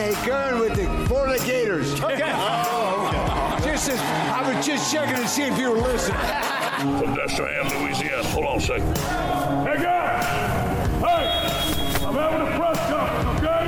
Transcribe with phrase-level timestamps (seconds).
[0.00, 2.00] Lawmaker with the Florida Gators.
[2.00, 2.22] Okay.
[2.24, 3.70] oh, okay.
[3.70, 6.18] Just as, I was just checking to see if you were listening.
[6.18, 8.24] From Cheyenne, Louisiana.
[8.28, 8.96] Hold on a second.
[8.96, 10.24] Hey, guys!
[11.00, 12.06] Hey!
[12.06, 13.66] I'm having a press conference, okay?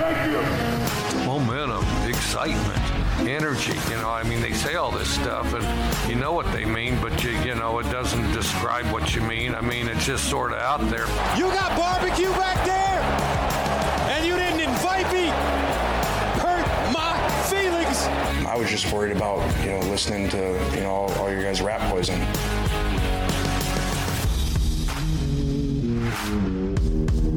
[0.00, 1.26] Thank you.
[1.26, 3.78] Momentum, excitement, energy.
[3.90, 6.98] You know, I mean, they say all this stuff, and you know what they mean,
[7.02, 9.54] but you, you know, it doesn't describe what you mean.
[9.54, 11.06] I mean, it's just sort of out there.
[11.36, 13.00] You got barbecue back there,
[18.50, 21.62] I was just worried about, you know, listening to, you know, all, all your guys'
[21.62, 22.18] rap poison.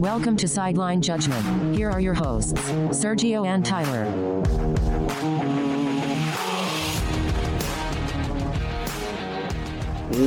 [0.02, 1.76] Welcome to Sideline Judgment.
[1.76, 4.06] Here are your hosts, Sergio and Tyler.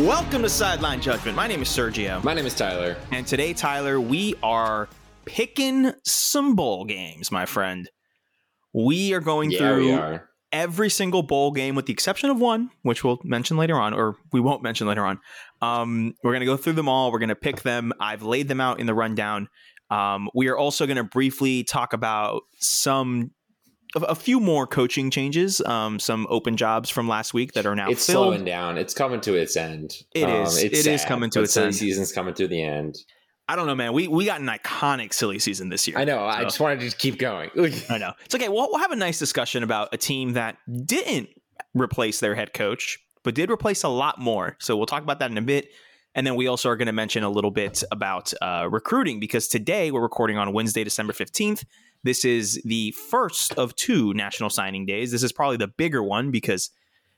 [0.06, 1.36] Welcome to Sideline Judgment.
[1.36, 2.22] My name is Sergio.
[2.22, 2.96] My name is Tyler.
[3.10, 4.88] And today, Tyler, we are
[5.24, 7.90] picking some bowl games, my friend.
[8.72, 10.30] We are going Yeah, through we are.
[10.56, 14.16] Every single bowl game with the exception of one, which we'll mention later on, or
[14.32, 15.20] we won't mention later on.
[15.60, 17.12] Um, we're going to go through them all.
[17.12, 17.92] We're going to pick them.
[18.00, 19.48] I've laid them out in the rundown.
[19.90, 23.30] Um, we are also going to briefly talk about some,
[23.94, 27.76] a, a few more coaching changes, um, some open jobs from last week that are
[27.76, 28.26] now It's filled.
[28.28, 28.78] slowing down.
[28.78, 29.92] It's coming to its end.
[30.14, 30.56] It um, is.
[30.56, 31.74] It's It is sad, coming to its end.
[31.74, 32.96] Season's coming to the end.
[33.48, 33.92] I don't know, man.
[33.92, 35.96] We we got an iconic silly season this year.
[35.96, 36.24] I know.
[36.24, 37.50] I just wanted to just keep going.
[37.90, 38.12] I know.
[38.24, 38.48] It's okay.
[38.48, 41.28] We'll, we'll have a nice discussion about a team that didn't
[41.74, 44.56] replace their head coach, but did replace a lot more.
[44.58, 45.68] So we'll talk about that in a bit.
[46.14, 49.48] And then we also are going to mention a little bit about uh, recruiting because
[49.48, 51.64] today we're recording on Wednesday, December 15th.
[52.04, 55.12] This is the first of two national signing days.
[55.12, 56.70] This is probably the bigger one because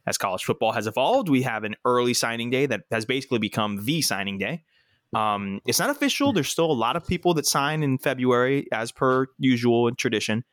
[0.04, 3.84] as college football has evolved, we have an early signing day that has basically become
[3.84, 4.64] the signing day.
[5.14, 6.32] Um, it's not official.
[6.32, 10.44] There's still a lot of people that sign in February, as per usual and tradition.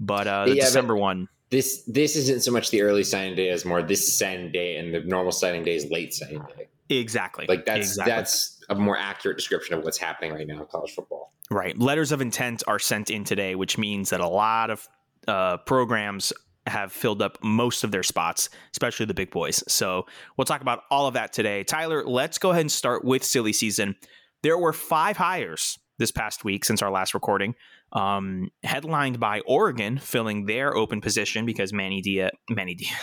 [0.00, 3.34] But uh, the Yeah, but- December one, This this isn't so much the early signing
[3.36, 6.68] day as more this signing day, and the normal signing day is late signing day.
[6.90, 7.46] exactly.
[7.48, 8.12] Like that's exactly.
[8.12, 11.32] that's a more accurate description of what's happening right now in college football.
[11.50, 11.78] right.
[11.78, 14.88] Letters of intent are sent in today, which means that a lot of
[15.28, 16.32] uh, programs
[16.66, 19.62] have filled up most of their spots, especially the big boys.
[19.68, 20.06] So
[20.36, 21.64] we'll talk about all of that today.
[21.64, 23.96] Tyler, let's go ahead and start with silly season.
[24.42, 27.54] There were five hires this past week since our last recording,
[27.92, 32.96] um, headlined by Oregon filling their open position because Manny Dia, Manny Dia,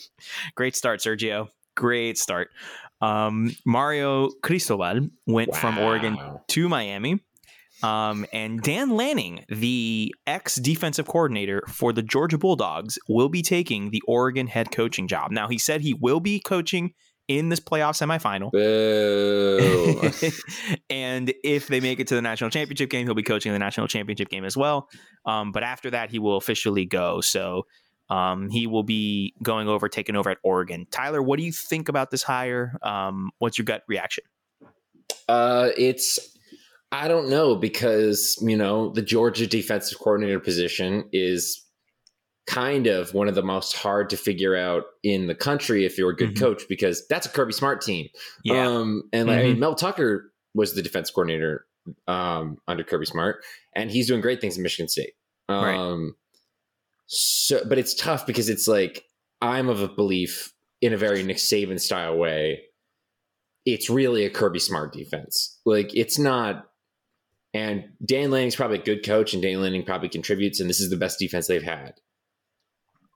[0.54, 2.48] great start, Sergio, great start.
[3.00, 6.16] Um, Mario Cristobal went from Oregon
[6.48, 7.20] to Miami.
[7.82, 13.90] Um, and Dan Lanning, the ex defensive coordinator for the Georgia Bulldogs, will be taking
[13.90, 15.30] the Oregon head coaching job.
[15.30, 16.94] Now, he said he will be coaching
[17.28, 18.50] in this playoff semifinal.
[20.90, 23.88] And if they make it to the national championship game, he'll be coaching the national
[23.88, 24.88] championship game as well.
[25.24, 27.20] Um, but after that, he will officially go.
[27.20, 27.66] So
[28.08, 30.86] um, he will be going over, taking over at Oregon.
[30.90, 32.78] Tyler, what do you think about this hire?
[32.82, 34.24] Um, what's your gut reaction?
[35.28, 36.35] Uh, it's
[37.04, 41.62] I don't know because you know the Georgia defensive coordinator position is
[42.46, 46.10] kind of one of the most hard to figure out in the country if you're
[46.10, 46.40] a good Mhm.
[46.40, 48.08] coach because that's a Kirby Smart team.
[48.44, 48.66] Yeah.
[48.68, 51.66] Um, and like, I mean, Mel Tucker was the defense coordinator
[52.06, 55.12] um, under Kirby Smart, and he's doing great things in Michigan State.
[55.48, 56.12] Um, Right.
[57.08, 59.04] So, but it's tough because it's like
[59.40, 62.62] I'm of a belief in a very Nick Saban style way.
[63.64, 65.60] It's really a Kirby Smart defense.
[65.66, 66.64] Like it's not.
[67.56, 70.90] And Dan Lanning's probably a good coach, and Dan Lanning probably contributes, and this is
[70.90, 71.94] the best defense they've had.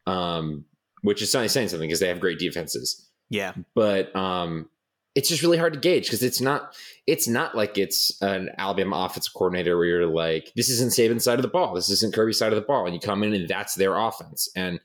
[0.06, 0.64] Um,
[1.02, 3.06] which is something saying something because they have great defenses.
[3.28, 3.52] Yeah.
[3.76, 4.68] but um
[5.14, 6.74] it's just really hard to gauge because it's not
[7.06, 11.38] it's not like it's an Alabama offensive coordinator where you're like this isn't Saban's side
[11.38, 11.74] of the ball.
[11.74, 12.86] This isn't Kirby's side of the ball.
[12.86, 14.48] And you come in and that's their offense.
[14.56, 14.80] And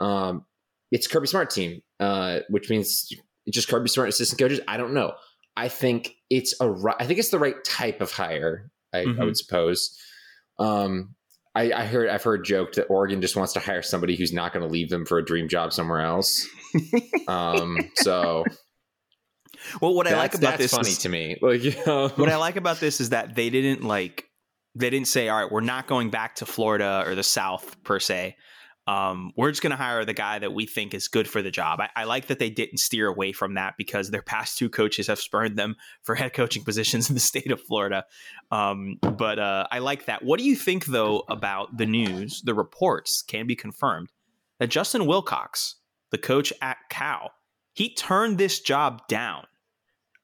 [0.00, 0.44] um
[0.90, 3.12] it's Kirby Smart team uh which means
[3.50, 4.60] just Kirby Smart assistant coaches?
[4.66, 5.14] I don't know.
[5.56, 9.20] I think it's a I think it's the right type of hire I, Mhm.
[9.20, 9.98] I would suppose
[10.58, 11.14] um
[11.56, 14.32] I, I heard I've heard a joke that Oregon just wants to hire somebody who's
[14.32, 16.46] not going to leave them for a dream job somewhere else.
[17.28, 18.44] um, so
[19.80, 21.36] Well, what I like about this funny is, to me.
[21.40, 24.28] Like, you know, what I like about this is that they didn't like
[24.74, 28.00] they didn't say, all right, we're not going back to Florida or the South per
[28.00, 28.36] se.
[28.86, 31.50] Um, we're just going to hire the guy that we think is good for the
[31.50, 31.80] job.
[31.80, 35.06] I, I like that they didn't steer away from that because their past two coaches
[35.06, 38.04] have spurned them for head coaching positions in the state of Florida.
[38.50, 40.22] Um, but uh, I like that.
[40.22, 42.42] What do you think, though, about the news?
[42.42, 44.12] The reports can be confirmed
[44.58, 45.76] that Justin Wilcox,
[46.10, 47.32] the coach at Cal,
[47.72, 49.46] he turned this job down.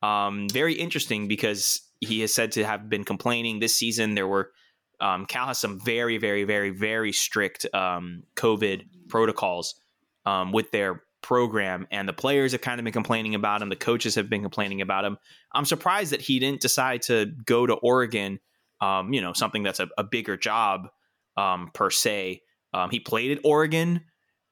[0.03, 4.15] Um, very interesting because he is said to have been complaining this season.
[4.15, 4.53] There were
[5.01, 9.81] Um, Cal has some very, very, very, very strict um, COVID protocols
[10.27, 13.69] um, with their program, and the players have kind of been complaining about him.
[13.69, 15.19] The coaches have been complaining about him.
[15.53, 18.41] I'm surprised that he didn't decide to go to Oregon.
[18.81, 20.89] Um, you know, something that's a, a bigger job
[21.37, 22.41] um, per se.
[22.73, 24.03] Um, he played at Oregon.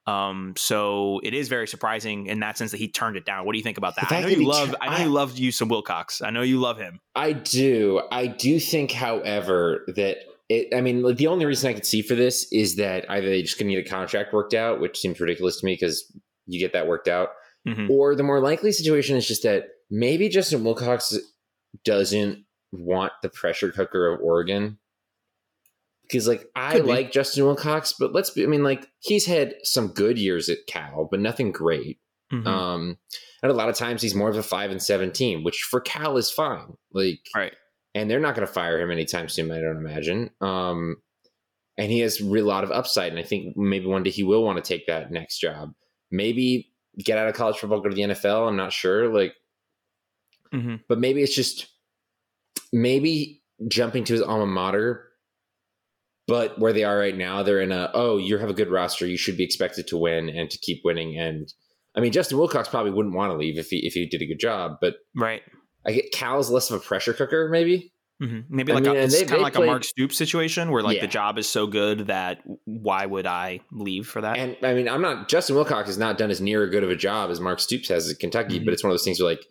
[0.07, 3.45] Um, so it is very surprising in that sense that he turned it down.
[3.45, 4.11] What do you think about that?
[4.11, 4.75] I know you love.
[4.81, 6.23] I know I- you love you some Wilcox.
[6.23, 7.01] I know you love him.
[7.15, 8.03] I do.
[8.11, 10.19] I do think, however, that
[10.49, 10.75] it.
[10.75, 13.43] I mean, like, the only reason I could see for this is that either they
[13.43, 16.11] just gonna need a contract worked out, which seems ridiculous to me because
[16.47, 17.31] you get that worked out,
[17.67, 17.91] Mhm.
[17.91, 21.19] or the more likely situation is just that maybe Justin Wilcox
[21.85, 24.79] doesn't want the pressure cooker of Oregon.
[26.03, 26.89] Because like I Could be.
[26.89, 30.67] like Justin Wilcox, but let's be I mean, like he's had some good years at
[30.67, 31.99] Cal, but nothing great.
[32.33, 32.47] Mhm.
[32.47, 32.99] Um,
[33.43, 35.81] and a lot of times he's more of a five and seven team, which for
[35.81, 36.77] Cal is fine.
[36.93, 37.55] Like, Right.
[37.95, 39.51] And they're not going to fire him anytime soon.
[39.51, 40.31] I don't imagine.
[40.41, 40.97] Um,
[41.77, 44.25] and he has a real lot of upside, and I think maybe one day he
[44.25, 45.73] will want to take that next job.
[46.11, 48.49] Maybe get out of college football, go to the NFL.
[48.49, 49.09] I'm not sure.
[49.13, 49.35] Like,
[50.53, 50.81] Mhm.
[50.89, 51.67] but maybe it's just
[52.73, 55.05] maybe jumping to his alma mater.
[56.27, 59.07] But where they are right now, they're in a oh, you have a good roster.
[59.07, 61.17] You should be expected to win and to keep winning.
[61.19, 61.53] And
[61.95, 64.27] I mean, Justin Wilcox probably wouldn't want to leave if he if he did a
[64.27, 64.77] good job.
[64.81, 65.43] But Right.
[65.87, 67.93] I get Cal's less of a pressure cooker, maybe.
[68.21, 70.83] hmm Maybe I like mean, a, it's kind of like a Mark Stoops situation where
[70.83, 71.03] like Yeah.
[71.03, 74.37] the job is so good that why would I leave for that?
[74.39, 76.91] And I mean, I'm not Justin Wilcox has not done as near a good of
[76.91, 78.65] a job as Mark Stoops has at Kentucky, Mhm.
[78.65, 79.47] but it's one of those things where like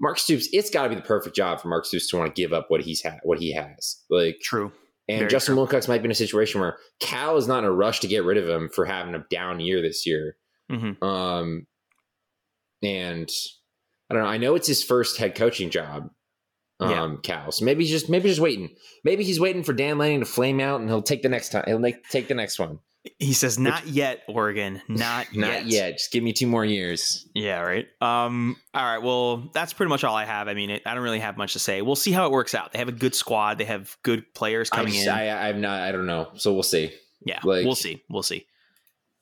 [0.00, 2.40] Mark Stoops, it's got to be the perfect job for Mark Stoops to want to
[2.40, 4.00] give up what he's had, what he has.
[4.10, 4.72] Like, True.
[5.08, 7.72] and Very Justin Wilcox might be in a situation where Cal is not in a
[7.72, 10.36] rush to get rid of him for having a down year this year.
[10.70, 11.66] hmm Um,
[12.82, 13.28] and
[14.10, 14.28] I don't know.
[14.28, 16.10] I know it's his first head coaching job.
[16.80, 17.16] Um, Yeah.
[17.22, 17.52] Cal.
[17.52, 18.70] So maybe he's just maybe just waiting.
[19.04, 21.64] Maybe he's waiting for Dan Lanning to flame out, and he'll take the next time.
[21.66, 22.78] He'll make, take the next one.
[23.18, 24.82] He says, "Not yet, Oregon.
[24.88, 25.98] Not, Not yet.
[25.98, 27.26] Just give me two more years.
[27.34, 27.86] Yeah, right.
[28.00, 29.02] Um, all right.
[29.02, 30.46] Well, that's pretty much all I have.
[30.48, 31.80] I mean, it, I don't really have much to say.
[31.80, 32.72] We'll see how it works out.
[32.72, 33.58] They have a good squad.
[33.58, 35.12] They have good players I, coming just, in.
[35.12, 35.80] I, I'm not.
[35.80, 36.30] I don't know.
[36.36, 36.92] So we'll see.
[37.24, 38.02] yeah, like- we'll see.
[38.10, 38.46] We'll see.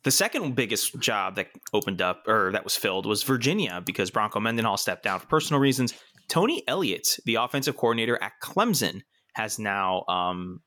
[0.06, 4.38] The second biggest job that opened up or that was filled was Virginia because Bronco
[4.38, 5.94] Mendenhall stepped down for personal reasons.
[6.28, 9.00] Tony Elliott, the offensive coordinator at Clemson,
[9.34, 10.60] has now um,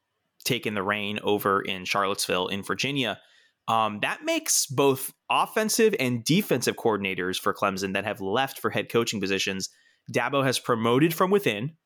[0.43, 3.17] taken the reign over in Charlottesville in Virginia.
[3.69, 8.91] Um, that makes both offensive and defensive coordinators for Clemson that have left for head
[8.91, 9.69] coaching positions.
[10.13, 11.77] Dabo has promoted from within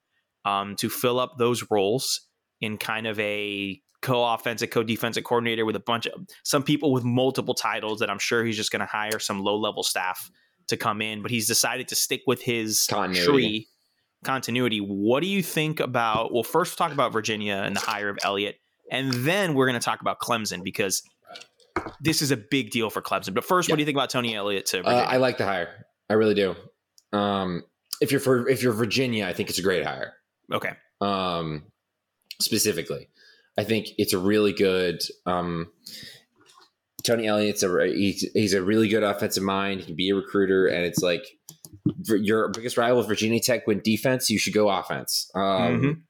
[0.44, 2.20] um, to fill up those roles
[2.62, 7.56] in kind of a co-offensive, co-defensive coordinator with a bunch of some people with multiple
[7.56, 10.30] titles that I'm sure he's just going to hire some low-level staff
[10.68, 11.24] to come in.
[11.24, 13.26] But he's decided to stick with his Continuity.
[13.26, 13.68] tree
[14.24, 14.78] continuity.
[14.80, 16.32] What do you think about?
[16.34, 18.58] Well, first talk about Virginia and the hire of Elliott,
[18.92, 21.02] and then we're going to talk about Clemson because
[22.00, 23.34] this is a big deal for Clemson.
[23.34, 25.88] But first, what do you think about Tony Elliott to Uh, I like the hire.
[26.10, 26.56] I really do.
[27.12, 27.64] Um,
[28.00, 30.14] if you're for if you're Virginia, I think it's a great hire.
[30.52, 30.72] okay,
[31.02, 31.64] Um,
[32.40, 33.10] specifically,
[33.58, 35.02] I think it's a really good.
[35.26, 35.72] Um,
[37.04, 39.82] Tony Elliott's a he's, he's a really good offensive mind.
[39.82, 41.24] He can be a recruiter, and it's like
[42.08, 44.30] your biggest rival, Virginia Tech, went defense.
[44.30, 45.30] You should go offense.
[45.36, 45.42] Um,
[45.82, 46.02] Mhm.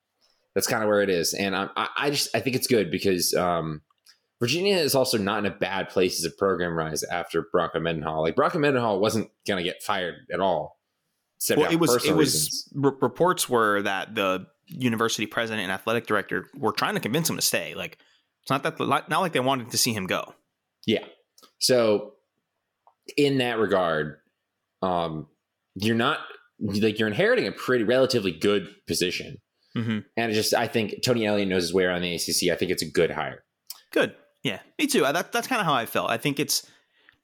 [0.56, 2.92] That's kind of where it is, and I, I, I just I think it's good
[2.92, 3.82] because um,
[4.40, 8.22] Virginia is also not in a bad place as a program rise after Bronco Mendenhall.
[8.22, 10.78] Like Bronco Mendenhall wasn't going to get fired at all.
[11.58, 14.46] well, it was it was reports were that the
[14.78, 17.74] university president and athletic director were trying to convince him to stay.
[17.76, 17.98] Like
[18.42, 20.34] it's not that not like they wanted to see him go.
[20.86, 21.06] Yeah.
[21.60, 22.14] So
[23.18, 24.18] in that regard,
[24.82, 25.28] um,
[25.76, 26.20] you're not
[26.60, 29.38] like you're inheriting a pretty relatively good position.
[29.76, 30.00] Mm-hmm.
[30.18, 32.52] And it just I think Tony Elliott knows his way around the ACC.
[32.52, 33.44] I think it's a good hire.
[33.92, 34.16] Good.
[34.44, 35.02] Yeah, me too.
[35.02, 36.10] That, that's kind of how I felt.
[36.10, 36.70] I think it's,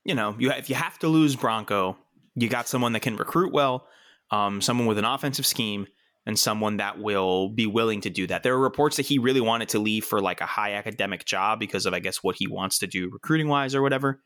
[0.06, 1.98] you know, you if you have to lose Bronco,
[2.36, 3.88] you got someone that can recruit well,
[4.32, 5.86] um, someone with an offensive scheme,
[6.26, 8.44] and someone that will be willing to do that.
[8.44, 11.60] There are reports that he really wanted to leave for like a high academic job
[11.60, 14.22] because of, I guess, what he wants to do recruiting wise or whatever.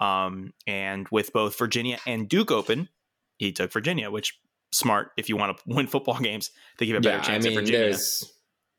[0.00, 2.88] Um, and with both Virginia and Duke open,
[3.36, 4.38] he took Virginia, which
[4.72, 7.44] smart if you want to win football games, they give a better yeah, I chance
[7.44, 7.96] mean, at Virginia.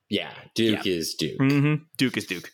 [0.10, 1.38] yeah, Duke is Duke.
[1.38, 2.52] hmm Duke is Duke.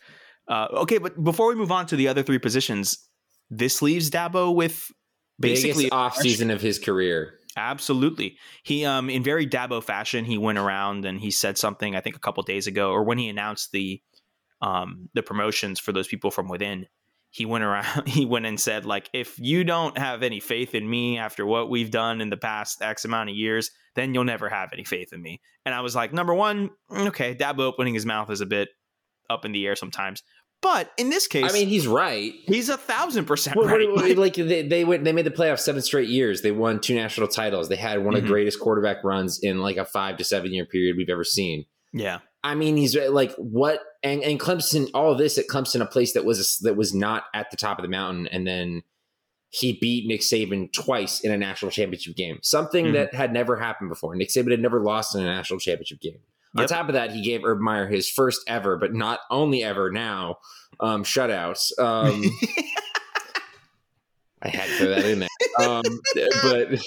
[0.48, 3.08] Uh, okay, but before we move on to the other three positions,
[3.50, 4.92] this leaves Dabo with
[5.40, 7.40] basically Biggest off season of his career.
[7.58, 8.38] Absolutely.
[8.64, 12.16] He um in very Dabo fashion, he went around and he said something I think
[12.16, 14.02] a couple days ago or when he announced the
[14.62, 16.88] um the promotions for those people from within.
[17.30, 20.90] He went around he went and said like if you don't have any faith in
[20.90, 24.50] me after what we've done in the past X amount of years, then you'll never
[24.50, 25.42] have any faith in me.
[25.66, 28.70] And I was like, number 1, okay, Dabo opening his mouth is a bit
[29.30, 30.24] up in the air sometimes.
[30.62, 32.34] But in this case, I mean, he's right.
[32.46, 33.92] he's a thousand percent What- what- right.
[33.92, 36.42] what- like they, they went, they made the playoffs seven straight years.
[36.44, 37.68] They won two national titles.
[37.68, 38.24] They had one of Mhm.
[38.26, 41.66] the greatest quarterback runs in like a five to seven year period we've ever seen.
[41.94, 45.86] yeah, I mean, he's like what and, and Clemson, all of this at Clemson, a
[45.86, 48.84] place that was that was not at the top of the mountain, and then
[49.50, 52.94] he beat Nick Saban twice in a national championship game, something Mhm.
[52.94, 54.16] that had never happened before.
[54.16, 56.20] Nick Saban had never lost in a national championship game.
[56.58, 59.90] On top of that, he gave Urban Meyer his first ever, but not only ever
[59.92, 60.38] now,
[60.82, 61.78] um, shutouts.
[61.80, 62.24] Um,
[64.42, 65.30] I had to throw that in there,
[65.60, 65.84] um,
[66.44, 66.80] but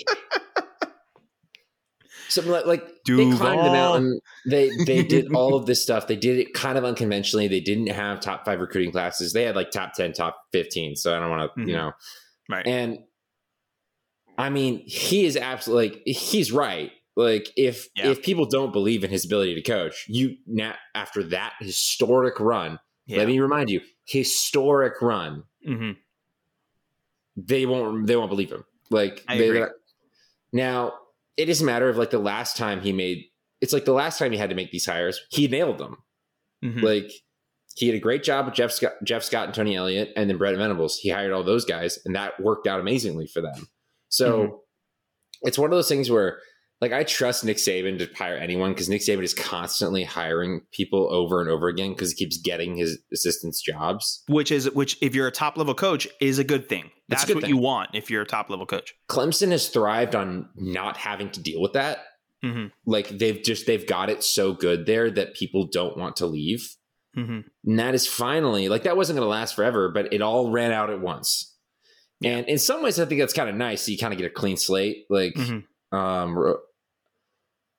[2.29, 4.21] something like, like they climbed the mountain.
[4.47, 6.07] They they did all of this stuff.
[6.09, 7.49] They did it kind of unconventionally.
[7.49, 9.33] They didn't have top five recruiting classes.
[9.33, 10.97] They had like top ten, top fifteen.
[10.97, 11.67] So I don't want to, Mhm.
[11.69, 11.93] you know.
[12.51, 12.67] right.
[12.67, 12.99] And
[14.37, 16.91] I mean, he is absolutely like he's right.
[17.17, 18.09] Like if Yeah.
[18.11, 22.79] if people don't believe in his ability to coach, you now after that historic run,
[23.07, 23.19] yeah.
[23.19, 25.93] let me remind you, historic run, hmm
[27.37, 28.65] they won't they won't believe him.
[28.91, 29.65] Like I they- agree.
[30.53, 30.95] now
[31.37, 33.25] it is a matter of like the last time he made
[33.61, 35.97] it's like the last time he had to make these hires, he nailed them.
[36.63, 37.11] hmm Like
[37.77, 40.37] he had a great job with Jeff Scott, Jeff Scott and Tony Elliott, and then
[40.39, 40.99] Brent Venables.
[40.99, 43.69] He hired all those guys, and that worked out amazingly for them.
[44.11, 44.59] So Mhm.
[45.43, 46.39] it's one of those things where,
[46.85, 51.13] like, I trust Nick Saban to hire anyone because Nick Saban is constantly hiring people
[51.13, 54.23] over and over again because he keeps getting his assistants jobs.
[54.29, 56.91] which is which if you're a top level coach is a good thing.
[57.09, 57.51] That's good what thing.
[57.51, 58.95] you want if you're a top level coach.
[59.09, 61.99] Clemson has thrived on not having to deal with that.
[62.43, 66.27] hmm Like they've just they've got it so good there that people don't want to
[66.27, 66.69] leave.
[67.15, 70.51] hmm And that is finally like that wasn't going to last forever, but it all
[70.51, 71.51] ran out at once.
[72.23, 73.83] And in some ways, I think that's kind of nice.
[73.83, 75.65] So you kind of get a clean slate, like, Mhm.
[75.93, 76.57] um,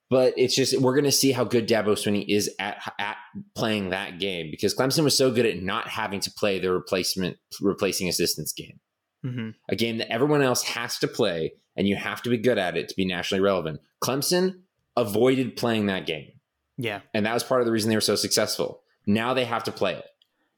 [0.09, 3.17] but it's just we're going to see how good Dabo Swinney is at at
[3.55, 7.37] playing that game because Clemson was so good at not having to play the replacement
[7.61, 8.79] replacing assistance game,
[9.23, 12.57] hmm a game that everyone else has to play, and you have to be good
[12.57, 13.79] at it to be nationally relevant.
[14.03, 14.61] Clemson
[14.95, 16.31] avoided playing that game.
[16.77, 17.01] Yeah.
[17.13, 18.81] And that was part of the reason they were so successful.
[19.05, 20.05] Now they have to play it.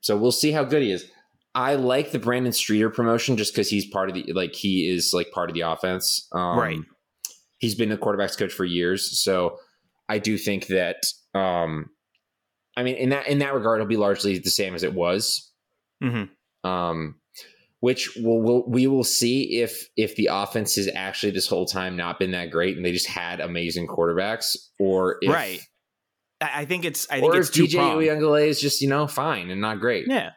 [0.02, 1.06] So we'll see how good he is.
[1.56, 5.12] I like the Brandon Streeter promotion just because he's part of the like he is
[5.14, 6.28] like part of the offense.
[6.32, 6.78] Um, Right.
[7.60, 9.22] He's been the quarterbacks coach for years.
[9.22, 9.58] So
[10.10, 10.98] I do think that
[11.34, 11.90] um
[12.76, 15.52] I mean in that in that regard it'll be largely the same as it was.
[16.02, 16.24] hmm
[16.64, 17.16] Um
[17.80, 21.96] which we'll, we'll we will see if if the offense has actually this whole time
[21.96, 25.60] not been that great and they just had amazing quarterbacks or if Right.
[26.42, 27.80] I think it's I think or it's if DJ.
[27.80, 30.06] Uiagalelei is just you know fine and not great.
[30.08, 30.32] Yeah.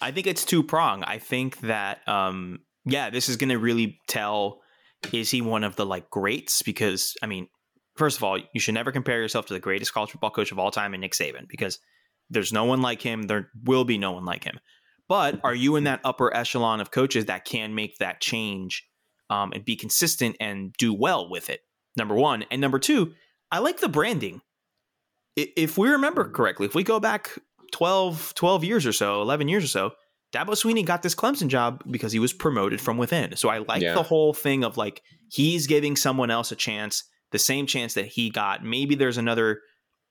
[0.00, 1.02] I think it's two prong.
[1.04, 4.60] I think that um yeah, this is gonna really tell
[5.12, 6.62] is he one of the like greats?
[6.62, 7.48] Because I mean,
[7.96, 10.58] first of all, you should never compare yourself to the greatest college football coach of
[10.58, 11.78] all time in Nick Saban because
[12.30, 13.22] there's no one like him.
[13.22, 14.58] There will be no one like him.
[15.08, 18.84] But are you in that upper echelon of coaches that can make that change
[19.30, 21.60] um, and be consistent and do well with it?
[21.96, 22.44] Number one.
[22.50, 23.14] And number two,
[23.50, 24.42] I like the branding.
[25.36, 27.38] If we remember correctly, if we go back
[27.72, 29.90] 12, 12 years or so, 11 years or so,
[30.36, 33.34] Dabo Swinney got this Clemson job because he was promoted from within.
[33.36, 33.94] So I like Yeah.
[33.94, 38.06] the whole thing of like he's giving someone else a chance, the same chance that
[38.06, 38.64] he got.
[38.64, 39.60] Maybe there's another,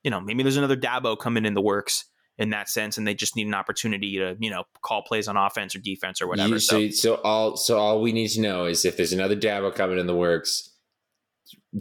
[0.03, 2.05] you know, maybe there's another Dabo coming in the works
[2.37, 5.37] in that sense, and they just need an opportunity to, you know, call plays on
[5.37, 6.55] offense or defense or whatever.
[6.55, 9.35] You- so, so, so all so all we need to know is if there's another
[9.37, 10.71] Dabo coming in the works,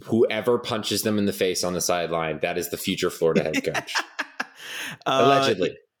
[0.05, 3.63] whoever punches them in the face on the sideline, that is the future Florida head
[3.63, 3.93] coach.
[5.05, 5.51] uh,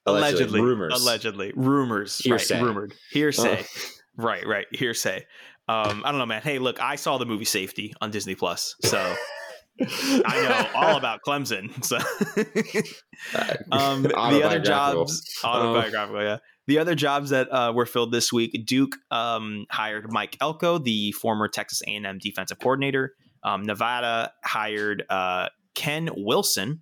[0.05, 2.55] allegedly, allegedly, rumors, allegedly, rumors, Hearsay.
[2.55, 3.89] right, rumored, hearsay, Oh.
[4.23, 5.25] right, right, hearsay.
[5.67, 6.41] Um, I don't know, man.
[6.43, 8.97] Hey, look, I saw the movie Safety on Disney Plus, so
[9.81, 10.41] I
[10.73, 11.83] know all about Clemson.
[11.83, 11.97] So,
[13.71, 16.37] um, the other jobs, autobiographical, yeah.
[16.67, 21.11] The other jobs that uh, were filled this week, Duke um, hired Mike Elko, the
[21.11, 23.13] former Texas A&M defensive coordinator.
[23.43, 26.81] Um, Nevada hired uh, Ken Wilson,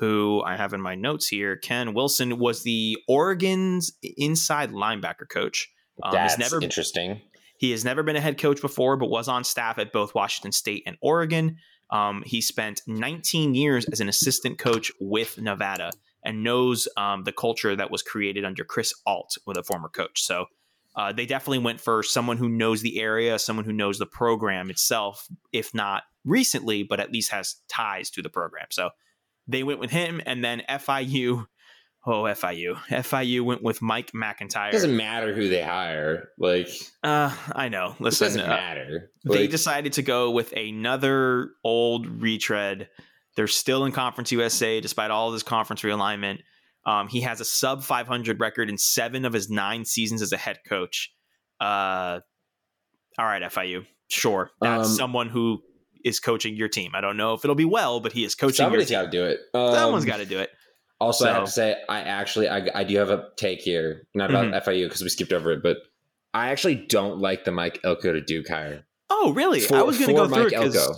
[0.00, 1.56] who I have in my notes here.
[1.56, 5.70] Ken Wilson was the Oregon's inside linebacker coach.
[6.02, 7.20] Um, That's never interesting.
[7.58, 10.52] he has never been a head coach before, but was on staff at both Washington
[10.52, 11.58] State and Oregon.
[11.90, 15.90] Um, he spent 19 years as an assistant coach with Nevada
[16.24, 20.22] and knows um, the culture that was created under Chris Ault with a former coach.
[20.22, 20.46] So
[20.96, 24.70] uh, they definitely went for someone who knows the area, someone who knows the program
[24.70, 28.66] itself, if not recently, but at least has ties to the program.
[28.70, 28.90] So
[29.46, 31.46] they went with him, and then FIU.
[32.06, 32.76] Oh, FIU.
[32.88, 34.70] FIU went with Mike McIntyre.
[34.70, 36.30] It doesn't matter who they hire.
[36.38, 36.68] Like
[37.02, 37.90] Uh, I know.
[37.98, 39.10] it Listen, doesn't uh, matter.
[39.24, 42.88] they decided to go with another old retread.
[43.36, 46.38] They're still in Conference USA despite all this conference realignment.
[46.86, 50.38] Um, he has a sub 500 record in seven of his nine seasons as a
[50.38, 51.12] head coach.
[51.60, 52.20] Uh,
[53.18, 55.60] all right, FIU, sure, that's Um, someone who
[56.04, 56.92] is coaching your team.
[56.94, 59.16] I don't know if it'll be well, but he is coaching Somebody's your got to
[59.18, 59.40] do it.
[59.54, 60.50] Um, Someone's got to do it.
[61.00, 64.28] Also, I have to say, I actually, I, I do have a take here, not
[64.30, 64.68] about Mm-hmm.
[64.70, 65.78] FIU because we skipped over it, but
[66.34, 68.84] I actually don't like the Mike Elko to Duke hire.
[69.08, 69.60] Oh, really?
[69.60, 70.94] For- I was going to go through Mike Elko.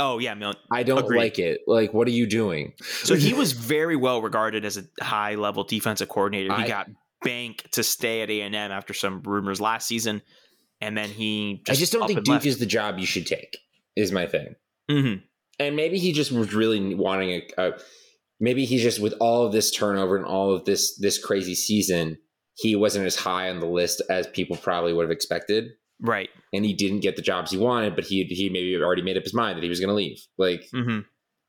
[0.00, 0.34] Oh, yeah,
[0.72, 1.18] I don't Agreed.
[1.18, 1.60] like it.
[1.66, 2.72] Like, what are you doing?
[3.02, 6.54] So he was very well regarded as a high level defensive coordinator.
[6.54, 6.88] He I- got
[7.22, 10.22] Bank to stay at A and M after some rumors last season,
[10.80, 11.62] and then he.
[11.68, 12.46] I just don't think Duke left.
[12.46, 13.58] is the job you should take.
[13.98, 14.54] Is my thing.
[14.90, 15.22] Mhm.
[15.58, 17.42] And maybe he just was really wanting a.
[17.62, 17.72] a
[18.40, 22.16] maybe he's just with all of this turnover and all of this this crazy season,
[22.54, 25.64] he wasn't as high on the list as people probably would have expected,
[26.00, 26.28] right.
[26.52, 27.96] and he didn't get the jobs he wanted.
[27.96, 30.18] But he he maybe already made up his mind that he was going to leave.
[30.38, 31.00] Like Mm-hmm.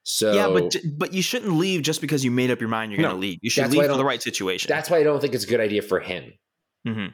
[0.03, 0.33] so.
[0.33, 3.09] yeah, but but you shouldn't leave just because you made up your mind you're No,
[3.09, 3.37] going to leave.
[3.43, 4.67] You should that's why I leave for the right situation.
[4.69, 6.33] that's why I don't think it's a good idea for him.
[6.87, 7.07] hmm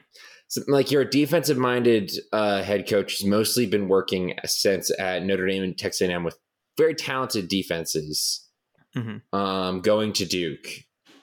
[0.48, 5.24] So, like you're a defensive minded uh, head coach has mostly been working since at
[5.24, 6.38] Notre Dame and Texas A&M with
[6.76, 8.48] very talented defenses.
[8.96, 9.22] Mhm.
[9.32, 10.66] Um, going to Duke,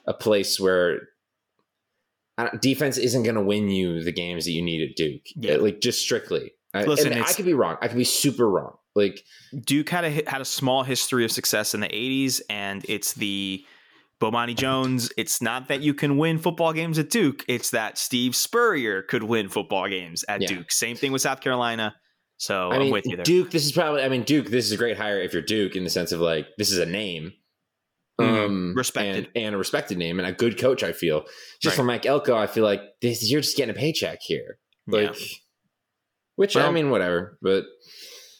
[0.06, 1.08] a place where
[2.60, 5.22] defense isn't going to win you the games that you need at Duke.
[5.36, 5.56] Yeah.
[5.56, 6.52] like just strictly.
[6.74, 7.76] Listen, I could be wrong.
[7.80, 8.76] I could be super wrong.
[8.96, 9.24] Like
[9.64, 13.64] Duke had a had a small history of success in the 80s, and it's the
[14.20, 15.10] Bomani Jones.
[15.16, 17.44] It's not that you can win football games at Duke.
[17.48, 20.48] It's that Steve Spurrier could win football games at Yeah.
[20.48, 20.72] Duke.
[20.72, 21.94] Same thing with South Carolina.
[22.36, 23.24] So I I'm mean, with you there.
[23.24, 23.50] Duke.
[23.50, 24.02] This is probably.
[24.02, 24.46] I mean, Duke.
[24.48, 26.78] This is a great hire if you're Duke in the sense of like this is
[26.78, 27.32] a name,
[28.20, 28.44] Mhm.
[28.46, 29.28] um, Respected.
[29.34, 30.82] and, and a respected name and a good coach.
[30.82, 31.24] I feel
[31.60, 31.76] just Right.
[31.76, 32.36] for Mike Elko.
[32.36, 33.28] I feel like this.
[33.30, 35.08] You're just getting a paycheck here, Yeah.
[35.08, 35.16] like,
[36.36, 37.38] which I mean, whatever.
[37.42, 37.64] But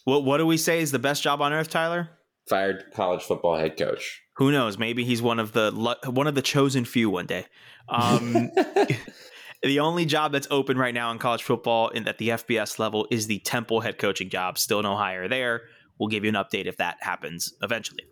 [0.03, 2.09] What what do we say is the best job on earth, Tyler?
[2.47, 4.21] Fired college football head coach.
[4.37, 4.77] Who knows?
[4.77, 5.71] Maybe he's one of the
[6.05, 7.45] one of the chosen few one day.
[7.89, 8.51] Um,
[9.63, 13.07] the only job that's open right now in college football in, at the FBS level
[13.09, 14.57] is the Temple head coaching job.
[14.57, 15.61] Still no hire there.
[15.97, 18.03] We'll give you an update if that happens eventually.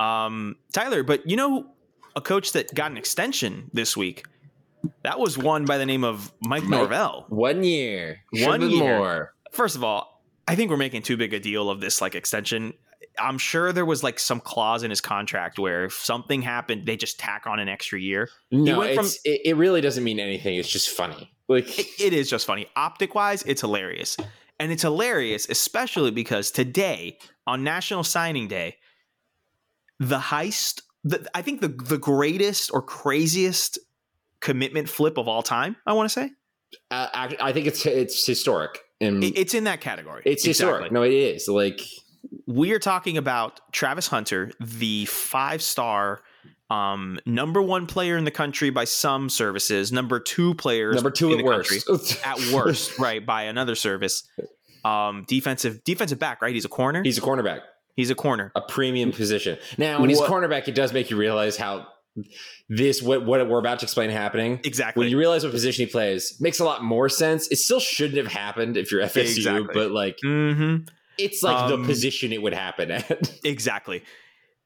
[0.00, 1.66] Um, Tyler, but you know
[2.16, 4.24] a coach that got an extension this week.
[5.02, 7.26] That was one by the name of Mike, Mike- Norvell.
[7.28, 8.98] One year, One year.
[8.98, 9.34] more.
[9.52, 12.74] First of all, I think we're making too big a deal of this like extension.
[13.18, 16.96] I'm sure there was like some clause in his contract where if something happened, they
[16.96, 18.28] just tack on an extra year.
[18.50, 20.56] No, from- it, it really doesn't mean anything.
[20.56, 21.30] It's just funny.
[21.48, 22.66] Like It, it is just funny.
[22.76, 24.16] Optic wise, it's hilarious.
[24.58, 28.76] And it's hilarious, especially because today, on National Signing Day,
[30.00, 33.78] the heist, the, I think the, the greatest or craziest
[34.40, 36.30] commitment flip of all time, I want to say.
[36.90, 40.22] uh, I, I think it's it's historic and it's in that category.
[40.24, 40.72] it's Exactly.
[40.72, 40.92] historic.
[40.92, 41.80] No, it is like
[42.46, 46.20] we are talking about Travis Hunter, the five star,
[46.70, 51.28] um, number one player in the country by some services, number two players number two
[51.28, 51.86] in at the worst.
[51.86, 54.28] country, at worst, right, by another service.
[54.84, 56.54] Um, defensive defensive back, right?
[56.54, 57.02] He's a corner.
[57.02, 57.60] He's a cornerback,
[57.96, 58.52] He's a corner.
[58.54, 59.58] a premium position.
[59.78, 61.86] Now, when he's a cornerback, it does make you realize how
[62.68, 64.60] this what what we're about to explain happening.
[64.64, 65.00] Exactly.
[65.00, 67.48] When you realize what position he plays, makes a lot more sense.
[67.50, 69.74] It still shouldn't have happened if you're FSU, Exactly.
[69.74, 70.84] but like mm-hmm.
[71.18, 73.38] It's like Um, the position it would happen at.
[73.44, 74.02] Exactly.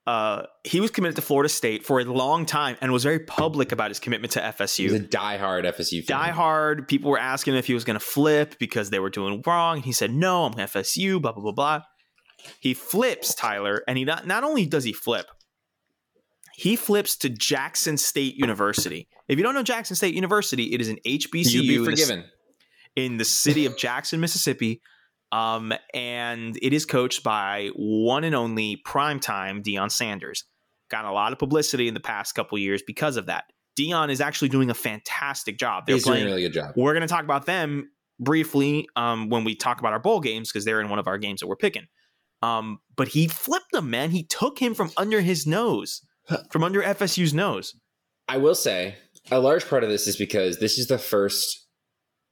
[0.07, 3.73] Uh, he was committed to Florida State for a long time and was very public
[3.73, 4.85] about his commitment to FSU.
[4.85, 6.19] He's a diehard FSU fan.
[6.19, 6.89] Die hard.
[6.89, 9.77] People were asking him if he was going to flip because they were doing wrong.
[9.77, 11.83] And he said, "No, I'm FSU." Blah blah blah blah.
[12.59, 15.27] He flips Tyler, and he not not only does he flip,
[16.55, 19.09] he flips to Jackson State University.
[19.29, 22.25] If you don't know Jackson State University, it is an HBCU You'd be in the-
[22.97, 24.81] in the city of Jackson, Mississippi.
[25.31, 30.45] Um, and it is coached by one and only primetime Deion Sanders.
[30.91, 33.45] Got a lot of publicity in the past couple years because of that.
[33.79, 35.87] Deion is actually doing a fantastic job.
[35.87, 36.27] They're He's doing playing.
[36.27, 36.73] a really good job.
[36.77, 40.51] We're going to talk about them briefly um, when we talk about our bowl games
[40.51, 41.87] because they're in one of our games that we're picking.
[42.43, 44.11] Um, but he flipped them, man.
[44.11, 46.03] He took him from under his nose,
[46.51, 47.75] from under FSU's nose.
[48.27, 48.97] I will say
[49.31, 51.67] a large part of this is because this is the first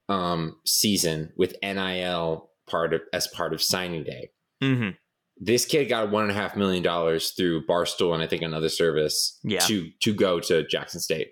[0.09, 4.29] um, season with NIL part of as part of signing day.
[4.61, 4.89] hmm
[5.37, 8.69] This kid got one and a half million dollars through Barstool and I think another
[8.69, 9.59] service Yeah.
[9.61, 11.29] to to go to Jackson State,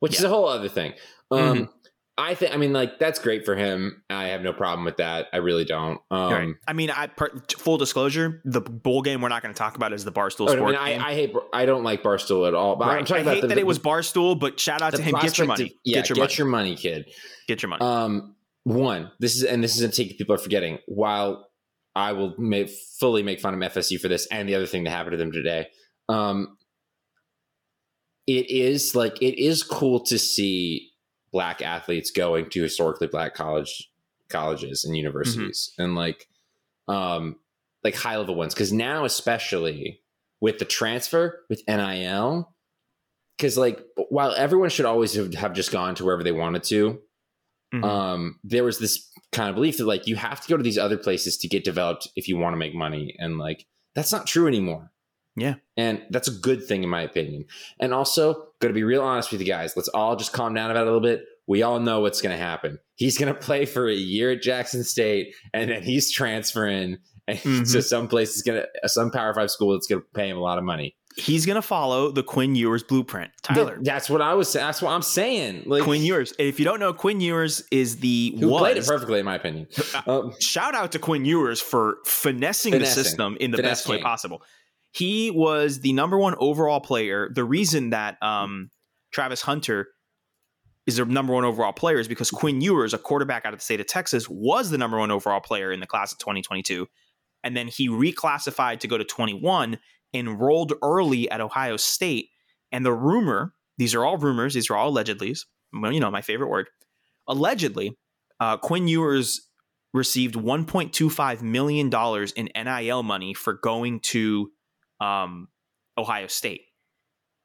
[0.00, 0.94] which is a whole other thing.
[1.30, 1.68] Um, Mhm.
[2.18, 4.02] I think I mean like that's great for him.
[4.08, 5.26] I have no problem with that.
[5.34, 6.00] I really don't.
[6.10, 6.54] Um, right.
[6.66, 9.92] I mean, I per, full disclosure, the bowl game we're not going to talk about
[9.92, 11.02] is the Barstool oh, I, mean, I, game.
[11.02, 12.76] I hate I don't like Barstool at all.
[12.76, 12.98] But Right.
[13.00, 15.14] I'm talking I about hate the, that it was Barstool, but shout out to him.
[15.20, 15.64] Get your money.
[15.64, 16.34] of- yeah, get your money.
[16.38, 17.04] your money, kid.
[17.48, 17.82] get your money.
[17.84, 18.35] Um,
[18.66, 20.78] one, this is and this is a take people are forgetting.
[20.86, 21.48] While
[21.94, 24.90] I will make, fully make fun of FSU for this and the other thing that
[24.90, 25.68] happened to them today,
[26.08, 26.58] um,
[28.26, 30.90] it is like it is cool to see
[31.30, 33.88] black athletes going to historically black college
[34.28, 36.26] colleges and universities and like
[36.88, 37.36] um
[37.84, 40.00] like high level ones because now especially
[40.40, 42.52] with the transfer with nil
[43.36, 47.00] because like while everyone should always have, have just gone to wherever they wanted to
[47.74, 47.84] Mhm.
[47.84, 50.78] um there was this kind of belief that like you have to go to these
[50.78, 54.26] other places to get developed if you want to make money and like that's not
[54.26, 54.92] true anymore
[55.36, 55.54] Yeah.
[55.76, 57.46] and that's a good thing in my opinion
[57.80, 60.70] and also going to be real honest with you guys let's all just calm down
[60.70, 63.38] about it a little bit we all know what's going to happen he's going to
[63.40, 66.98] play for a year at jackson state and then he's transferring
[67.28, 67.72] Mhm.
[67.72, 70.36] to some place is going to some power five school that's going to pay him
[70.36, 73.30] a lot of money He's gonna follow the Quinn Ewers blueprint.
[73.42, 73.76] Tyler.
[73.76, 76.34] Th- that's what i was saying that's what i'm saying like Quinn Ewers.
[76.38, 79.66] If you don't know, Quinn Ewers is the who played it perfectly in my opinion
[80.06, 84.42] um, shout out to Quinn Ewers for finessing, the system in the best way possible.
[84.92, 87.30] He was the number one overall player.
[87.34, 88.70] The reason that um,
[89.12, 89.88] Travis Hunter
[90.86, 93.64] is the number one overall player is because Quinn Ewers, a quarterback out of the
[93.64, 96.86] state of Texas, was the number one overall player in the class of 2022.
[97.42, 99.78] And then he reclassified to go to 21,
[100.18, 102.28] enrolled early at Ohio State.
[102.72, 105.34] And the rumor, these are all rumors, these are all allegedly,
[105.72, 106.68] you know, my favorite word.
[107.28, 107.96] Allegedly,
[108.40, 109.48] uh, Quinn Ewers
[109.92, 114.50] received 1.25 million dollars in NIL money for going to
[115.00, 115.48] um,
[115.96, 116.62] Ohio State.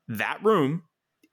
[0.07, 0.83] That room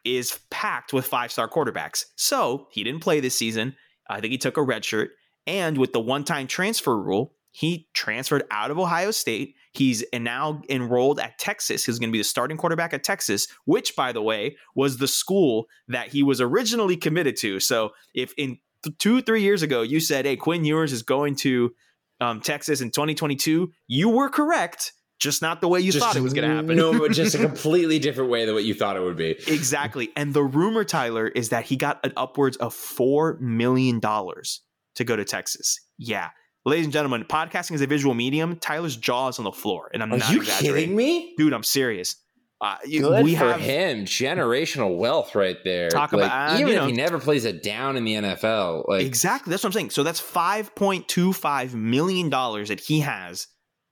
[0.05, 2.05] is packed with five-star quarterbacks.
[2.16, 3.74] So he didn't play this season.
[4.09, 5.11] I think he took a red shirt.
[5.46, 9.56] And with the one-time transfer rule, he transferred out of Ohio State.
[9.72, 11.84] He's now enrolled at Texas.
[11.84, 15.08] He's going to be the starting quarterback at Texas, which, by the way, was the
[15.08, 17.58] school that he was originally committed to.
[17.58, 18.58] So if in
[19.00, 21.72] two, three years ago you said, "Hey, Quinn Ewers is going to
[22.20, 26.34] um, Texas in 2022," you were correct, just not the way you thought it was
[26.34, 26.76] going to happen.
[26.76, 30.10] no but just a completely different way than what you thought it would be exactly.
[30.14, 34.62] And the rumor, Tyler, is that he got an upwards of four million dollars
[34.94, 35.80] to go to Texas.
[35.98, 36.28] Yeah.
[36.68, 38.57] Ladies and gentlemen, podcasting is a visual medium.
[38.57, 41.54] Tyler's jaw is on the floor, and I'm are not you kidding me dude.
[41.54, 42.16] I'm serious.
[42.61, 44.04] Uh, Good we for have him.
[44.04, 45.88] Generational wealth right there.
[45.88, 48.87] Talk Like, about- even you if he never plays it down in the NFL.
[48.87, 49.50] Like exactly.
[49.50, 49.90] That's what I'm saying.
[49.90, 53.46] So that's 5.25 million dollars that he has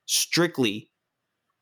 [0.04, 0.90] strictly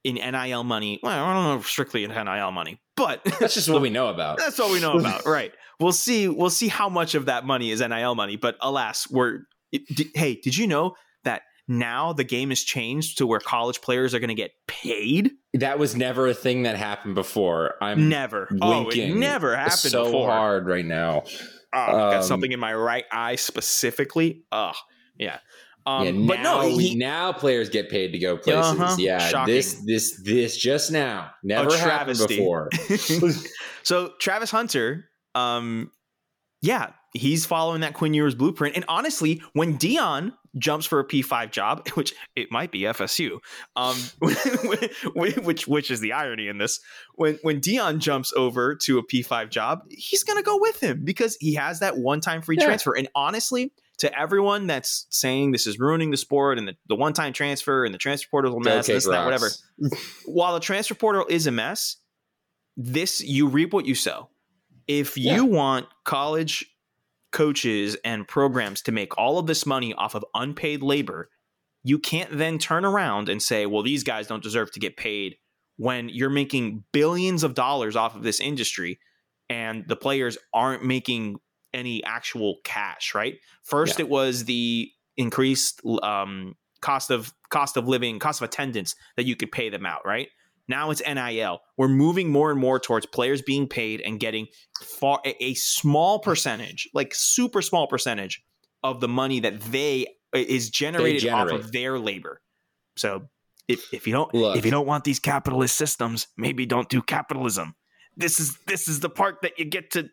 [0.02, 0.98] in NIL money.
[1.00, 4.08] Well, I don't know if strictly in NIL money, but that's just what we know
[4.08, 4.38] about.
[4.38, 5.52] That's all we know about, right?
[5.78, 6.26] We'll see.
[6.26, 8.34] We'll see how much of that money is NIL money.
[8.34, 9.42] But alas, we're.
[9.74, 14.14] It, hey, did you know that now the game has changed to where college players
[14.14, 15.32] are going to get paid?
[15.54, 17.74] That was never a thing that happened before.
[17.80, 18.48] I'm Never.
[18.60, 19.90] Oh, it never happened before.
[19.90, 20.30] so before.
[20.30, 21.22] hard right now.
[21.74, 24.44] Oh, I've got Um, something in my right eye specifically.
[24.52, 24.74] Ugh.
[25.18, 25.38] Yeah.
[25.86, 28.80] Um, yeah, but no, now, he, now players get paid to go places.
[28.80, 28.96] Uh-huh.
[28.98, 29.52] Yeah, Shocking.
[29.54, 32.70] this this this just now never happened before.
[33.82, 35.90] so Travis Hunter, um,
[36.62, 38.74] yeah, he's following that Quinn Ewers blueprint.
[38.76, 43.38] And honestly, when Deion jumps for a P5 job, which it might be FSU,
[43.76, 44.10] um,
[45.14, 46.80] which which is the irony in this,
[47.14, 51.36] when when Deion jumps over to a P5 job, he's gonna go with him because
[51.40, 52.66] he has that one time free Yeah.
[52.66, 52.96] transfer.
[52.96, 57.12] And honestly, to everyone that's saying this is ruining the sport and the, the one
[57.12, 59.50] time transfer and the transfer portal is a mess, Okay, this, that, whatever.
[60.26, 61.96] While the transfer portal is a mess,
[62.76, 64.30] this you reap what you sow.
[64.88, 65.40] If you Yeah.
[65.42, 66.66] want college
[67.34, 71.28] coaches and programs to make all of this money off of unpaid labor,
[71.82, 75.36] you can't then turn around and say, well, these guys don't deserve to get paid
[75.76, 79.00] when you're making billions of dollars off of this industry
[79.50, 81.36] and the players aren't making
[81.74, 83.34] any actual cash, right?
[83.64, 89.24] First, it was the increased um, cost of cost of living, cost of attendance that
[89.24, 90.28] you could pay them out, right?
[90.68, 91.60] Now it's NIL.
[91.76, 94.46] We're moving more and more towards players being paid and getting
[94.82, 98.42] far a, small percentage, like super small percentage
[98.82, 101.64] of the money that they is generated off generate.
[101.64, 102.40] of their labor.
[102.96, 103.28] So
[103.68, 104.56] if, if you don't Look.
[104.56, 107.74] if you don't want these capitalist systems, maybe don't do capitalism.
[108.16, 110.08] This is this is the part that you get to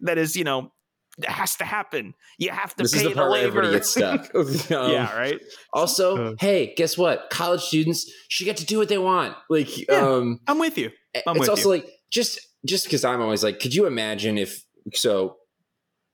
[0.00, 0.72] that is you know
[1.18, 2.14] it has to happen.
[2.38, 3.58] You have to This pay is the part where labor.
[3.62, 4.30] everybody gets stuck.
[4.34, 5.40] Um, yeah, right.
[5.72, 6.34] Also, Uh.
[6.40, 7.30] hey, guess what?
[7.30, 9.34] College students should get to do what they want.
[9.48, 9.94] Like, Yeah.
[10.06, 10.90] um, I'm with you.
[11.26, 11.76] I'm it's with also you.
[11.82, 15.36] like just just because I'm always like, could you imagine if so?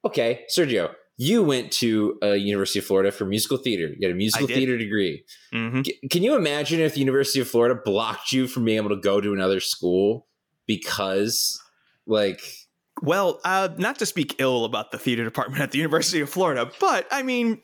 [0.04, 3.88] Okay, Sergio, you went to uh, University of Florida for musical theater.
[3.88, 5.24] You got a musical theater degree.
[5.54, 5.84] Mhm.
[5.86, 8.96] C- Can you imagine if the University of Florida blocked you from being able to
[9.00, 10.26] go to another school
[10.66, 11.60] because,
[12.06, 12.40] like,
[13.02, 16.70] Well, uh, not to speak ill about the theater department at the University of Florida,
[16.80, 17.62] but I mean,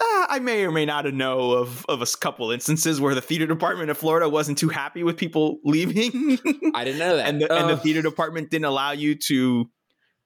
[0.00, 3.46] uh, I may or may not know of of a couple instances where the theater
[3.46, 6.38] department of Florida wasn't too happy with people leaving.
[6.74, 7.28] I didn't know that.
[7.28, 7.76] and the, and the Oh.
[7.76, 9.68] theater department didn't allow you to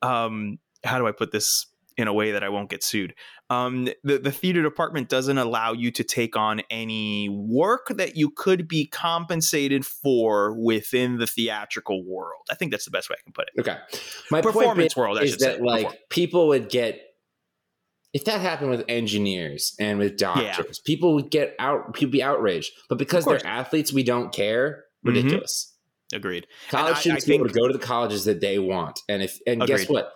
[0.02, 3.14] um how do i put this in a way that i won't get sued
[3.50, 8.30] um the, the theater department doesn't allow you to take on any work that you
[8.30, 13.22] could be compensated for within the theatrical world i think that's the best way i
[13.22, 13.76] can put it Okay.
[14.30, 17.00] My performance world i should that say like Perform- people would get
[18.12, 22.70] if that happened with engineers and with doctors, people would get out people be outraged.
[22.88, 24.84] But because they're athletes, we don't care.
[25.04, 25.16] Mhm.
[25.16, 25.72] Ridiculous.
[26.12, 28.60] agreed College And I- students I be able to go to the colleges that they
[28.60, 29.00] want.
[29.08, 30.12] And if and guess what?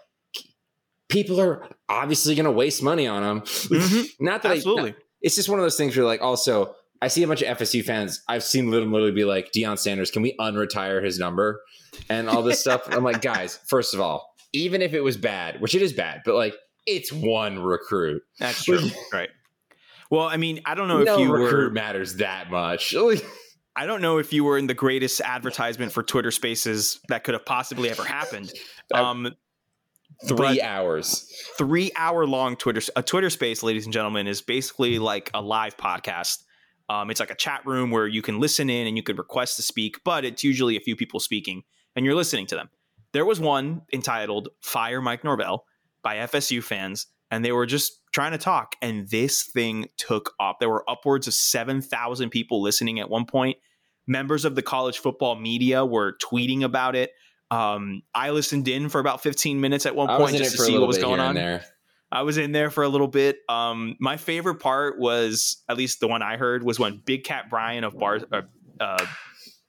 [1.08, 3.40] People are obviously going to waste money on them.
[3.42, 4.08] Mhm.
[4.20, 7.22] Not that I- absolutely it's just one of those things where like also I see
[7.22, 8.22] a bunch of FSU fans.
[8.28, 11.60] I've seen them literally be like, Deion Sanders, can we unretire his number
[12.08, 12.82] and all this stuff?
[12.90, 16.22] I'm like, guys, first of all, even if it was bad, which it is bad,
[16.24, 16.54] but like
[16.86, 18.22] it's one recruit.
[18.38, 18.80] that's true
[19.12, 19.28] right
[20.10, 22.94] well i mean i don't know no if you recruit were matters that much.
[23.76, 27.34] I don't know if you were in the greatest advertisement for Twitter Spaces that could
[27.34, 28.52] have possibly ever happened.
[28.92, 29.34] Um,
[30.26, 31.30] Three But- hours.
[31.56, 35.76] three hour long Twitter a Twitter Space, ladies and gentlemen, is basically like a live
[35.76, 36.38] podcast.
[36.88, 39.56] Um, it's like a chat room where you can listen in and you could request
[39.56, 41.62] to speak, but it's usually a few people speaking
[41.94, 42.70] and you're listening to them.
[43.12, 45.64] There was one entitled "Fire Mike Norvell"
[46.02, 50.56] by FSU fans, and they were just trying to talk, and this thing took off.
[50.58, 53.56] There were upwards of seven thousand people listening at one point.
[54.06, 57.10] Members of the college football media were tweeting about it.
[57.50, 60.86] Um, I listened in for about 15 minutes at one point just to see what
[60.86, 61.34] was going on.
[61.34, 61.64] there.
[62.10, 63.38] I was in there for a little bit.
[63.48, 67.50] Um, my favorite part was, at least the one I heard, was when Big Cat
[67.50, 68.42] Brian of Bar uh,
[68.80, 69.06] uh,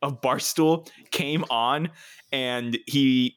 [0.01, 1.89] of Barstool came on,
[2.31, 3.35] and he.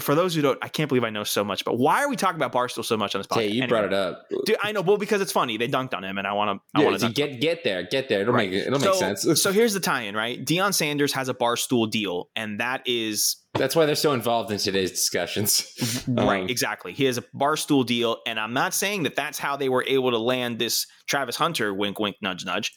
[0.00, 1.64] For those who don't, I can't believe I know so much.
[1.64, 3.36] But why are we talking about Barstool so much on this podcast?
[3.40, 4.26] Hey, you Anyway, brought it up.
[4.44, 5.56] Dude, I know, well, because it's funny.
[5.56, 6.78] They dunked on him, and I want to.
[6.78, 8.20] I Yeah, want so to get get there, get there.
[8.20, 8.50] It'll Right.
[8.50, 9.42] make it'll so, make sense.
[9.42, 10.44] so here's the tie-in, right?
[10.44, 14.58] Deion Sanders has a Barstool deal, and that is That's why they're so involved in
[14.58, 16.04] today's discussions.
[16.08, 16.92] Right, Um, exactly.
[16.92, 20.10] He has a barstool deal, and I'm not saying that that's how they were able
[20.10, 21.72] to land this Travis Hunter.
[21.74, 22.72] Wink, wink, nudge, nudge.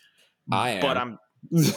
[0.51, 0.81] I am.
[0.81, 1.17] But I'm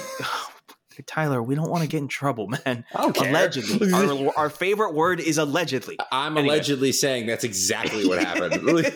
[1.07, 1.43] Tyler.
[1.43, 2.85] We don't want to get in trouble, man.
[2.95, 3.07] I.
[3.17, 5.97] Allegedly, our, our favorite word is allegedly.
[6.11, 6.55] I'm Anyway.
[6.55, 8.93] allegedly saying that's exactly what happened.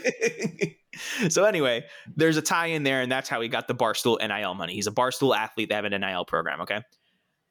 [1.32, 1.84] so anyway,
[2.16, 4.74] there's a tie in there, and that's how he got the Barstool NIL money.
[4.74, 5.68] He's a Barstool athlete.
[5.68, 6.60] They have an NIL program.
[6.62, 6.80] Okay.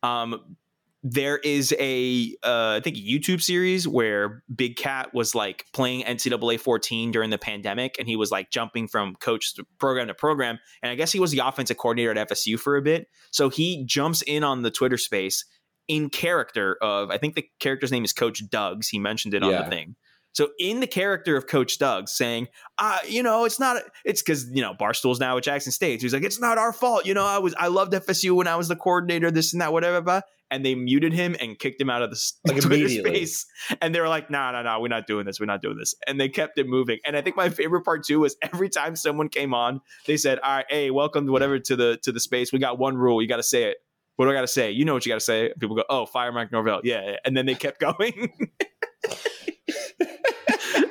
[0.03, 0.57] Um,
[1.07, 6.03] there is a uh, I think a YouTube series where Big Cat was like playing
[6.03, 10.15] NCAA 14 during the pandemic, and he was like jumping from coach to program to
[10.15, 10.57] program.
[10.81, 13.07] And I guess he was the offensive coordinator at FSU for a bit.
[13.29, 15.45] So he jumps in on the Twitter space
[15.87, 18.87] in character of I think the character's name is Coach Doug's.
[18.87, 19.61] He mentioned it on Yeah.
[19.61, 19.95] the thing.
[20.31, 22.47] So in the character of Coach Doug saying,
[22.79, 26.01] uh, you know, it's not it's because you know, Barstool's now at Jackson State.
[26.01, 27.05] So he's like, it's not our fault.
[27.05, 29.71] You know, I was I loved FSU when I was the coordinator, this and that,
[29.71, 30.01] whatever.
[30.01, 30.21] Blah.
[30.51, 33.45] And they muted him and kicked him out of the Like Twitter space.
[33.81, 35.39] And they were like, no, no, no, we're not doing this.
[35.39, 35.95] We're not doing this.
[36.07, 36.99] And they kept it moving.
[37.05, 40.39] And I think my favorite part too was every time someone came on, they said,
[40.39, 42.53] All right, hey, welcome whatever to the to the space.
[42.53, 43.21] We got one rule.
[43.21, 43.77] You gotta say it.
[44.17, 44.71] What do I gotta say?
[44.71, 45.51] You know what you gotta say.
[45.59, 46.81] People go, Oh, fire Mike Norvell.
[46.83, 47.01] Yeah.
[47.05, 47.15] yeah.
[47.25, 48.31] And then they kept going.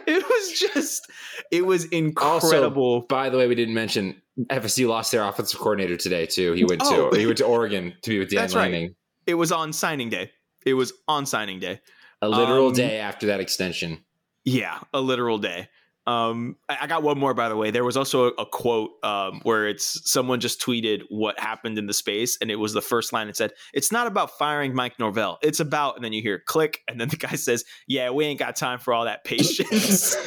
[0.07, 1.11] it was just
[1.51, 3.03] it was incredible.
[3.03, 6.53] By the way, we didn't mention FSU lost their offensive coordinator today too.
[6.53, 7.11] He went Oh.
[7.11, 8.90] to he went to Oregon to be with Dan That's right.
[9.27, 10.31] It was on signing day.
[10.65, 11.81] It was on signing day.
[12.23, 14.05] A literal Um, day after that extension.
[14.45, 15.69] Yeah, a literal day.
[16.07, 17.71] Um, I I got one more by the way.
[17.71, 21.87] There was also a, a quote um, where it's someone just tweeted what happened in
[21.87, 23.29] the space, and it was the first line.
[23.29, 25.39] It said, "It's not about firing Mike Norvell.
[25.43, 28.39] It's about," and then you hear click, and then the guy says, "Yeah, we ain't
[28.39, 30.15] got time for all that patience."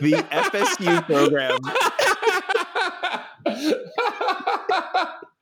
[0.00, 1.58] the FSU program.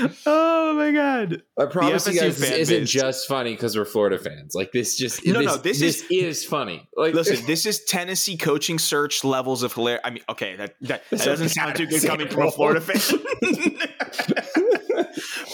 [0.26, 1.42] Oh my god!
[1.58, 2.90] I promise you FSU guys, this isn't base.
[2.90, 4.54] just funny because we're Florida fans.
[4.54, 6.88] Like this, just No, this, no, this this is funny.
[6.96, 10.00] Like Listen, this is Tennessee coaching search levels of hilarious.
[10.04, 12.80] I mean, okay, that that, that doesn't sound too bad good coming from a Florida
[12.80, 13.20] fan.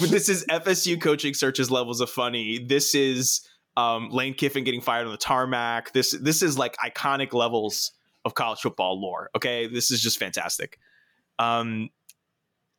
[0.01, 2.64] but this is FSU coaching searches levels of funny.
[2.64, 3.46] This is
[3.77, 5.92] um, Lane Kiffin getting fired on the tarmac.
[5.92, 7.92] This this is like iconic levels
[8.24, 9.31] of college football lore.
[9.37, 10.79] Okay, this is just fantastic.
[11.38, 11.90] Um,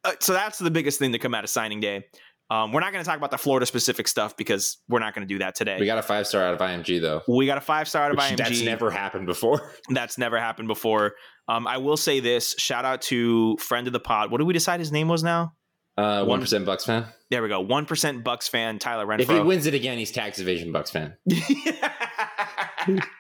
[0.04, 2.06] uh, so that's the biggest thing to come out of signing day.
[2.52, 5.28] Um, we're not going to talk about the Florida specific stuff because we're not going
[5.28, 5.78] to do that today.
[5.80, 7.22] we got a five star out of IMG though.
[7.28, 8.38] We got a five star out of Which IMG.
[8.38, 9.72] That's never happened before.
[9.90, 11.14] That's never happened before.
[11.48, 14.32] Um, I will say this: shout out to friend of the pod.
[14.32, 15.54] What did we decide his name was now?
[15.96, 17.06] Uh, One percent Bucks fan.
[17.30, 17.60] There we go.
[17.60, 19.20] One percent Bucks fan Tyler Renfro.
[19.20, 21.18] If he wins it again, he's tax evasion Bucks fan.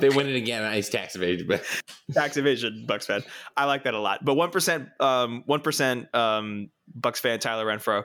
[0.00, 0.62] They win it again.
[0.64, 1.64] Ice tax evasion, but
[2.12, 3.22] tax evasion, Bucks fan.
[3.56, 4.24] I like that a lot.
[4.24, 8.04] But one percent, um, one percent, um, Bucks fan Tyler Renfro.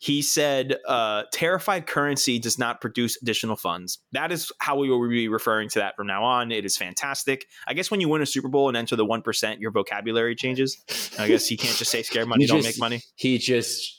[0.00, 5.08] He said, uh, "Terrified currency does not produce additional funds." That is how we will
[5.08, 6.52] be referring to that from now on.
[6.52, 7.46] It is fantastic.
[7.66, 10.36] I guess when you win a Super Bowl and enter the one percent, your vocabulary
[10.36, 10.76] changes.
[11.18, 13.97] I guess you can't just say "scare money, He don't just- make money." he just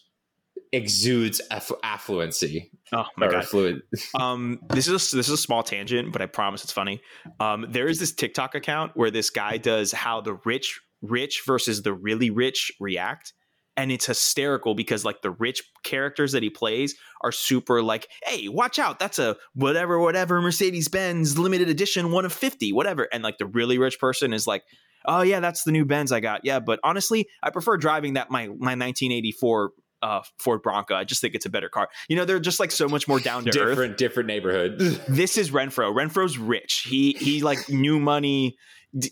[0.71, 2.69] exudes aff- affluency.
[2.91, 3.35] Oh my god.
[3.43, 3.83] affluent.
[4.19, 7.01] um this is a, this is a small tangent but i promise it's funny
[7.39, 11.83] um there is this tiktok account where this guy does how the rich rich versus
[11.83, 13.33] the really rich react
[13.77, 18.47] and it's hysterical because like the rich characters that he plays are super like hey
[18.49, 23.23] watch out that's a whatever whatever mercedes benz limited edition one of 50 whatever and
[23.23, 24.63] like the really rich person is like
[25.05, 28.29] oh yeah that's the new benz i got yeah but honestly i prefer driving that
[28.29, 30.95] my my 1984 uh, Ford Bronco.
[30.95, 31.89] I just think it's a better car.
[32.07, 34.79] You know, they're just like so much more down to earth different different neighborhood.
[35.07, 35.93] this is Renfro.
[35.93, 36.85] Renfro's rich.
[36.89, 38.57] He he like new money.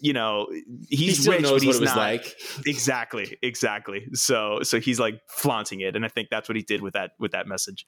[0.01, 0.47] You know,
[0.89, 1.97] he's he rich, but what he's it was not.
[1.97, 2.35] like.
[2.65, 4.07] Exactly, exactly.
[4.13, 7.11] So so he's like flaunting it, and I think that's what he did with that
[7.19, 7.85] with that message.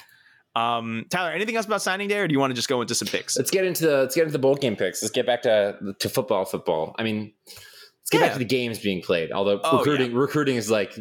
[0.55, 2.95] Um, Tyler, anything else about signing day, or do you want to just go into
[2.95, 3.37] some picks?
[3.37, 5.01] Let's get into the let's get into the bowl game picks.
[5.01, 6.45] Let's get back to to football.
[6.45, 6.95] Football.
[6.97, 8.25] I mean, let's get Yeah.
[8.27, 9.31] back to the games being played.
[9.31, 10.93] Although Oh, recruiting recruiting is like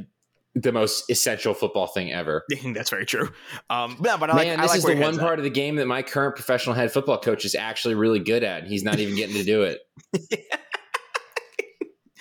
[0.54, 2.44] the most essential football thing ever.
[2.74, 3.28] that's very true.
[3.70, 5.24] Um, yeah, but I Man, like, I this like is the one head's at.
[5.24, 8.42] part of the game that my current professional head football coach is actually really good
[8.42, 8.62] at.
[8.62, 9.78] and He's not even getting to do it.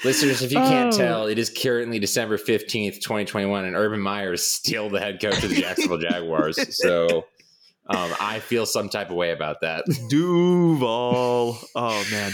[0.03, 0.97] Listeners, if you can't Oh.
[0.97, 5.43] tell, it is currently December 15th, 2021, and Urban Meyer is still the head coach
[5.43, 6.57] of the Jacksonville Jaguars.
[6.77, 7.25] So
[7.89, 9.85] um, I feel some type of way about that.
[10.09, 11.57] Duval.
[11.75, 12.31] Oh man.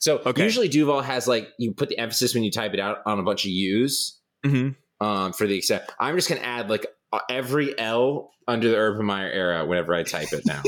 [0.00, 0.44] So Okay.
[0.44, 3.22] usually Duval has like, you put the emphasis when you type it out on a
[3.22, 5.92] bunch of U's hmm um, for the except.
[5.98, 9.94] I'm just going to add like uh, every L under the Urban Meyer era whenever
[9.94, 10.62] I type it now.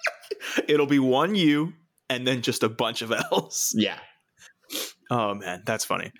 [0.68, 1.72] It'll be one U
[2.10, 3.72] and then just a bunch of L's.
[3.76, 3.98] yeah.
[5.10, 6.12] Oh man, that's funny.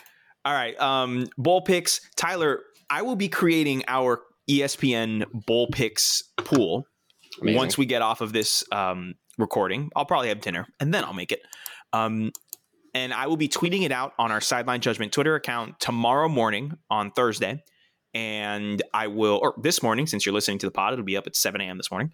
[0.44, 2.00] All right, um, bowl picks.
[2.16, 6.86] Tyler, I will be creating our ESPN bowl picks pool
[7.42, 7.56] Amazing.
[7.56, 9.90] once we get off of this um, recording.
[9.94, 11.40] I'll probably have dinner and then I'll make it.
[11.92, 12.32] Um,
[12.94, 16.72] and I will be tweeting it out on our Sideline Judgment Twitter account tomorrow morning
[16.90, 17.62] on Thursday.
[18.14, 21.26] And I will, or this morning, since you're listening to the pod, it'll be up
[21.26, 21.76] at 7 a.m.
[21.76, 22.12] this morning.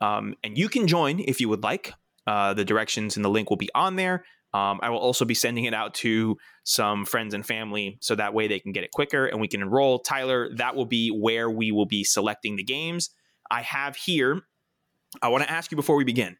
[0.00, 1.92] Um, and you can join if you would like.
[2.26, 4.24] Uh, the directions and the link will be on there.
[4.54, 8.34] Um, I will also be sending it out to some friends and family so that
[8.34, 9.98] way they can get it quicker and we can enroll.
[9.98, 13.10] Tyler, that will be where we will be selecting the games.
[13.50, 14.42] I have here,
[15.22, 16.36] I want to ask you before we begin.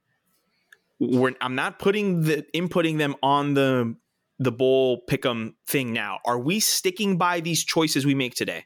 [1.01, 3.95] We're, I'm not putting the inputting them on the
[4.39, 6.19] the bowl pick'em thing now.
[6.25, 8.65] Are we sticking by these choices we make today?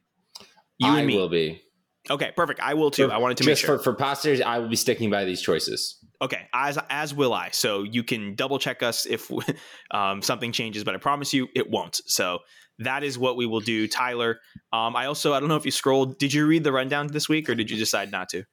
[0.79, 1.17] You I and me.
[1.17, 1.63] will be.
[2.11, 2.61] Okay, perfect.
[2.61, 3.09] I will too.
[3.09, 3.79] For- I wanted to make sure.
[3.79, 5.99] for, for posterity, I will be sticking by these choices.
[6.21, 7.51] Okay, as as will I.
[7.53, 9.31] So you can double check us if
[9.91, 12.01] um, something changes, but I promise you it won't.
[12.07, 12.41] So
[12.79, 14.41] that is what we will do, Tyler.
[14.73, 16.19] Um, I also I don't know if you scrolled.
[16.19, 18.45] Did you read the rundown this week, or did you decide not to?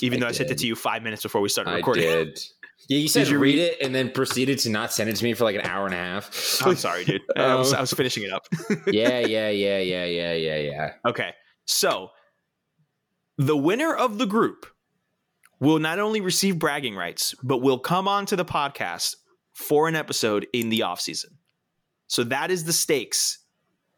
[0.00, 2.04] Even I though I sent it to you five minutes before we started I recording.
[2.04, 2.40] did.
[2.88, 5.24] Yeah, you said Did you read it and then proceeded to not send it to
[5.24, 6.62] me for like an hour and a half.
[6.64, 7.20] I'm sorry, dude.
[7.36, 8.46] I was Um, I was finishing it up.
[8.86, 10.92] yeah, yeah, yeah, yeah, yeah, yeah, yeah.
[11.06, 11.32] Okay.
[11.66, 12.10] So
[13.36, 14.66] the winner of the group
[15.60, 19.16] will not only receive bragging rights, but will come on to the podcast
[19.52, 21.32] for an episode in the offseason.
[22.06, 23.38] So that is the stakes,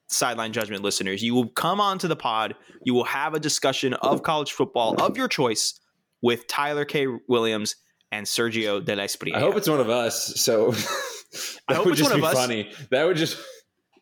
[0.08, 1.22] sideline judgment listeners.
[1.22, 2.56] You will come on to the pod.
[2.82, 5.78] You will have a discussion of college football of your choice
[6.22, 7.06] with Tyler K.
[7.28, 7.76] Williams
[8.12, 9.36] and Sergio De La Espriella.
[9.36, 10.40] I hope it's one of us.
[10.40, 12.70] So that I hope would it's just be funny.
[12.90, 13.38] That would just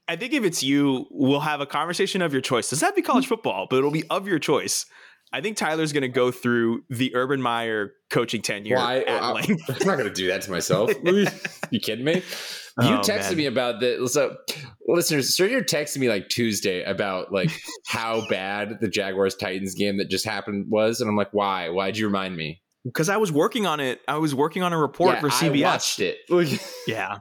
[0.08, 2.70] I think if it's you, we'll have a conversation of your choice.
[2.70, 3.66] Does that be college football?
[3.68, 4.86] But it'll be of your choice.
[5.30, 9.32] I think Tyler's going to go through the Urban Meyer coaching tenure why at I,
[9.32, 9.68] length.
[9.68, 10.90] am not going to do that to myself.
[11.70, 12.14] you kidding me?
[12.80, 13.36] You Oh, texted man.
[13.36, 14.14] me about this.
[14.14, 14.36] So,
[14.86, 17.50] listeners, Sergio texted me like Tuesday about like
[17.86, 21.68] how bad the Jaguars Titans game that just happened was, and I'm like, why?
[21.68, 22.62] Why'd you remind me?
[22.88, 24.00] Because I was working on it.
[24.08, 25.62] I was working on a report Yeah, for I CBS.
[25.62, 26.18] watched it.
[26.86, 27.18] Yeah.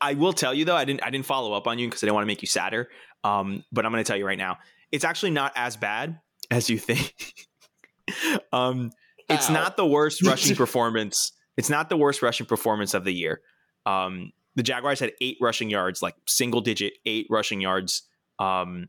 [0.00, 2.06] I will tell you though, I didn't I didn't follow up on you because I
[2.06, 2.88] didn't want to make you sadder.
[3.24, 4.58] Um, but I'm gonna tell you right now,
[4.90, 7.14] it's actually not as bad as you think.
[8.52, 8.90] um
[9.28, 9.54] it's Ow.
[9.54, 11.32] not the worst rushing performance.
[11.56, 13.40] It's not the worst rushing performance of the year.
[13.86, 18.02] Um, the Jaguars had eight rushing yards, like single digit eight rushing yards
[18.38, 18.88] um,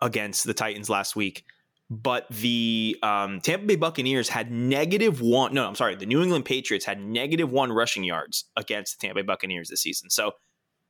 [0.00, 1.44] against the Titans last week.
[1.90, 5.52] But the um, Tampa Bay Buccaneers had negative one.
[5.54, 5.94] No, I'm sorry.
[5.96, 9.82] The New England Patriots had negative one rushing yards against the Tampa Bay Buccaneers this
[9.82, 10.10] season.
[10.10, 10.32] So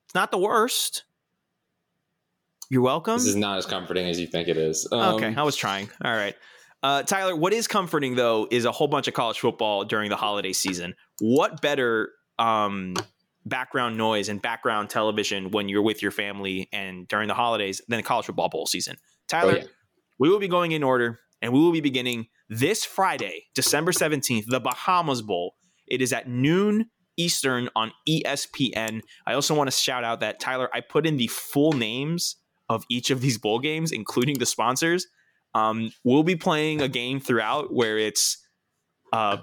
[0.06, 1.04] it's not the worst.
[2.70, 3.14] You're welcome.
[3.16, 4.88] This is not as comforting as you think it is.
[4.90, 5.90] Um, okay, I was trying.
[6.02, 6.34] All right.
[6.82, 10.16] Uh, Tyler, what is comforting, though, is a whole bunch of college football during the
[10.16, 10.94] holiday season.
[11.18, 12.94] What better um,
[13.46, 17.98] background noise and background television when you're with your family and during the holidays than
[17.98, 18.96] the college football bowl season.
[19.28, 19.64] Tyler, Oh, yeah.
[20.18, 24.46] We will be going in order and we will be beginning this Friday, December 17th,
[24.46, 25.54] the Bahamas Bowl.
[25.86, 26.86] It is at noon
[27.16, 29.02] Eastern on ESPN.
[29.26, 32.36] I also want to shout out that Tyler, I put in the full names
[32.68, 35.06] of each of these bowl games, including the sponsors.
[35.54, 38.38] Um, we'll be playing a game throughout where it's
[39.12, 39.38] uh,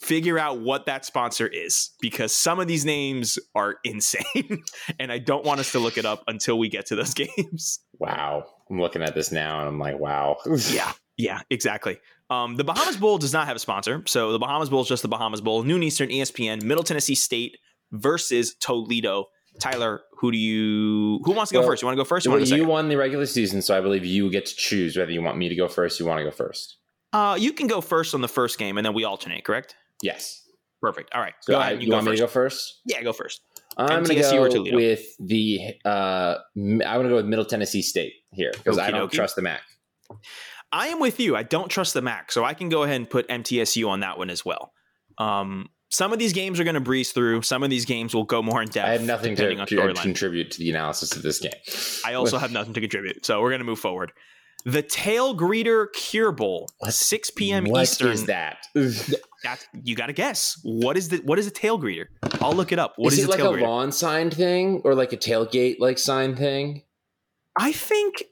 [0.00, 4.62] figure out what that sponsor is because some of these names are insane
[4.98, 7.80] and I don't want us to look it up until we get to those games.
[7.98, 8.44] Wow.
[8.70, 10.36] I'm looking at this now and I'm like, wow.
[10.70, 11.98] Yeah, yeah, exactly.
[12.30, 15.02] Um, the Bahamas Bowl does not have a sponsor, so the Bahamas Bowl is just
[15.02, 15.62] the Bahamas Bowl.
[15.64, 17.58] Noon Eastern, ESPN, Middle Tennessee State
[17.90, 19.26] versus Toledo.
[19.58, 21.18] Tyler, who do you?
[21.24, 21.82] Who wants to go Well, first?
[21.82, 22.24] You want to go first?
[22.24, 24.46] You Well, want to go you won the regular season, so I believe you get
[24.46, 25.98] to choose whether you want me to go first.
[25.98, 26.76] You want to go first?
[27.12, 29.44] Uh, you can go first on the first game, and then we alternate.
[29.44, 29.74] Correct?
[30.02, 30.48] Yes.
[30.80, 31.12] Perfect.
[31.12, 31.34] All right.
[31.40, 31.82] So go I- ahead.
[31.82, 32.10] you, You, want first.
[32.12, 32.80] me to go first?
[32.86, 33.40] Yeah, go first.
[33.76, 34.76] I'm going to go Toledo?
[34.76, 35.74] with the.
[35.84, 39.42] Uh, I'm going to go with Middle Tennessee State here because I don't trust the
[39.42, 39.62] MAC.
[40.72, 41.36] I am with you.
[41.36, 44.18] I don't trust the MAC, so I can go ahead and put MTSU on that
[44.18, 44.72] one as well.
[45.18, 47.42] Um, some of these games are going to breeze through.
[47.42, 48.88] Some of these games will go more in depth.
[48.88, 51.52] I have nothing to, to contribute to the analysis of this game.
[52.04, 54.12] I also have nothing to contribute, so we're going to move forward.
[54.64, 57.64] The Tailgreeter Cure Bowl, What- 6 p.m.
[57.64, 58.12] What Eastern.
[58.12, 58.58] is that?
[59.42, 60.60] That's, you got to guess.
[60.64, 62.06] What is the what is a tail greeter?
[62.42, 62.92] I'll look it up.
[62.96, 63.62] What is is, it a like a greeter?
[63.62, 66.82] lawn sign thing or like a tailgate like sign thing?
[67.58, 68.22] I think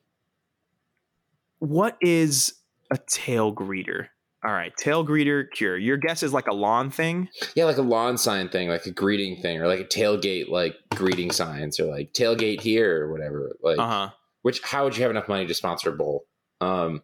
[1.58, 2.54] what is
[2.90, 4.08] a tail greeter?
[4.44, 5.76] All right, tail greeter cure.
[5.76, 7.28] Your guess is like a lawn thing.
[7.56, 10.76] Yeah, like a lawn sign thing, like a greeting thing, or like a tailgate, like
[10.94, 13.50] greeting signs, or like tailgate here or whatever.
[13.62, 14.10] Like, Uh huh.
[14.48, 16.24] Which how would you have enough money to sponsor a bowl?
[16.62, 17.02] Um,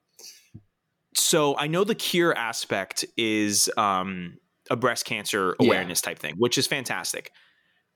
[1.14, 4.38] So I know the cure aspect is um,
[4.70, 5.66] a breast cancer Yeah.
[5.66, 7.30] awareness type thing, which is fantastic.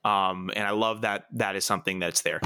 [0.05, 2.41] Um, and I love that that is something that's there.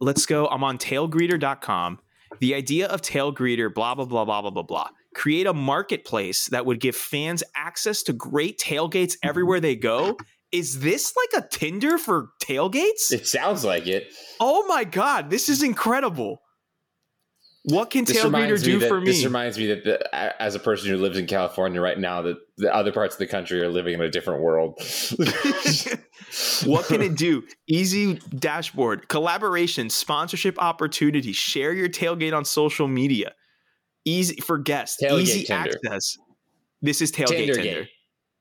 [0.00, 0.48] Let's go.
[0.48, 2.00] I'm on tailgreeter.com.
[2.40, 4.88] The idea of tailgreeter, blah, blah, blah, blah, blah, blah, blah.
[5.14, 10.16] Create a marketplace that would give fans access to great tailgates everywhere they go.
[10.52, 13.12] Is this like a Tinder for tailgates?
[13.12, 14.12] it sounds like it.
[14.40, 16.40] Oh my God, this is incredible.
[17.64, 19.06] What can This me do that for me?
[19.06, 22.38] this reminds me that the, as a person who lives in California right now, that
[22.56, 24.78] the other parts of the country are living in a different world.
[26.64, 27.42] what can it do?
[27.68, 33.34] Easy dashboard, collaboration, sponsorship opportunity, share your tailgate on social media.
[34.06, 36.16] Easy for guests, Tailgate easy access.
[36.80, 37.86] This is tailgate Tindergate.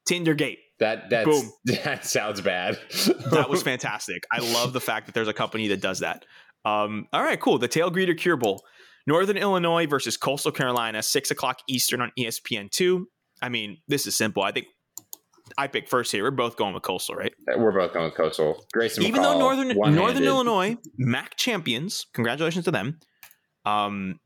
[0.07, 0.33] Tinder.
[0.33, 0.57] Tindergate.
[0.79, 1.51] That that's Boom.
[1.83, 2.77] that sounds bad.
[3.31, 4.23] That was fantastic.
[4.31, 6.25] I love the fact that there's a company that does that.
[6.65, 7.57] Um, all right, cool.
[7.57, 8.63] The Tailgreeter Cure Bowl.
[9.07, 13.07] Northern Illinois versus Coastal Carolina, six o'clock Eastern on E ESPN two.
[13.41, 14.43] I mean, this is simple.
[14.43, 14.67] I think
[15.57, 16.23] I picked first here.
[16.23, 17.33] We're both going with Coastal, right?
[17.57, 18.65] We're both going with coastal.
[18.73, 19.99] Grayson even though northern one-handed.
[19.99, 22.99] northern illinois mac champions congratulations to them
[23.65, 24.19] um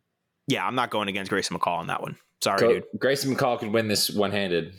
[0.47, 3.57] yeah i'm not going against grayson mccall on that one sorry Co- dude Grayson McCall
[3.59, 4.73] could win this one-handed.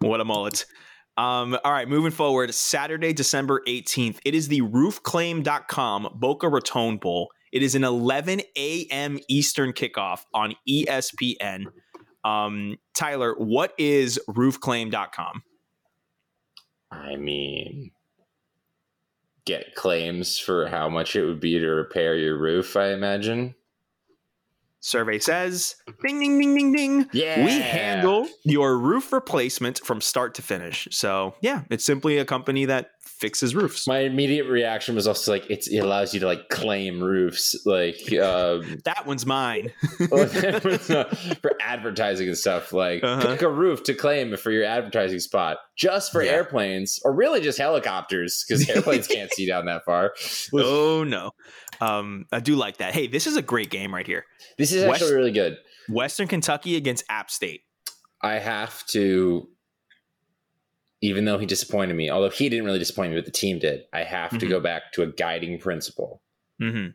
[0.00, 0.64] What a mullet
[1.16, 7.28] um all right moving forward saturday december 18th it is the roofclaim.com boca raton bowl
[7.52, 11.64] it is an 11 a.m eastern kickoff on espn
[12.24, 15.42] um tyler what is roofclaim.com
[16.90, 17.90] I mean,
[19.44, 22.76] get claims for how much it would be to repair your roof.
[22.76, 23.54] I imagine.
[24.80, 26.06] Survey says, mm-hmm.
[26.06, 27.10] ding, ding, ding, ding, ding.
[27.12, 27.44] Yeah.
[27.44, 30.86] We handle your roof replacement from start to finish.
[30.90, 33.86] So, yeah, it's simply a company that fixes roofs.
[33.86, 37.96] My immediate reaction was also like, it's, it allows you to like claim roofs, like
[38.14, 39.72] um, that one's mine.
[40.08, 42.72] for advertising and stuff.
[42.72, 43.26] Like, Uh-huh.
[43.32, 46.32] pick a roof to claim for your advertising spot, just for Yeah.
[46.32, 50.14] airplanes, or really just helicopters, because airplanes can't see down that far.
[50.54, 51.30] oh, no.
[51.80, 52.94] Um, I do like that.
[52.94, 54.24] Hey, this is a great game right here.
[54.56, 55.56] This is West- actually really good.
[55.88, 57.62] Western Kentucky against App State.
[58.22, 59.48] I have to,
[61.00, 63.82] even though he disappointed me, although he didn't really disappoint me, but the team did,
[63.92, 64.48] I have to Mhm.
[64.50, 66.22] go back to a guiding principle
[66.58, 66.88] hmm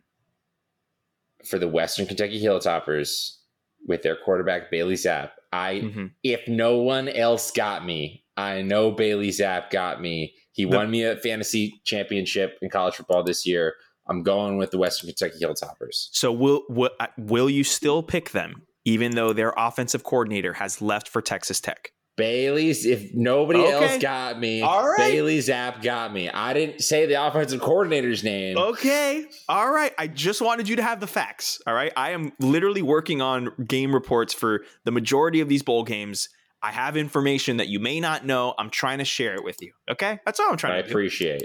[1.46, 3.38] for the Western Kentucky Hilltoppers
[3.86, 5.32] with their quarterback, Bailey Zappe.
[5.52, 10.34] I, hmm if no one else got me, I know Bailey Zappe got me.
[10.54, 13.76] He The- won me a fantasy championship in college football this year.
[14.08, 16.10] I'm going with the Western Kentucky Hilltoppers.
[16.12, 20.82] So, will, will, uh, will you still pick them, even though their offensive coordinator has
[20.82, 21.92] left for Texas Tech?
[22.16, 23.72] Bailey's, if nobody Okay.
[23.72, 24.98] else got me, All right.
[24.98, 26.30] Bailey Zappe got me.
[26.30, 28.58] I didn't say the offensive coordinator's name.
[28.58, 29.26] Okay.
[29.50, 29.94] All right.
[29.98, 31.60] I just wanted you to have the facts.
[31.66, 31.92] All right.
[31.98, 36.30] I am literally working on game reports for the majority of these bowl games.
[36.62, 38.54] I have information that you may not know.
[38.60, 39.74] I'm trying to share it with you.
[39.90, 40.88] Okay, that's all I'm trying I to do.
[40.88, 41.44] I appreciate.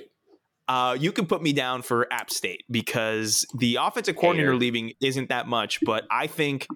[0.69, 4.61] Uh, you can put me down for App State because the offensive coordinator Hater.
[4.61, 6.66] leaving isn't that much, but I think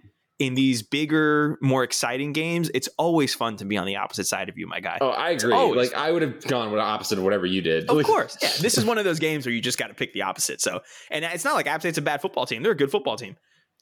[0.43, 4.49] in these bigger, more exciting games, it's always fun to be on the opposite side
[4.49, 4.99] of you, my guy.
[5.01, 5.55] Oh, I agree.
[5.55, 7.89] Like I would have gone with the opposite of whatever you did.
[7.89, 8.37] Of course.
[8.43, 8.51] Yeah.
[8.61, 10.61] This is one of those games where you just got to pick the opposite.
[10.61, 10.81] So,
[11.13, 12.65] and it's not like App State's a bad football team.
[12.65, 13.37] They're a good football team.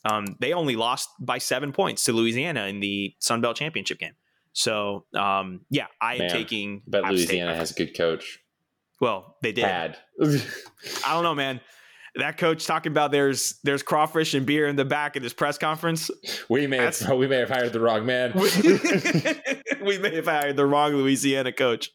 [0.05, 4.15] Um, they only lost by seven points to Louisiana in the Sun Belt Championship game.
[4.53, 6.83] So, um, yeah, I am Man, taking.
[6.87, 7.29] But App State.
[7.29, 8.39] Louisiana has a good coach.
[9.01, 9.65] Well, they did.
[9.65, 9.97] Had.
[10.21, 11.61] I don't know, man.
[12.17, 15.59] That coach talking about there's there's crawfish and beer in the back of this press
[15.59, 16.11] conference.
[16.49, 18.33] we may have, we may have hired the wrong man.
[19.85, 21.91] we may have hired the wrong Louisiana coach.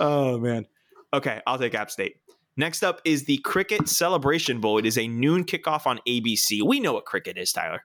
[0.00, 0.66] Oh man.
[1.12, 2.16] Okay, I'll take App State.
[2.56, 4.78] Next up is the Cricket Celebration Bowl.
[4.78, 6.62] It is a noon kickoff on ABC.
[6.62, 7.84] We know what cricket is, Tyler.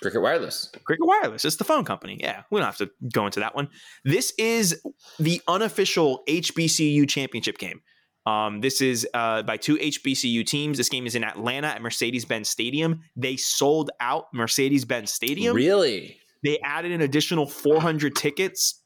[0.00, 0.70] Cricket Wireless.
[0.84, 1.44] Cricket Wireless.
[1.44, 2.18] It's the phone company.
[2.20, 3.68] Yeah, we don't have to go into that one.
[4.04, 4.82] This is
[5.18, 7.82] the unofficial HBCU championship game.
[8.26, 10.78] Um, this is uh, by two HBCU teams.
[10.78, 13.02] This game is in Atlanta at Mercedes Benz Stadium.
[13.16, 15.54] They sold out Mercedes Benz Stadium.
[15.54, 16.18] Really?
[16.42, 18.82] They added an additional 400 tickets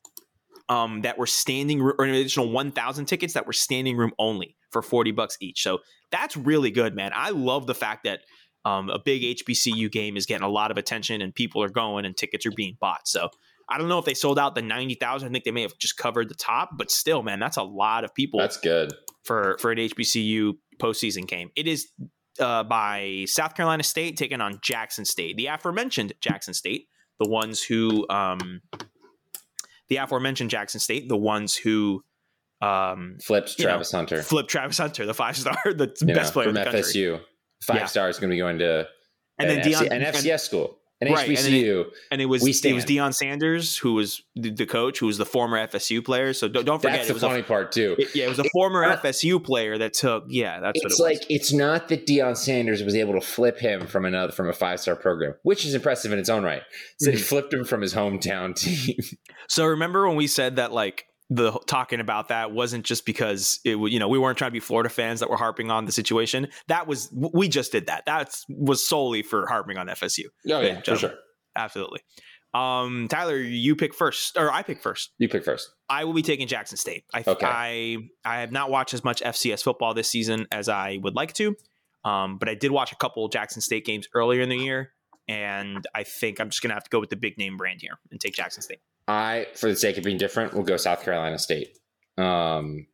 [0.69, 4.57] um, that were standing room, or an additional 1,000 tickets that were standing room only
[4.71, 5.63] for 40 bucks each.
[5.63, 5.79] So
[6.11, 7.13] that's really good, man.
[7.15, 8.21] I love the fact that
[8.65, 12.05] um, a big HBCU game is getting a lot of attention and people are going
[12.05, 13.09] and tickets are being bought.
[13.09, 13.31] So
[13.69, 15.29] I don't know if they sold out the 90,000.
[15.29, 18.05] I think they may have just covered the top, but still, man, that's a lot
[18.05, 18.93] of people That's good.
[19.29, 21.51] For for an HBCU postseason game.
[21.55, 21.89] It is
[22.41, 26.89] uh, by South Carolina State taking on Jackson State, the aforementioned Jackson State,
[27.21, 28.61] the ones who um,
[29.89, 32.03] the aforementioned Jackson State, the ones who
[32.61, 34.23] um, Flipped You know, Travis Hunter.
[34.23, 36.81] flipped Travis Hunter, the five star, the You best know, player in from the country.
[36.81, 37.21] FSU.
[37.63, 37.87] Five Yeah.
[37.87, 38.87] stars going to be going to
[39.39, 41.85] And then Deion, FC, an and- FCS school, an Right, and then HBCU.
[42.11, 42.85] and it was it was.
[42.85, 46.33] Deion Sanders who was the, the coach, who was the former FSU player.
[46.33, 47.95] So don't, don't forget, That's it the was a funny part too.
[47.99, 50.25] It- yeah, it was a former FSU player that took.
[50.29, 51.21] Yeah, that's it's what it was.
[51.21, 54.53] like it's not that Deion Sanders was able to flip him from another from a
[54.53, 56.63] five star program, which is impressive in its own right.
[56.99, 57.17] So Mm-hmm.
[57.17, 58.97] he flipped him from his hometown team.
[59.49, 63.77] So remember when we said that like the talking about that wasn't just because it
[63.77, 66.49] you know we weren't trying to be Florida fans that were harping on the situation.
[66.69, 68.07] That was we just did that.
[68.07, 70.27] That was solely for harping on FSU.
[70.51, 71.15] oh yeah, for sure.
[71.55, 72.01] Absolutely.
[72.55, 75.11] Um, Tyler, you pick first, or I pick first.
[75.19, 75.71] You pick first.
[75.89, 77.05] I will be taking Jackson State.
[77.13, 77.47] I Okay.
[77.47, 81.35] I I have not watched as much FCS football this season as I would like
[81.35, 81.55] to,
[82.05, 84.93] um, but I did watch a couple Jackson State games earlier in the year,
[85.29, 87.99] and I think I'm just gonna have to go with the big name brand here
[88.11, 88.81] and take Jackson State.
[89.09, 91.77] I, for the sake of being different, will go South Carolina State.
[92.19, 92.87] Um,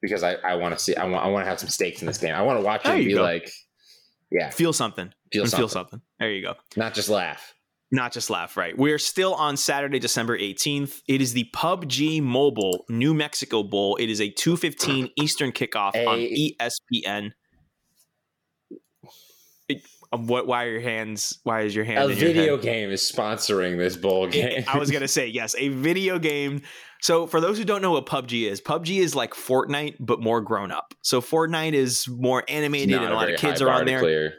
[0.00, 2.06] because I, I want to see I want I want to have some stakes in
[2.06, 2.34] this game.
[2.34, 3.22] I want to watch it and be go.
[3.22, 3.48] like,
[4.30, 5.12] yeah, Feel something.
[5.32, 6.00] feel something, feel something.
[6.18, 6.54] There you go.
[6.76, 7.54] not just laugh.
[7.94, 8.76] Not just laugh, right?
[8.76, 11.02] We're still on Saturday, December 18th.
[11.06, 13.96] It is the PUBG Mobile New Mexico Bowl.
[13.96, 17.32] It is a 2:15 Eastern kickoff on A- ESPN.
[20.12, 20.46] What?
[20.46, 21.38] Why are your hands?
[21.44, 21.98] Why is your hand?
[21.98, 24.64] A in your video game is sponsoring this bowl game.
[24.68, 26.62] I was gonna say yes, a video game.
[27.00, 30.40] So for those who don't know what PUBG is, PUBG is like Fortnite but more
[30.40, 30.94] grown up.
[31.02, 33.98] So Fortnite is more animated and a lot of kids are on there.
[33.98, 34.34] clear.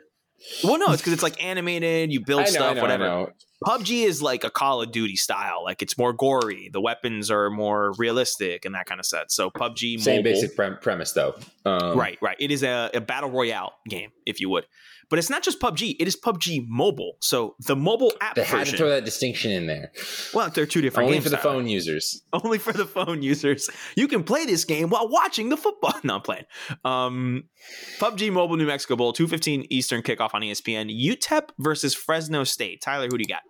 [0.63, 2.11] Well, no, it's because it's like animated.
[2.11, 3.33] You build know, stuff, know, whatever.
[3.65, 5.63] PUBG is like a Call of Duty style.
[5.63, 6.69] Like it's more gory.
[6.71, 9.31] The weapons are more realistic and that kind of set.
[9.31, 11.35] So PUBG Same mobile, basic prem- premise though.
[11.65, 12.37] Um, right, right.
[12.39, 14.65] It is a, a battle royale game, if you would.
[15.09, 15.95] But it's not just PUBG.
[15.99, 17.17] It is PUBG mobile.
[17.21, 19.91] So the mobile app They had to throw that distinction in there.
[20.33, 21.25] well, they're two different Only games.
[21.25, 22.21] for the phone users.
[22.33, 23.69] Only for the phone users.
[23.95, 25.93] You can play this game while watching the football.
[26.03, 26.45] No, I'm playing.
[26.83, 27.43] Um,
[27.99, 30.89] PUBG Mobile New Mexico Bowl, 215 Eastern kickoff on ESPN.
[30.91, 32.81] UTEP versus Fresno State.
[32.81, 33.41] Tyler, who do you got?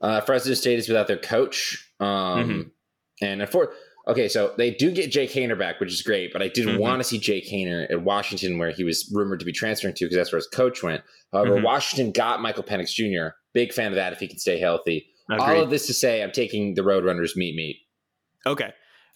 [0.00, 1.92] Uh, Fresno State is without their coach.
[2.00, 2.70] Um, Mhm.
[3.22, 3.74] And for
[4.10, 6.32] okay, so they do get Jake Haener back, which is great.
[6.32, 6.78] But I did Mhm.
[6.78, 10.04] want to see Jake Haener at Washington, where he was rumored to be transferring to,
[10.04, 11.02] because that's where his coach went.
[11.32, 11.62] However, Mhm.
[11.62, 13.34] Washington got Michael Penix Jr.
[13.54, 15.06] Big fan of that if he can stay healthy.
[15.30, 15.60] All Agreed.
[15.60, 17.76] of this to say, I'm taking the Roadrunners meet meet.
[18.46, 18.72] Okay.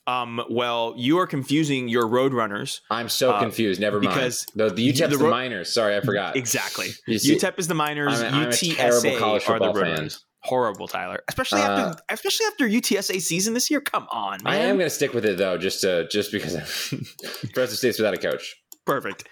[0.06, 2.80] Um, well, you are confusing your Roadrunners.
[2.90, 3.80] I'm so Uh, confused.
[3.80, 4.14] Never mind.
[4.14, 5.72] because the, the UTEP's the Miners.
[5.72, 6.36] Sorry, I forgot.
[6.36, 6.88] Exactly.
[7.16, 8.20] See- UTEP is the Miners.
[8.20, 9.96] I'm a- I'm a terrible college are the football fan.
[10.06, 10.18] Roadrunners.
[10.44, 11.22] Horrible, Tyler.
[11.28, 13.80] Especially Uh, after, especially after UTSA season this year.
[13.80, 14.52] Come on, man.
[14.52, 16.54] I am going to stick with it though, just to, just because
[17.54, 18.54] Fresno State's without a coach.
[18.84, 19.26] Perfect.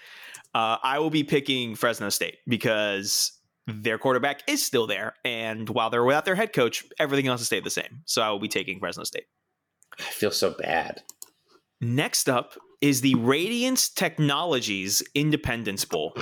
[0.55, 3.33] Uh, I will be picking Fresno State because
[3.67, 7.47] their quarterback is still there, and while they're without their head coach, everything else has
[7.47, 8.03] stayed the same.
[8.07, 9.25] So I will be taking Fresno State.
[9.99, 11.03] I feel so bad.
[11.81, 16.13] Next up is the Radiance Technologies Independence Bowl.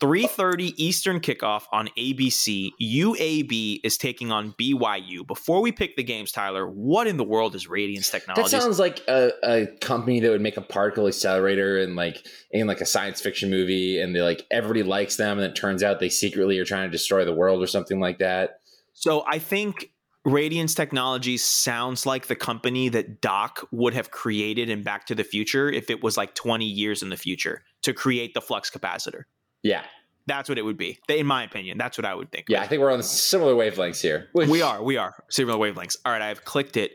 [0.00, 2.70] 3:30 Eastern kickoff on ABC.
[2.80, 5.26] UAB is taking on BYU.
[5.26, 8.52] Before we pick the games, Tyler, what in the world is Radiance Technologies?
[8.52, 12.68] That sounds like a, a company that would make a particle accelerator and like in
[12.68, 15.98] like a science fiction movie, and they like everybody likes them, and it turns out
[15.98, 18.60] they secretly are trying to destroy the world or something like that.
[18.92, 19.90] So I think
[20.24, 25.24] Radiance Technologies sounds like the company that Doc would have created in Back to the
[25.24, 29.24] Future if it was like 20 years in the future to create the flux capacitor.
[29.62, 29.82] Yeah,
[30.26, 30.98] That's what it would be.
[31.08, 32.46] In my opinion, that's what I would think.
[32.48, 32.62] yeah.
[32.62, 34.28] I think we're on similar wavelengths here.
[34.32, 35.22] We are, we are.
[35.28, 35.96] Similar wavelengths.
[36.06, 36.92] All right, I've clicked it.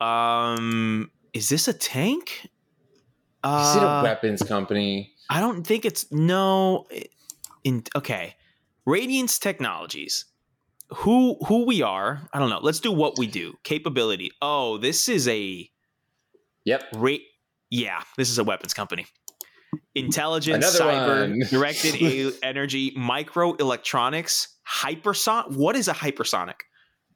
[0.00, 2.40] Um is this a tank?
[2.42, 2.46] Is
[3.76, 5.12] it a Uh, weapons company?
[5.30, 6.86] I don't think it's no
[7.64, 8.34] in okay.
[8.84, 10.24] Radiance Technologies.
[10.98, 12.28] Who who we are?
[12.32, 12.60] I don't know.
[12.60, 13.54] Let's do what we do.
[13.64, 14.30] Capability.
[14.42, 15.68] Oh, this is a
[16.64, 16.84] Yep.
[16.94, 17.22] rate
[17.70, 19.06] yeah, this is a weapons company.
[19.94, 25.52] Intelligence, Another cyber, directed a- energy, microelectronics, hypersonic.
[25.56, 26.56] What is a hypersonic?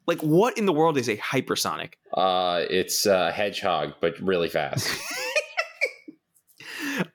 [0.07, 1.93] Like what in the world is a hypersonic?
[2.13, 4.89] Uh, it's a hedgehog, but really fast.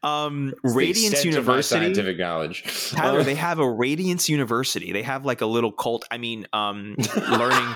[0.03, 1.81] Um It's Radiance extent of my University.
[1.81, 2.91] scientific knowledge.
[2.91, 4.93] Tyler, Uh, they have a Radiance University.
[4.93, 6.05] They have like a little cult.
[6.11, 6.97] I mean, um,
[7.31, 7.75] learning.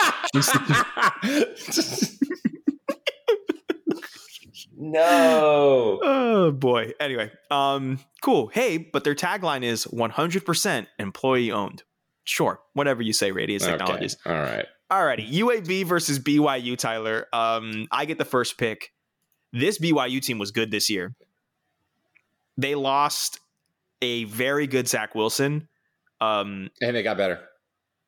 [4.76, 6.00] no.
[6.02, 6.92] oh boy.
[7.00, 8.48] Anyway, um, cool.
[8.48, 11.82] Hey, but their tagline is 100% employee owned.
[12.24, 14.16] Sure, whatever you say, Radiance Technologies.
[14.26, 14.34] Okay.
[14.34, 14.66] All right.
[14.90, 16.76] Alrighty, UAB versus BYU.
[16.78, 18.92] Tyler, um, I get the first pick.
[19.52, 21.14] This BYU team was good this year.
[22.56, 23.40] They lost
[24.02, 25.68] a very good Zach Wilson.
[26.20, 27.40] Um, And they got better.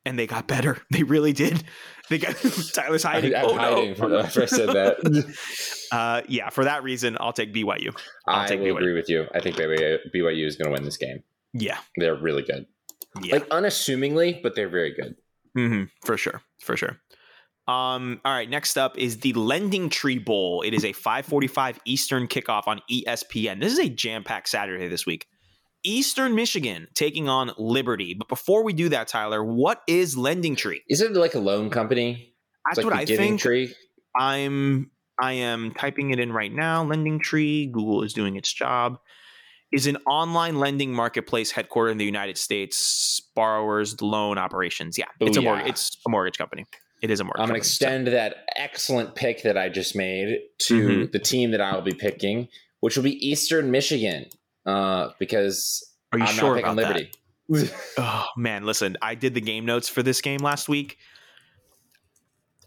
[0.05, 0.77] and they got better.
[0.91, 1.63] They really did.
[2.09, 2.35] They got
[2.73, 3.35] Tyler's hiding.
[3.35, 3.95] I'm oh hiding no!
[3.95, 5.35] from after I said that.
[5.89, 7.97] Uh, yeah, for that reason, I'll take BYU.
[8.27, 8.77] I'll I take will BYU.
[8.77, 9.25] agree with you.
[9.33, 11.23] I think BYU, BYU is going to win this game.
[11.53, 12.65] Yeah, They're really good.
[13.21, 15.15] yeah, Like unassumingly, but they're very good.
[15.55, 16.99] hmm for sure, for sure.
[17.67, 20.61] Um, all right, next up is the LendingTree Bowl.
[20.61, 23.59] It is a 5:45 Eastern kickoff on ESPN.
[23.59, 25.27] This is a jam-packed Saturday this week.
[25.83, 28.13] Eastern Michigan taking on Liberty.
[28.13, 30.81] But before we do that, Tyler, what is LendingTree?
[30.87, 32.35] Is it like a loan company?
[32.65, 33.41] That's like what I think.
[33.41, 33.73] Tree.
[34.17, 36.85] I'm I am typing it in right now.
[36.85, 38.99] LendingTree, Google is doing its job.
[39.73, 43.21] Is an online lending marketplace headquartered in the United States.
[43.35, 44.97] Borrowers loan operations.
[44.97, 45.65] Yeah, it's a mortgage.
[45.65, 45.69] Booyah.
[45.69, 46.65] It's a mortgage company.
[47.01, 47.41] It is a mortgage.
[47.41, 51.11] I'm going to extend that excellent pick that I just made to Mhm.
[51.11, 52.47] the team that I will be picking,
[52.79, 54.25] which will be Eastern Michigan,
[54.65, 57.11] uh, because Are you I'm sure not picking about Liberty.
[57.49, 57.73] that?
[57.99, 58.97] Oh man, listen.
[59.01, 60.97] I did the game notes for this game last week.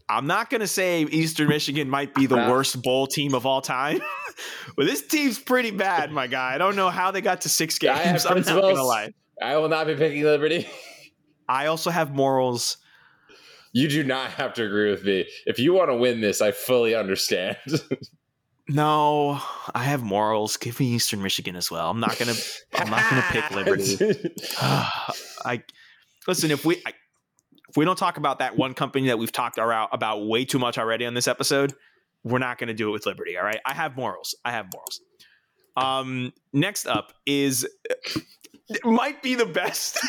[0.08, 3.60] I'm not going to say Eastern Michigan might be the worst bowl team of all
[3.60, 4.00] time,
[4.76, 6.54] but this team's pretty bad, my guy.
[6.54, 8.26] I don't know how they got to six games.
[8.26, 9.12] I'm not going to lie.
[9.40, 10.68] I will not be picking Liberty.
[11.48, 12.76] I also have morals.
[13.72, 15.26] You do not have to agree with me.
[15.46, 17.56] If you want to win this, I fully understand.
[18.72, 19.40] No,
[19.74, 20.56] I have morals.
[20.56, 21.90] Give me Eastern Michigan as well.
[21.90, 22.34] I'm not gonna.
[22.74, 24.30] I'm not gonna pick Liberty.
[24.60, 25.64] I
[26.28, 26.52] listen.
[26.52, 26.92] If we I,
[27.68, 30.60] if we don't talk about that one company that we've talked about about way too
[30.60, 31.74] much already on this episode,
[32.22, 33.36] we're not gonna do it with Liberty.
[33.36, 33.58] All right.
[33.66, 34.36] I have morals.
[34.44, 35.00] I have morals.
[35.76, 36.32] Um.
[36.52, 37.66] Next up is
[38.68, 39.98] it might be the best.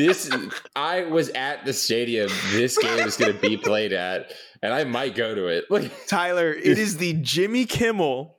[0.00, 0.30] this
[0.74, 4.32] I was at the stadium this game is going to be played at,
[4.62, 5.64] and I might go to it.
[5.70, 8.36] Like, Tyler, it is the Jimmy Kimmel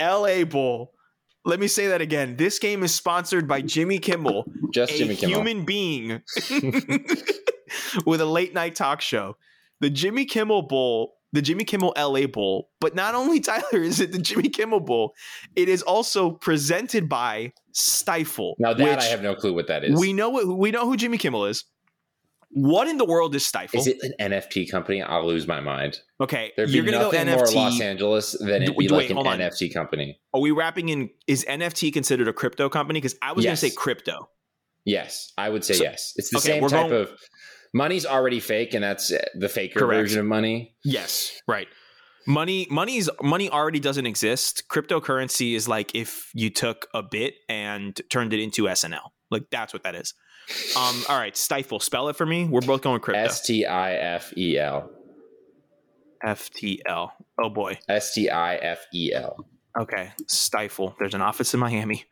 [0.00, 0.92] LA Bowl.
[1.44, 2.36] Let me say that again.
[2.36, 5.36] This game is sponsored by Jimmy Kimmel, just a Jimmy Kimmel.
[5.36, 6.22] human being
[8.06, 9.36] with a late night talk show.
[9.80, 12.70] The Jimmy Kimmel Bowl, the Jimmy Kimmel LA Bowl.
[12.80, 15.14] But not only Tyler is it the Jimmy Kimmel Bowl,
[15.54, 18.54] it is also presented by Stifel.
[18.58, 19.98] now that which I have no clue what that is.
[19.98, 21.64] we know what we know who Jimmy Kimmel is.
[22.50, 23.74] What in the world is Stifel?
[23.74, 25.02] is it an NFT company?
[25.02, 25.98] I'll lose my mind.
[26.20, 27.54] okay, There'd you're be gonna go nothing more NFT.
[27.54, 29.16] Los Angeles than it'd be Wait, like an.
[29.18, 30.18] NFT company.
[30.32, 31.10] Are we wrapping in?
[31.26, 32.98] Is NFT considered a crypto company?
[33.00, 33.60] Because I was Yes.
[33.60, 34.30] going to say crypto.
[34.86, 36.14] Yes, I would say So- yes.
[36.16, 37.10] It's the okay, same type going- of
[37.72, 40.02] money's already fake, and that's uh, the faker Correct.
[40.02, 40.74] version of money.
[40.84, 41.68] Yes, right.
[42.28, 44.64] Money, money's money already doesn't exist.
[44.68, 49.10] Cryptocurrency is like if you took a bit and turned it into SNL.
[49.30, 50.14] Like that's what that is.
[50.76, 51.02] Um.
[51.08, 51.82] All right, Stifel.
[51.82, 52.46] Spell it for me.
[52.46, 53.20] We're both going crypto.
[53.20, 54.90] S T I F E L.
[56.24, 57.10] FTL.
[57.40, 57.78] Oh boy.
[57.88, 59.46] S T I F E L.
[59.78, 60.12] Okay.
[60.26, 60.94] Stifel.
[60.98, 62.04] There's an office in Miami.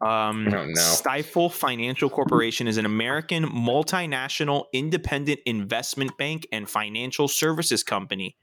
[0.00, 0.46] Um.
[0.46, 8.36] Stifel Financial Corporation is an American multinational independent investment bank and financial services company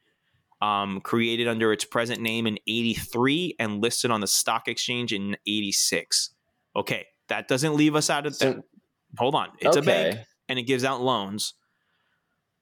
[0.61, 5.37] Um, created under its present name in 83 and listed on the stock exchange in
[5.47, 6.31] 86.
[6.75, 8.63] Okay, that doesn't leave us out of So- that.
[9.19, 9.49] Hold on.
[9.59, 11.53] It's a bank and it gives out loans.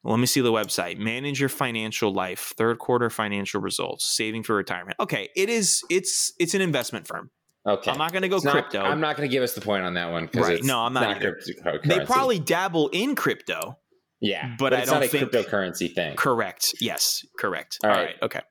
[0.03, 0.97] Let me see the website.
[0.99, 2.53] Manage your financial life.
[2.57, 4.05] Third quarter financial results.
[4.05, 4.97] Saving for retirement.
[4.99, 5.83] Okay, it is.
[5.89, 7.31] It's it's an investment firm.
[7.67, 7.89] Okay.
[7.91, 8.81] I'm not going to go not- crypto.
[8.81, 10.63] I'm not going to give us the point on that one because Right.
[10.63, 11.83] No, I'm not cryptocurrency.
[11.83, 13.77] they probably dabble in crypto.
[14.21, 16.15] yeah, but but, I don't not a think- cryptocurrency thing.
[16.15, 16.75] Correct.
[16.79, 17.25] Yes.
[17.39, 17.79] Correct.
[17.83, 18.05] All All right.
[18.05, 18.15] right.
[18.21, 18.41] Okay.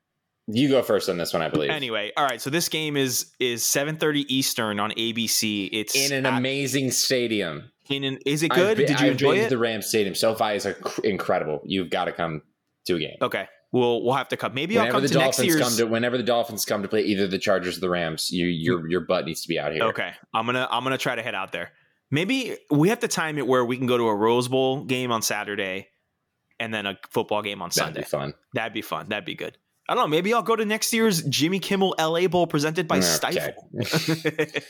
[0.47, 1.71] You go first on this one, I believe.
[1.71, 2.39] Anyway, all right.
[2.39, 5.69] So this game is is 7:30 Eastern on ABC.
[5.71, 7.71] It's in an at- amazing stadium.
[7.89, 8.19] in an.
[8.27, 8.77] Is it good?
[8.77, 9.49] been- Did you I've enjoy it?
[9.49, 10.13] the Rams Stadium.
[10.13, 11.61] SoFi is inc- incredible.
[11.65, 12.43] You've got to come
[12.85, 13.17] to a game.
[13.23, 13.47] okay.
[13.75, 14.53] We'll we'll have to come.
[14.53, 15.61] Maybe I'll come the to next Dolphins year's.
[15.61, 18.47] come to whenever the Dolphins come to play either the Chargers or the Rams, you
[18.47, 19.83] your your butt needs to be out here.
[19.83, 21.73] Okay, I'm gonna I'm gonna try to head out there.
[22.09, 25.11] Maybe we have to time it where we can go to a Rose Bowl game
[25.11, 25.89] on Saturday,
[26.57, 27.99] and then a football game on That'd Sunday.
[27.99, 28.33] be fun.
[28.53, 29.09] That'd be fun.
[29.09, 29.57] That'd be good.
[29.89, 30.07] I don't know.
[30.07, 33.05] Maybe I'll go to next year's Jimmy Kimmel LA Bowl presented by Okay.
[33.05, 34.63] Stifel.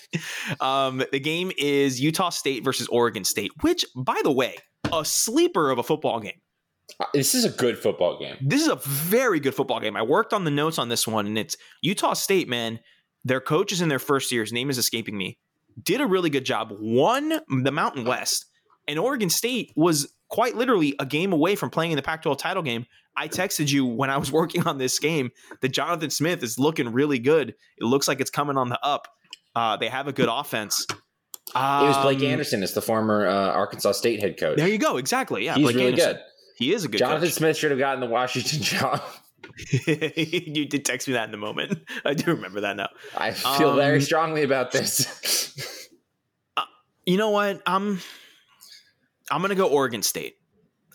[0.62, 4.56] um, the game is Utah State versus Oregon State, which, by the way,
[4.92, 6.42] a sleeper of a football game.
[7.00, 8.36] Uh, This is a good football game.
[8.42, 9.96] This is a very good football game.
[9.96, 12.80] I worked on the notes on this one, and it's Utah State, man.
[13.24, 14.44] Their coach is in their first year.
[14.44, 15.38] His name is escaping me.
[15.82, 16.70] Did a really good job.
[16.80, 18.46] Won the Mountain West,
[18.88, 22.64] and Oregon State was quite literally a game away from playing in the Pac-12 title
[22.64, 22.86] game.
[23.18, 25.32] I texted you when I was working on this game
[25.62, 27.50] that Jonathan Smith is looking really good.
[27.78, 29.08] It looks like it's coming on the up.
[29.56, 30.86] Uh, they have a good offense.
[30.90, 30.96] It
[31.56, 32.64] was Blake Um, Anderson.
[32.64, 34.58] It's the former uh, Arkansas State head coach.
[34.58, 34.98] There you go.
[34.98, 35.46] Exactly.
[35.46, 36.14] Yeah, He's Blake really Anderson.
[36.14, 36.22] good.
[36.56, 37.34] He is a good Jonathan coach.
[37.34, 39.02] Smith should have gotten the Washington job.
[39.88, 41.80] you did text me that in the moment.
[42.04, 42.90] I do remember that now.
[43.16, 45.82] I feel Um, very strongly about this.
[47.08, 47.62] You know what?
[47.68, 48.02] I'm
[49.30, 50.38] I'm gonna go Oregon State.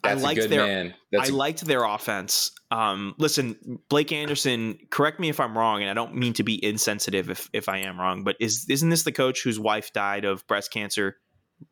[0.03, 2.51] That's I liked a good their I a- liked their offense.
[2.73, 4.79] Um, listen, Blake Anderson.
[4.91, 7.79] Correct me if I'm wrong, and I don't mean to be insensitive if if I
[7.79, 8.25] am wrong.
[8.25, 11.17] But is isn't this the coach whose wife died of breast cancer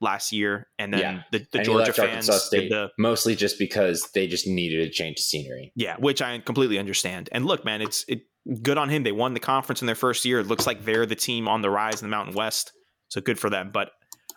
[0.01, 1.23] last year, and then Yeah.
[1.33, 5.19] the, the and Georgia fans State the mostly just because they just needed a change
[5.19, 5.73] of scenery.
[5.77, 7.29] yeah, which I completely understand.
[7.33, 8.21] And look, man, it's it
[8.63, 9.03] good on him.
[9.03, 10.41] They won the conference in their first year.
[10.41, 12.73] It looks like they're the team on the rise in the Mountain West,
[13.09, 13.71] so good for them.
[13.73, 13.91] But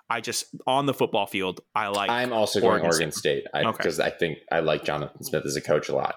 [0.09, 2.09] I just on the football field, I like.
[2.09, 3.71] I'm also going Oregon Oregon, State Okay.
[3.71, 6.15] because I think I like Jonathan Smith as a coach a lot.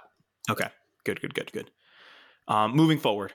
[0.50, 0.68] Okay.
[1.04, 1.70] Good, good, good, good.
[2.48, 3.32] Um, moving forward,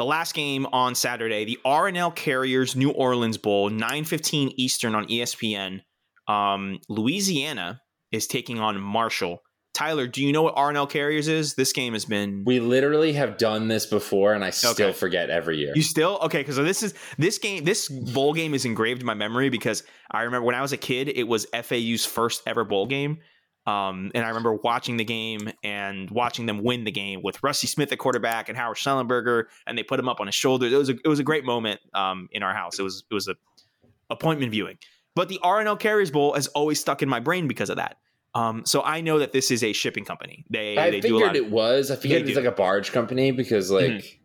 [0.00, 5.82] the last game on Saturday, the RNL Carriers New Orleans Bowl, 9:15 Eastern on ESPN.
[6.26, 9.42] Um, Louisiana is taking on Marshall.
[9.74, 11.54] Tyler, do you know what RNL Carriers is?
[11.54, 14.92] This game has been We literally have done this before, and I still Okay.
[14.92, 15.72] forget every year.
[15.76, 16.38] You still okay?
[16.38, 17.64] Because this is this game.
[17.64, 20.78] This bowl game is engraved in my memory because I remember when I was a
[20.78, 23.18] kid, it was FAU's first ever bowl game,
[23.66, 27.66] um, and I remember watching the game and watching them win the game with Rusty
[27.66, 30.72] Smith at quarterback and Howard Schnellenberger, and they put him up on his shoulders.
[30.72, 32.78] It was a it was a great moment um, in our house.
[32.78, 33.36] It was it was a
[34.08, 34.78] appointment viewing.
[35.14, 37.96] But the RNL Carriers Bowl has always stuck in my brain because of that.
[38.34, 40.44] Um, so I know that this is a shipping company.
[40.50, 41.32] They I they do a lot.
[41.32, 41.90] figured Of, it was.
[41.90, 42.44] I figured They it was do.
[42.44, 44.18] like a barge company because, like, Mhm.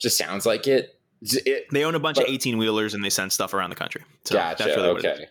[0.00, 0.98] just sounds like it.
[1.20, 3.76] It- they own a bunch but- of eighteen wheelers and they send stuff around the
[3.76, 4.02] country.
[4.24, 4.64] So gotcha.
[4.64, 5.18] that's really what it is.
[5.20, 5.28] okay.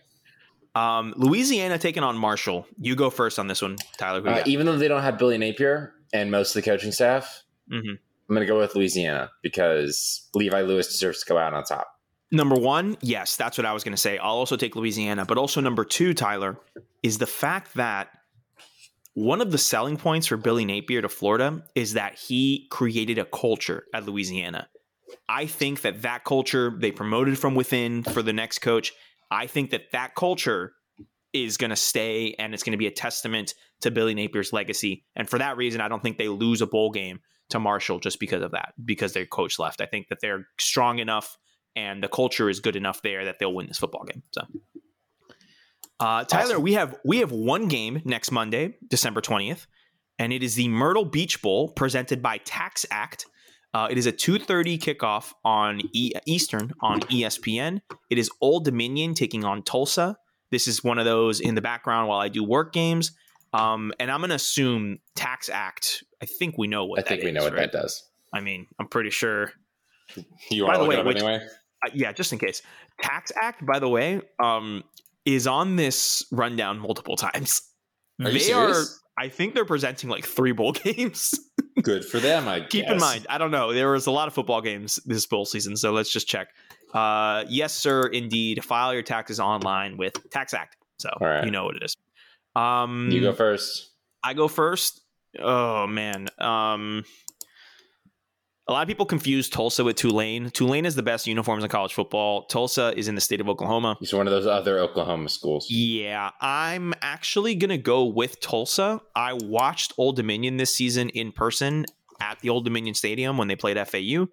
[0.74, 2.66] Um, Louisiana taking on Marshall.
[2.80, 4.26] You go first on this one, Tyler.
[4.28, 7.98] Uh, even though they don't have Billy Napier and most of the coaching staff, Mhm.
[8.28, 11.86] I'm going to go with Louisiana because Levi Lewis deserves to go out on top.
[12.32, 14.18] Number one, yes, that's what I was going to say.
[14.18, 16.58] I'll also take Louisiana, but also number two, Tyler,
[17.02, 18.08] is the fact that
[19.12, 23.24] one of the selling points for Billy Napier to Florida is that he created a
[23.24, 24.68] culture at Louisiana.
[25.28, 28.92] I think that that culture they promoted from within for the next coach.
[29.34, 30.72] I think that that culture
[31.32, 35.04] is going to stay and it's going to be a testament to Billy Napier's legacy.
[35.16, 37.20] And for that reason, I don't think they lose a bowl game
[37.50, 39.80] to Marshall just because of that, because their coach left.
[39.80, 41.36] I think that they're strong enough
[41.76, 44.22] and the culture is good enough there that they'll win this football game.
[44.30, 44.42] So,
[46.00, 46.62] uh, Tyler, Awesome.
[46.62, 49.66] we have we have one game next Monday, December twentieth,
[50.18, 53.26] and it is the Myrtle Beach Bowl presented by TaxAct.
[53.74, 57.80] Uh, it is a two thirty kickoff on e- Eastern on ESPN.
[58.08, 60.16] It is Old Dominion taking on Tulsa.
[60.52, 63.10] This is one of those in the background while I do work games.
[63.52, 66.02] Um, and I'm going to assume TaxAct.
[66.22, 67.70] I think we know what I think we know what right?
[67.70, 68.02] that does.
[68.32, 69.52] I mean, I'm pretty sure
[70.50, 71.40] You want the to look way, it up which- anyway?
[71.84, 72.62] uh, yeah, just in case.
[73.02, 74.84] TaxAct, by the way, um,
[75.24, 77.62] is on this rundown multiple times.
[78.20, 79.00] Are you they serious?
[79.18, 79.22] are.
[79.24, 81.34] I think they're presenting like three bowl games.
[81.82, 83.72] Good for them, I Keep in mind, I don't know.
[83.72, 86.48] There was a lot of football games this bowl season, so let's just check.
[86.92, 88.64] Uh, yes, sir, indeed.
[88.64, 91.44] File your taxes online with TaxAct, so right.
[91.44, 91.96] you know what it is.
[92.54, 93.90] Um, You go first.
[94.22, 95.00] I go first.
[95.38, 96.28] Oh man.
[96.38, 97.04] Um
[98.66, 100.48] A lot of people confuse Tulsa with Tulane.
[100.48, 102.46] Tulane is the best uniforms in college football.
[102.46, 103.98] Tulsa is in the state of Oklahoma.
[104.00, 105.66] He's one of those other Oklahoma schools.
[105.68, 109.02] Yeah, I'm actually going to go with Tulsa.
[109.14, 111.84] I watched Old Dominion this season in person
[112.20, 114.28] at the Old Dominion Stadium when they played FAU.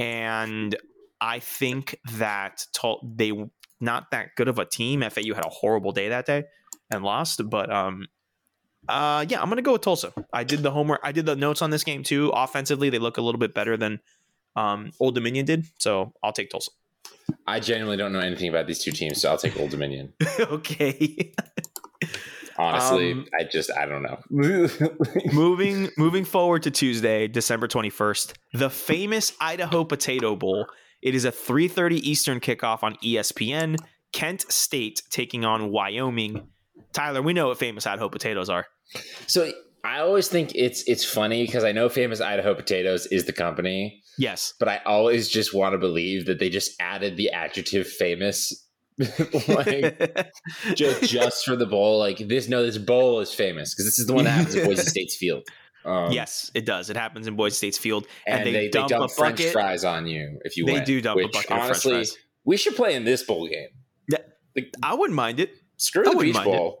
[0.00, 0.74] And
[1.20, 3.32] I think that Tul- they
[3.80, 5.02] not that good of a team.
[5.02, 6.44] FAU had a horrible day that day
[6.90, 8.06] and lost, but um
[8.88, 10.12] uh yeah, I'm going to go with Tulsa.
[10.32, 11.00] I did the homework.
[11.02, 12.30] I did the notes on this game too.
[12.34, 14.00] Offensively, they look a little bit better than
[14.56, 16.70] um Old Dominion did, so I'll take Tulsa.
[17.46, 20.12] I genuinely don't know anything about these two teams, so I'll take Old Dominion.
[20.40, 21.34] okay.
[22.56, 24.18] Honestly, Um, I just I don't know.
[25.32, 30.66] moving moving forward to Tuesday, December 21st, the famous Idaho Potato Bowl.
[31.00, 33.76] It is a 3:30 Eastern kickoff on ESPN.
[34.12, 36.48] Kent State taking on Wyoming.
[36.92, 38.66] Tyler, we know what famous Idaho potatoes are.
[39.26, 39.50] so
[39.84, 44.02] I always think it's it's funny because I know famous Idaho Potatoes is the company,
[44.18, 44.52] Yes.
[44.58, 48.52] but I always just want to believe that they just added the adjective famous
[49.48, 50.26] like
[50.74, 51.98] just, just for the bowl.
[52.00, 54.66] Like this, no, this bowl is famous because this is the one that happens at
[54.66, 55.46] Boise State's field.
[55.84, 56.90] Um, yes, it does.
[56.90, 59.52] It happens in Boise State's field, and, they, they dump, a French bucket.
[59.52, 60.84] fries on you if you They win.
[60.84, 62.16] do dump a which, bucket of French honestly, fries.
[62.44, 63.68] We should play in this bowl game.
[64.10, 64.18] Yeah.
[64.56, 65.52] Like, I wouldn't mind it.
[65.78, 66.74] Screw I the Beach mind it.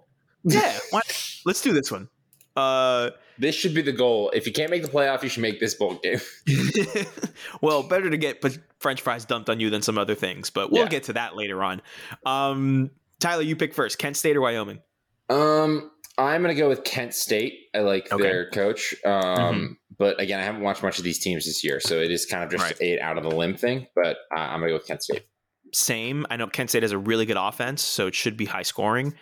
[0.44, 1.00] Yeah, why-
[1.46, 2.08] let's do this one.
[2.54, 4.30] Uh, This should be the goal.
[4.34, 6.20] If you can't make the playoff, you should make this bowl game.
[7.60, 8.44] well, better to get
[8.80, 10.88] French fries dumped on you than some other things, but we'll Yeah.
[10.88, 11.80] get to that later on.
[12.26, 12.90] Um,
[13.20, 13.98] Tyler, you pick first.
[13.98, 14.80] Kent State or Wyoming?
[15.28, 17.68] Um, I'm gonna go with Kent State.
[17.74, 18.22] I like Okay.
[18.22, 18.94] their coach.
[19.04, 19.76] Um, Mhm.
[19.98, 22.42] but again, I haven't watched much of these teams this year, so it is kind
[22.42, 22.80] of just Right.
[22.80, 23.86] a out of the limb thing.
[23.94, 25.26] But uh, I'm gonna go with Kent State.
[25.72, 26.26] Same.
[26.30, 29.14] I know Kent State has a really good offense, so it should be high scoring.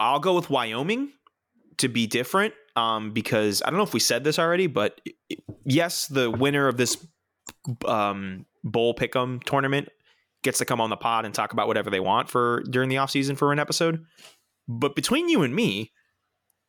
[0.00, 1.12] I'll go with Wyoming
[1.78, 5.00] to be different um, because I don't know if we said this already, but
[5.64, 6.96] yes, the winner of this
[7.86, 9.88] um, bowl pick'em tournament
[10.42, 12.96] gets to come on the pod and talk about whatever they want for during the
[12.96, 14.04] offseason for an episode.
[14.68, 15.92] But between you and me,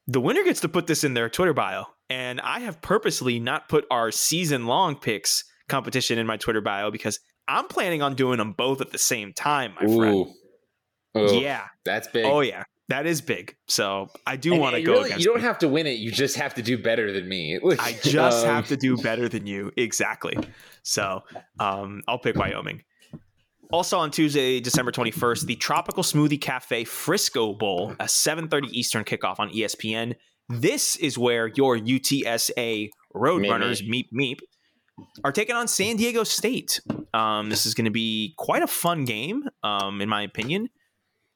[0.08, 1.86] the winner gets to put this in their Twitter bio.
[2.10, 6.90] And I have purposely not put our season long picks competition in my Twitter bio
[6.90, 10.28] because I'm planning on doing them both at the same time, my friend.
[11.18, 11.64] Ooh, Yeah.
[11.86, 12.26] that's big.
[12.26, 12.64] Oh yeah.
[12.90, 13.56] That is big.
[13.68, 15.48] So I do want to go really, against You don't me.
[15.48, 16.00] have to win it.
[16.00, 17.60] You just have to do better than me.
[17.80, 19.72] I just Um, have to do better than you.
[19.76, 20.38] Exactly.
[20.84, 21.24] So
[21.60, 22.84] um, I'll pick Wyoming.
[23.72, 29.40] Also on Tuesday, December 21st, the Tropical Smoothie Cafe Frisco Bowl, a 7:30 Eastern kickoff
[29.40, 30.16] on ESPN.
[30.48, 34.40] This is where your UTSA Roadrunners, meep meep,
[35.24, 36.82] are taking on San Diego State.
[37.14, 40.70] Um, this is going to be quite a fun game, um, in my opinion.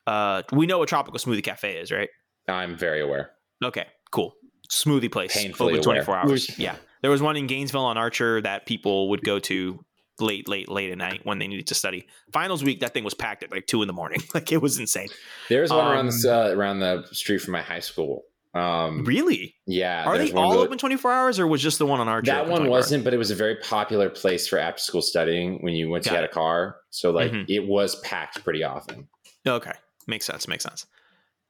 [0.08, 2.10] Uh, we know what Tropical Smoothie Cafe is, right?
[2.48, 3.32] I'm very aware.
[3.64, 4.34] Okay, cool.
[4.70, 5.36] Smoothie place.
[5.36, 6.26] Painfully open 24 aware.
[6.26, 6.58] hours.
[6.58, 6.76] yeah.
[7.02, 9.84] There was one in Gainesville on Archer that people would go to
[10.20, 12.08] late, late, late at night when they needed to study.
[12.32, 14.22] Finals week, that thing was packed at like two in the morning.
[14.34, 15.10] like it was insane.
[15.50, 18.24] There's one around Um, the uh, around the street from my high school.
[18.54, 19.56] Um, Really?
[19.66, 22.32] yeah, Are they all open 24 hours or was just the one on Archer?
[22.32, 25.74] That one wasn't, but it was a very popular place for after school studying when
[25.74, 26.76] you once you Got had a car.
[26.90, 27.46] So like Mhm.
[27.48, 29.08] it was packed pretty often.
[29.48, 29.72] Okay.
[30.06, 30.48] Makes sense.
[30.50, 30.86] Makes sense.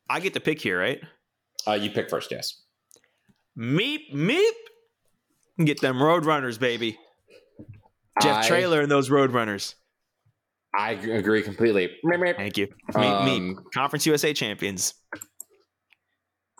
[0.09, 1.01] I get to pick here, right?
[1.67, 2.61] Uh, you pick first, yes.
[3.57, 4.51] Meep, meep.
[5.65, 6.97] Get them Roadrunners, baby.
[8.21, 9.73] Jeff I- Traylor and those Roadrunners.
[10.73, 11.97] I agree completely.
[12.05, 12.35] Meep, meep.
[12.37, 12.67] Thank you.
[12.93, 13.57] Meep, meep.
[13.57, 14.93] Um, Conference USA champions.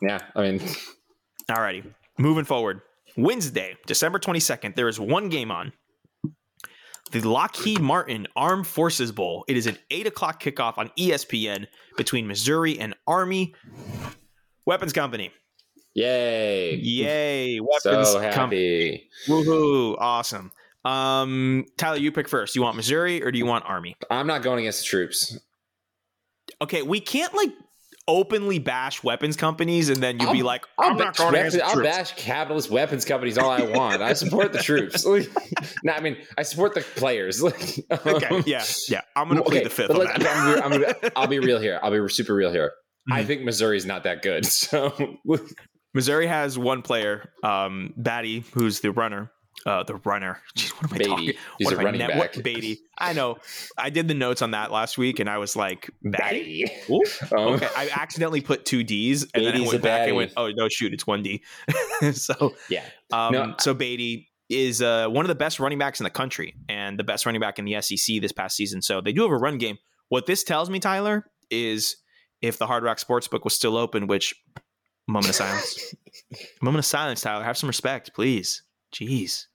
[0.01, 0.59] Yeah, I mean,
[1.49, 1.85] Alrighty.
[2.17, 2.81] Moving forward.
[3.17, 5.73] Wednesday, December 22nd, there is one game on.
[7.11, 9.43] The Lockheed Martin Armed Forces Bowl.
[9.49, 13.53] It is an 8 o'clock kickoff on ESPN between Missouri and Army
[14.65, 15.31] Weapons Company.
[15.93, 16.75] yay!
[16.75, 17.59] Yay.
[17.61, 18.31] Weapons So Company.
[18.91, 19.09] happy.
[19.27, 19.97] Woohoo.
[19.99, 20.51] Awesome.
[20.85, 22.55] Um, Tyler, you pick first.
[22.55, 23.95] You want Missouri or do you want Army?
[24.09, 25.37] I'm not going against the troops.
[26.61, 27.49] Okay, we can't like
[28.07, 31.33] openly bash weapons companies and then you'd be I'll- like, I'll I'm not bash going
[31.33, 31.89] weapons- I'll troops.
[31.89, 34.01] bash capitalist weapons companies all I want.
[34.01, 35.05] I support the troops.
[35.83, 37.41] no, I mean I support the players.
[37.91, 39.01] Okay, yeah, yeah.
[39.15, 40.63] I'm gonna plead the fifth but on like, that.
[40.63, 41.79] I'm, I'm gonna, I'll be real here.
[41.83, 42.71] I'll be super real here.
[43.11, 43.27] I Mhm.
[43.27, 44.45] think Missouri's not that good.
[44.45, 44.93] So
[45.93, 49.31] Missouri has one player, um, Batty, who's the runner.
[49.65, 50.41] Uh, the runner.
[50.57, 51.05] Jeez, what am I Badie.
[51.07, 51.33] talking?
[51.57, 52.77] He's what a am I running net- what- Badie.
[52.97, 53.37] I know.
[53.77, 56.65] I did the notes on that last week, and I was like, Batty.
[57.31, 60.49] Um, okay, I accidentally put two D's, and then I went back and went, "Oh
[60.49, 61.43] no, shoot, it's one D."
[62.13, 62.83] so, Yeah.
[63.13, 66.55] um, No, so Badie is uh, one of the best running backs in the country,
[66.67, 68.81] and the best running back in the SEC this past season.
[68.81, 69.77] So they do have a run game.
[70.09, 71.95] What this tells me, Tyler, is
[72.41, 74.33] if the Hard Rock Sportsbook was still open, which
[75.07, 75.95] moment of silence,
[76.61, 78.63] moment of silence, Tyler, have some respect, please.
[78.93, 79.45] Jeez.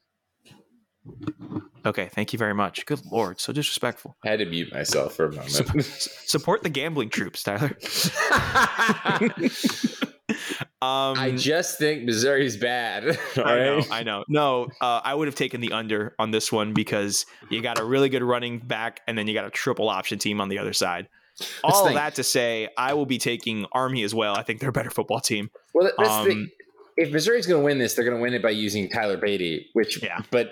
[1.84, 2.84] Okay, thank you very much.
[2.86, 4.16] Good lord, so disrespectful.
[4.24, 5.84] I had to mute myself for a moment.
[5.84, 7.76] Support the gambling troops, Tyler.
[10.82, 13.06] um, I just think Missouri's bad.
[13.08, 13.82] all I know.
[13.90, 14.24] I know.
[14.28, 17.84] No, uh, I would have taken the under on this one because you got a
[17.84, 20.72] really good running back, and then you got a triple option team on the other
[20.72, 21.08] side.
[21.62, 24.34] All that to say, I will be taking Army as well.
[24.36, 25.50] I think they're a better football team.
[25.74, 26.50] Well, that- that's the Um,
[26.96, 29.66] if Missouri's going to win this, they're going to win it by using Tyler Badie.
[29.74, 30.22] Which, Yeah.
[30.30, 30.48] but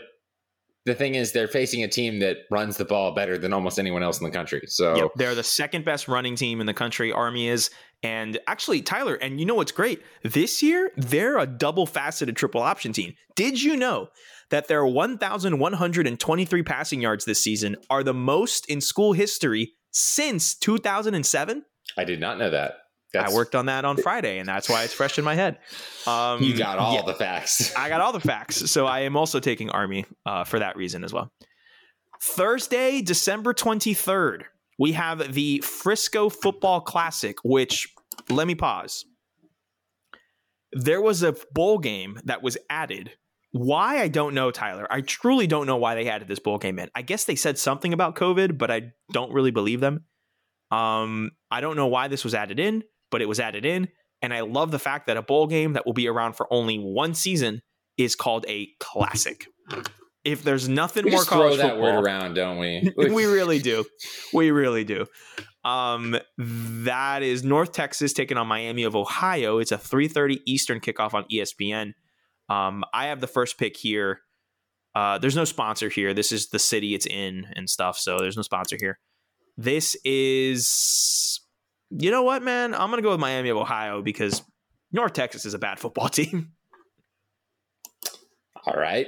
[0.86, 4.02] the thing is, they're facing a team that runs the ball better than almost anyone
[4.02, 4.62] else in the country.
[4.66, 7.10] So Yep, they're the second best running team in the country.
[7.10, 7.70] Army is,
[8.02, 9.14] and actually Tyler.
[9.14, 10.02] And you know what's great?
[10.22, 13.14] This year they're a double faceted triple option team.
[13.34, 14.08] Did you know
[14.50, 21.64] that their 1,123 passing yards this season are the most in school history since 2007?
[21.96, 22.74] I did not know that.
[23.14, 25.58] I worked on that on Friday, and that's why it's fresh in my head.
[26.06, 27.74] Um, You got all yeah, the facts.
[27.76, 31.04] I got all the facts, so I am also taking Army uh, for that reason
[31.04, 31.30] as well.
[32.22, 34.42] Thursday, December 23rd,
[34.78, 37.92] we have the Frisco Football Classic, which,
[38.30, 39.04] let me pause.
[40.72, 43.12] There was a bowl game that was added.
[43.52, 44.86] Why, I don't know, Tyler.
[44.90, 46.90] I truly don't know why they added this bowl game in.
[46.94, 50.04] I guess they said something about COVID, but I don't really believe them.
[50.72, 52.82] Um, I don't know why this was added in,
[53.14, 53.86] but it was added in.
[54.22, 56.78] And I love the fact that a bowl game that will be around for only
[56.78, 57.62] one season
[57.96, 59.46] is called a classic.
[60.24, 62.92] If there's nothing we more just throw that football, word around, don't we?
[62.96, 63.84] we really do.
[64.32, 65.06] We really do.
[65.64, 69.58] Um, that is North Texas taking on Miami of Ohio.
[69.58, 71.92] It's a 3:30 Eastern kickoff on ESPN.
[72.48, 74.22] Um, I have the first pick here.
[74.96, 76.14] Uh, there's no sponsor here.
[76.14, 78.98] This is the city it's in and stuff, so there's no sponsor here.
[79.56, 81.40] This is,
[81.90, 82.74] you know what, man?
[82.74, 84.42] I'm gonna go with Miami of Ohio because
[84.92, 86.52] North Texas is a bad football team.
[88.66, 89.06] all right.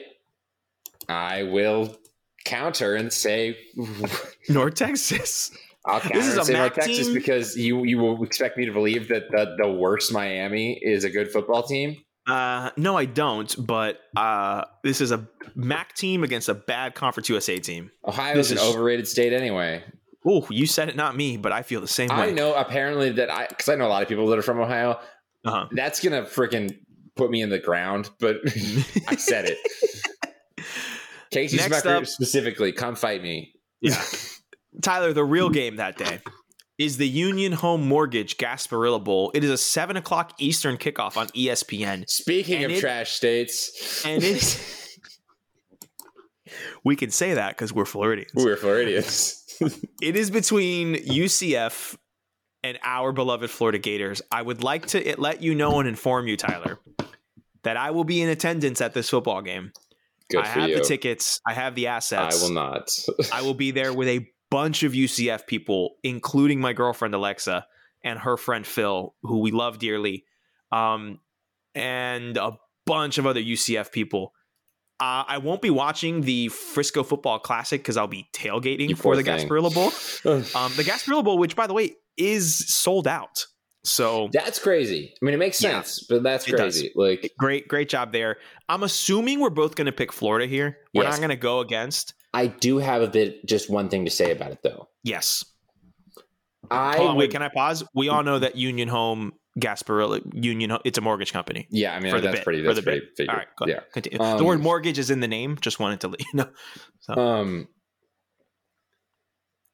[1.09, 1.97] I will
[2.45, 3.57] counter and say
[4.49, 5.51] North Texas.
[5.85, 7.15] I'll counter is and a say North Texas team?
[7.15, 11.11] because you you will expect me to believe that the, the worst Miami is a
[11.11, 11.97] good football team.
[12.27, 13.55] Uh, no, I don't.
[13.65, 17.93] But uh, this is a MAC team against a bad Conference USA team.
[18.05, 19.85] Ohio is an overrated state anyway.
[20.29, 22.29] Oh, you said it, not me, but I feel the same I way.
[22.29, 24.59] I know apparently that I because I know a lot of people that are from
[24.61, 24.99] Ohio.
[25.45, 25.69] Uh-huh.
[25.73, 26.77] That's gonna freaking
[27.15, 28.39] put me in the ground, but
[29.09, 29.59] I said it.
[31.31, 33.55] Casey Next Smucker up- specifically, come fight me.
[33.81, 34.03] Yeah.
[34.83, 36.21] Tyler, the real game that day
[36.79, 39.31] is the Union Home Mortgage Gasparilla Bowl.
[39.35, 44.05] It is a seven o'clock Eastern kickoff on ESPN, Speaking And of it- trash states,
[44.05, 44.99] and it's.
[46.85, 48.33] we can say that because we're Floridians.
[48.35, 49.43] we're Floridians.
[50.03, 51.97] It is between UCF
[52.63, 54.23] and our beloved Florida Gators.
[54.31, 56.79] I would like to let you know and inform you, Tyler,
[57.63, 59.73] that I will be in attendance at this football game.
[60.31, 60.79] Good I have you.
[60.79, 61.41] the tickets.
[61.47, 62.43] I have the assets.
[62.43, 62.91] I will not.
[63.33, 67.67] I will be there with a bunch of UCF people, including my girlfriend Alexa
[68.03, 70.25] and her friend Phil, who we love dearly,
[70.73, 71.21] um,
[71.75, 74.33] and a bunch of other UCF people.
[74.99, 79.15] Uh, I won't be watching the Frisco Football Classic because I'll be tailgating You for
[79.15, 79.47] the thing.
[79.47, 79.91] Gasparilla Bowl.
[80.61, 83.45] Um, the Gasparilla Bowl, which by the way is sold out.
[83.85, 85.13] So That's crazy.
[85.21, 85.83] I mean, it makes Yeah.
[85.83, 86.93] sense, but that's crazy.
[86.97, 88.39] Like, great, great job there.
[88.69, 90.79] I'm assuming we're both going to pick Florida here.
[90.95, 91.13] We're Yes.
[91.13, 92.15] not going to go against.
[92.35, 94.89] I do have a bit, just one thing to say about it, though.
[95.05, 95.45] Yes.
[96.71, 97.31] I Hold on, would, wait.
[97.31, 97.85] Can I pause?
[97.95, 100.77] We all know that Union Home Gasparilla Union.
[100.85, 101.67] It's a mortgage company.
[101.71, 102.63] yeah, I mean, for the that's bit, pretty.
[102.63, 103.01] for That's the pretty.
[103.01, 103.17] bit.
[103.17, 103.31] Figured.
[103.31, 103.81] All right, go yeah.
[103.93, 104.21] Continue.
[104.21, 105.57] Um, the word mortgage is in the name.
[105.61, 106.49] Just wanted to let you know.
[107.01, 107.69] So, Um,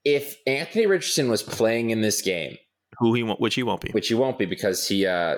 [0.05, 2.57] if Anthony Richardson was playing in this game,
[2.99, 3.91] who he won't, which he won't be.
[3.93, 5.37] which he won't be because he uh,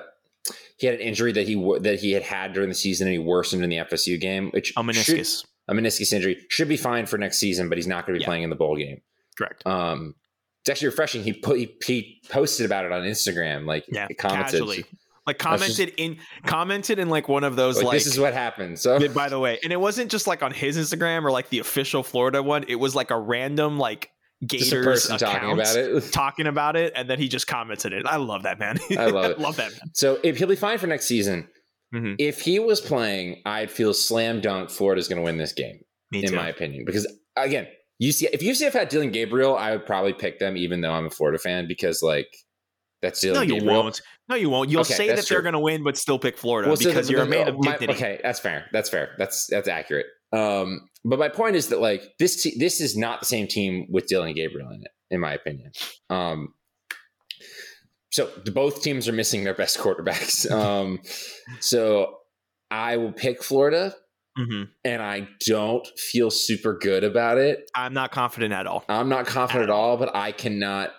[0.78, 3.18] he had an injury that he that he had had during the season and he
[3.18, 5.44] worsened in the FSU game, which a should- meniscus.
[5.68, 8.22] a meniscus injury should be fine for next season, but he's not going to be
[8.22, 8.26] Yeah.
[8.26, 9.00] playing in the bowl game.
[9.38, 9.66] Correct.
[9.66, 10.14] Um,
[10.64, 11.22] it's actually refreshing.
[11.22, 14.08] He put he, he posted about it on Instagram, like Yeah.
[14.18, 14.84] commented, Casually,
[15.26, 17.94] like That's just- commented in commented in like one of those like, like.
[17.98, 18.78] this is what happened.
[18.78, 21.58] So by the way, and it wasn't just like on his Instagram or like the
[21.58, 22.64] official Florida one.
[22.68, 24.10] It was like a random like
[24.46, 26.00] Gators account talking about it.
[26.12, 28.04] talking about it, and then he just commented it.
[28.06, 28.78] I love that man.
[28.98, 29.38] I love it.
[29.38, 29.90] love that man.
[29.94, 31.48] So if he'll be fine for next season.
[31.94, 32.16] Mhm.
[32.18, 34.68] If he was playing, I'd feel slam dunk.
[34.70, 35.78] Florida's going to win this game,
[36.10, 37.06] Me in my opinion, because
[37.36, 37.68] again,
[38.02, 38.28] UCF.
[38.32, 41.38] If UCF had Dillon Gabriel, I would probably pick them, even though I'm a Florida
[41.38, 42.28] fan, because like
[43.02, 43.82] that's Dylan no, you Gabriel.
[43.84, 44.00] won't.
[44.28, 44.70] No, you won't.
[44.70, 47.12] You'll Okay, say that they're going to win, but still pick Florida Well, because the-
[47.12, 47.92] you're a man of my- dignity.
[47.92, 48.66] okay, that's fair.
[48.72, 49.10] That's fair.
[49.18, 50.06] That's that's accurate.
[50.32, 53.86] Um, but my point is that like this te- this is not the same team
[53.90, 55.70] with Dillon Gabriel in it, in my opinion.
[56.10, 56.54] Um,
[58.10, 60.50] so the, both teams are missing their best quarterbacks.
[60.50, 61.00] Um,
[61.60, 62.16] so
[62.70, 63.94] I will pick Florida.
[64.36, 67.70] Hmm and I don't feel super good about it.
[67.74, 68.84] I'm not confident at all.
[68.88, 70.90] I'm not confident at all, but I cannot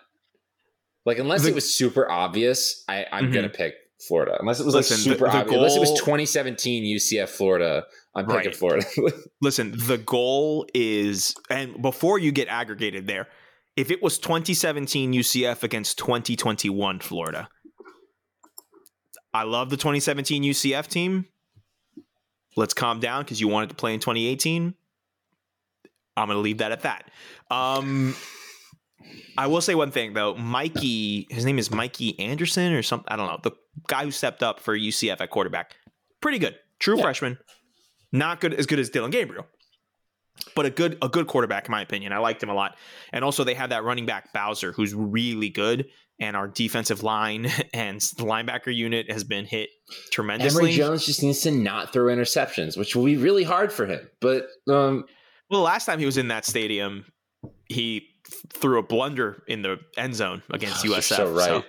[1.05, 2.83] like unless The- it was super obvious.
[2.88, 3.33] I, I'm Mhm.
[3.33, 3.73] gonna pick
[4.07, 4.38] Florida.
[4.39, 5.55] Unless it was Listen, like super the obvious.
[5.55, 8.55] Unless it was 2017 UCF Florida, I'm picking Right.
[8.55, 8.86] Florida.
[9.41, 13.27] Listen, the goal is, and before you get aggregated there,
[13.75, 17.49] if it was 2017 UCF against 2021 Florida,
[19.33, 21.25] I love the 2017 UCF team.
[22.56, 24.74] Let's calm down because you wanted to play in 2018.
[26.18, 27.12] I'm going to leave that at that.
[27.51, 28.16] Um,
[29.38, 30.36] I will say one thing though.
[30.36, 33.08] Mikey, his name is Mikey Anderson or something.
[33.10, 33.39] I don't know.
[33.43, 33.51] The
[33.88, 35.76] guy who stepped up for UCF at quarterback,
[36.22, 36.56] pretty good.
[36.80, 37.03] True Yeah.
[37.03, 37.38] freshman,
[38.12, 39.45] not good as good as Dillon Gabriel,
[40.56, 42.14] but a good a good quarterback in my opinion.
[42.14, 42.78] I liked him a lot.
[43.12, 45.89] And also they have that running back Bowser who's really good.
[46.20, 49.70] And our defensive line and the linebacker unit has been hit
[50.11, 50.63] tremendously.
[50.70, 54.07] Emory Jones just needs to not throw interceptions, which will be really hard for him.
[54.22, 55.05] But um,
[55.49, 57.05] Well, the last time he was in that stadium,
[57.68, 58.07] he
[58.53, 61.03] threw a blunder in the end zone against Oh, USF.
[61.16, 61.63] so right.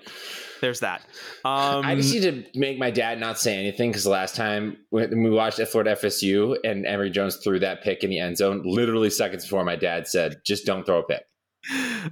[0.61, 1.03] there's that.
[1.45, 4.77] Um, I just need to make my dad not say anything because the last time
[4.91, 8.37] when we watched at Florida FSU and Emory Jones threw that pick in the end
[8.39, 11.25] zone, literally seconds before my dad said, "Just don't throw a pick,"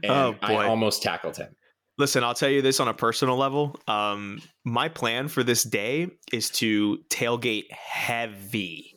[0.03, 1.55] and oh I almost tackled him.
[1.97, 3.77] Listen, I'll tell you this on a personal level.
[3.87, 8.91] Um, my plan for this day is to tailgate heavy.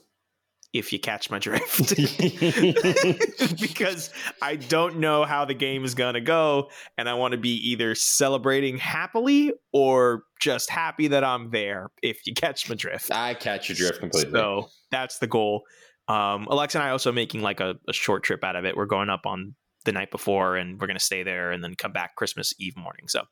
[0.73, 1.95] If you catch my drift,
[3.59, 7.55] because I don't know how the game is gonna go, and I want to be
[7.71, 11.89] either celebrating happily or just happy that I'm there.
[12.03, 14.31] If you catch my drift, I catch your drift completely.
[14.31, 15.63] So that's the goal.
[16.07, 18.77] Um, Alexa and I are also making like a, a short trip out of it.
[18.77, 19.55] We're going up on
[19.88, 22.77] the night before and we're going to stay there and then come back Christmas Eve
[22.77, 23.07] morning.
[23.07, 23.23] So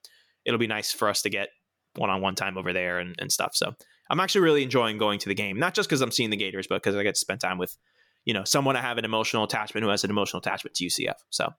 [0.45, 1.49] it'll be nice for us to get
[1.95, 3.51] one on one time over there and, and stuff.
[3.53, 3.75] So
[4.09, 6.67] I'm actually really enjoying going to the game, not just because I'm seeing the Gators,
[6.67, 7.77] but because I get to spend time with,
[8.23, 11.15] you know, someone I have an emotional attachment who has an emotional attachment to UCF.
[11.29, 11.49] So,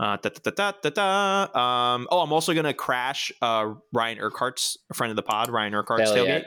[0.00, 0.30] uh, da,
[0.72, 1.94] da, da.
[1.94, 5.50] Um, oh, I'm also going to crash uh, Ryan Urquhart's a friend of the pod,
[5.50, 6.38] Ryan Urquhart's Hell yeah.
[6.38, 6.44] tailgate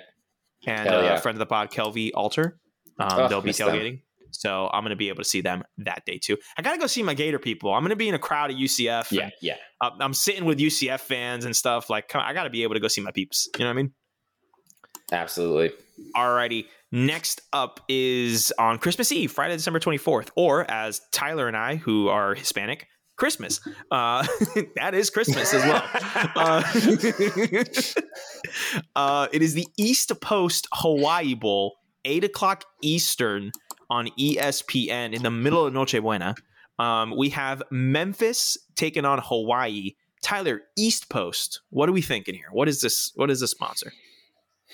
[0.65, 1.15] and Hell uh, yeah.
[1.15, 2.59] a friend of the pod, Kelvy Alter.
[2.99, 3.91] Um, Oh, they'll be tailgating.
[3.91, 4.01] them.
[4.31, 6.37] So I'm going to be able to see them that day too.
[6.57, 7.73] I got to go see my Gator people.
[7.73, 9.11] I'm going to be in a crowd at UCF.
[9.11, 9.55] Yeah, yeah.
[9.81, 11.89] uh, I'm sitting with UCF fans and stuff.
[11.89, 13.49] Like, come, I got to be able to go see my peeps.
[13.57, 13.91] You know what I mean?
[15.11, 15.71] Absolutely.
[16.15, 16.65] Alrighty.
[16.91, 22.07] Next up is on Christmas Eve, Friday, December 24th, or as Tyler and I, who
[22.07, 23.59] are Hispanic, Christmas.
[23.91, 24.25] Uh,
[24.75, 25.83] that is Christmas as well.
[26.35, 26.63] uh,
[28.95, 31.75] uh, it is the East Post Hawaii Bowl,
[32.05, 33.51] 8 o'clock Eastern
[33.89, 36.35] on ESPN in the middle of Noche Buena.
[36.79, 39.91] Um, we have Memphis taking on Hawaii.
[40.23, 41.61] Tyler, East Post.
[41.69, 42.49] What are we thinking here?
[42.51, 43.11] What is this?
[43.15, 43.91] What is the sponsor?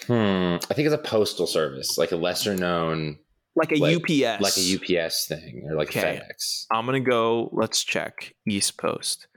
[0.08, 0.56] Hmm.
[0.70, 3.20] I think it's a postal service, like a lesser known,
[3.56, 4.42] Like a Like- UPS.
[4.42, 4.62] like a
[5.06, 6.20] UPS thing or like Okay.
[6.20, 6.66] FedEx.
[6.72, 7.50] I'm gonna go.
[7.54, 9.28] Let's check East Post.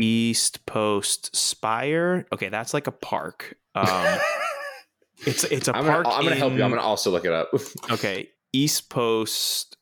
[0.00, 2.26] East Post Spire.
[2.32, 3.56] Okay, that's like a park.
[3.74, 4.18] Um,
[5.26, 6.04] it's it's a I'm park.
[6.04, 6.62] gonna, I'm gonna help you.
[6.62, 7.50] I'm gonna also look it up.
[7.90, 9.76] Okay, East Post.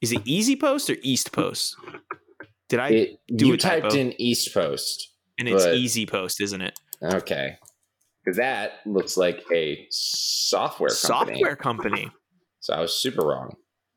[0.00, 1.76] Is it Easy Post or East Post?
[2.68, 2.88] Did I?
[2.88, 3.82] It, do you a typo.
[3.88, 5.12] typed in East Post.
[5.38, 6.78] and it's but- Easy Post, isn't it?
[7.02, 7.56] Okay.
[8.24, 11.38] Because that looks like a software company.
[11.38, 12.10] Software company.
[12.60, 13.54] So I was super wrong.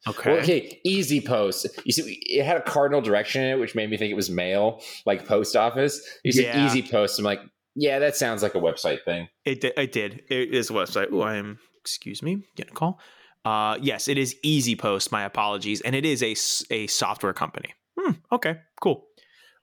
[0.07, 0.31] Okay.
[0.31, 1.67] Well, okay, Easy Post.
[1.85, 4.29] You see, it had a cardinal direction in it, which made me think it was
[4.29, 5.99] mail, like post office.
[6.23, 6.65] You said Yeah.
[6.65, 7.19] Easy Post.
[7.19, 7.41] I'm like,
[7.75, 9.27] yeah, that sounds like a website thing.
[9.45, 9.73] It did.
[9.77, 10.23] It did.
[10.29, 11.07] It is a website.
[11.11, 11.57] Oh, I am.
[11.81, 12.43] Excuse me.
[12.55, 12.99] Getting a call.
[13.45, 15.11] Uh, yes, it is Easy Post.
[15.11, 16.35] My apologies, and it is a
[16.73, 17.73] a software company.
[17.99, 19.05] Hmm, okay, cool.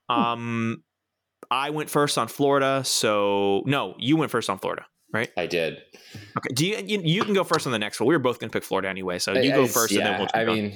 [0.09, 0.83] Um,
[1.51, 5.31] I went first on Florida, so no, you went first on Florida, right?
[5.37, 5.79] I did.
[6.37, 6.55] Okay.
[6.55, 8.07] Do you you, you can go first on the next one?
[8.09, 10.19] We were both going to pick Florida anyway, so you go It's- first, and then
[10.21, 10.29] we'll.
[10.35, 10.75] I mean,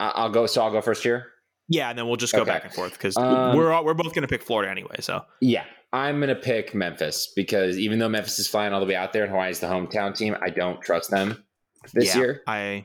[0.00, 0.46] I- I'll go.
[0.46, 1.26] So I'll go first here.
[1.68, 2.50] yeah, and then we'll just go Okay.
[2.50, 4.96] back and forth because Um, we're all, we're both going to pick Florida anyway.
[5.00, 8.96] So Yeah, I'm gonna pick Memphis because even though Memphis is flying all the way
[8.96, 11.44] out there and Hawaii's the hometown team, I don't trust them
[11.92, 12.42] this Yeah, year.
[12.46, 12.84] I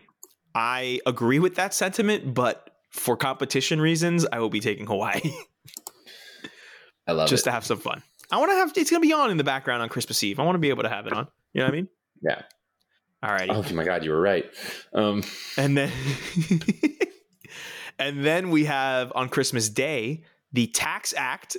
[0.54, 5.20] I agree with that sentiment, but for competition reasons, I will be taking Hawaii.
[7.08, 7.30] I love it.
[7.30, 7.50] just it.
[7.50, 8.02] to have some fun.
[8.32, 10.40] I want to have it's gonna be on in the background on Christmas Eve.
[10.40, 11.28] I want to be able to have it on.
[11.54, 11.88] You know what I mean?
[12.22, 12.42] Yeah.
[13.24, 13.50] Alrighty.
[13.50, 14.46] Oh my god, you were right.
[14.94, 15.24] Um,
[15.58, 15.92] And then
[18.00, 20.24] and then we have on Christmas Day
[20.54, 21.58] the TaxAct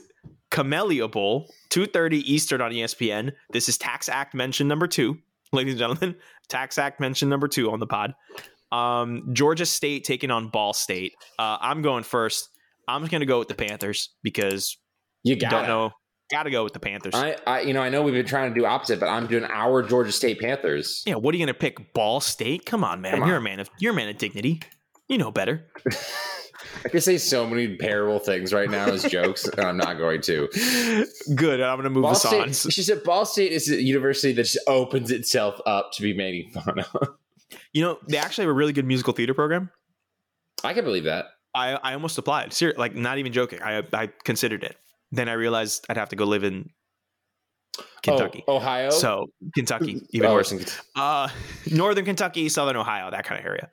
[0.51, 3.33] Camellia Bowl, 2:30 Eastern on ESPN.
[3.51, 5.19] This is TaxAct mention number 2,
[5.53, 6.17] ladies and gentlemen.
[6.49, 8.15] TaxAct mention number 2 on the pod.
[8.73, 11.15] Um, Georgia State taking on Ball State.
[11.39, 12.49] Uh, I'm going first.
[12.89, 14.77] I'm just going to go with the Panthers because
[15.23, 15.93] you I got don't know
[16.29, 17.15] Gotta go with the Panthers.
[17.15, 19.45] I, I, you know, I know we've been trying to do opposite, but I'm doing
[19.45, 21.05] our Georgia State Panthers.
[21.07, 21.93] yeah, what are you gonna pick?
[21.95, 22.67] Ball State?
[22.67, 23.13] Come on, man.
[23.13, 23.29] Come on.
[23.29, 24.61] You're a man of you're a man of dignity.
[25.09, 25.69] You know better.
[26.85, 30.21] I could say so many terrible things right now as jokes, and I'm not going
[30.23, 30.49] to.
[31.35, 31.61] Good.
[31.61, 32.53] I'm gonna move Ball on.
[32.53, 36.15] State, she said Ball State is a university that just opens itself up to be
[36.15, 37.09] made fun of.
[37.73, 39.71] You know, they actually have a really good musical theater program.
[40.65, 41.27] I can believe that.
[41.55, 42.53] I, I almost applied.
[42.53, 43.63] Ser- like not even joking.
[43.63, 44.77] I I considered it.
[45.13, 46.71] Then I realized I'd have to go live in
[48.03, 48.45] Kentucky.
[48.47, 48.91] Oh, Ohio.
[48.91, 50.53] So Kentucky, even Oh, worse.
[50.95, 51.29] Uh,
[51.71, 53.69] Northern Kentucky, Southern Ohio, that kind of area.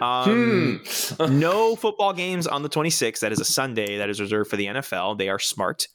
[0.00, 0.80] Um,
[1.18, 1.38] Hmm.
[1.38, 3.20] no football games on the 26th.
[3.20, 3.98] That is a Sunday.
[3.98, 5.18] That is reserved for the NFL.
[5.18, 5.86] They are smart.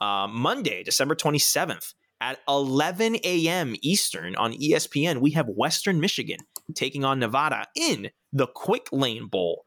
[0.00, 3.74] Uh, Monday, December 27th at 11 a.m.
[3.82, 6.38] Eastern on ESPN, we have Western Michigan
[6.74, 9.64] taking on Nevada in the Quick Lane Bowl.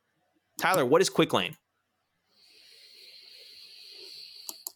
[0.59, 1.55] Tyler, what is Quick Lane?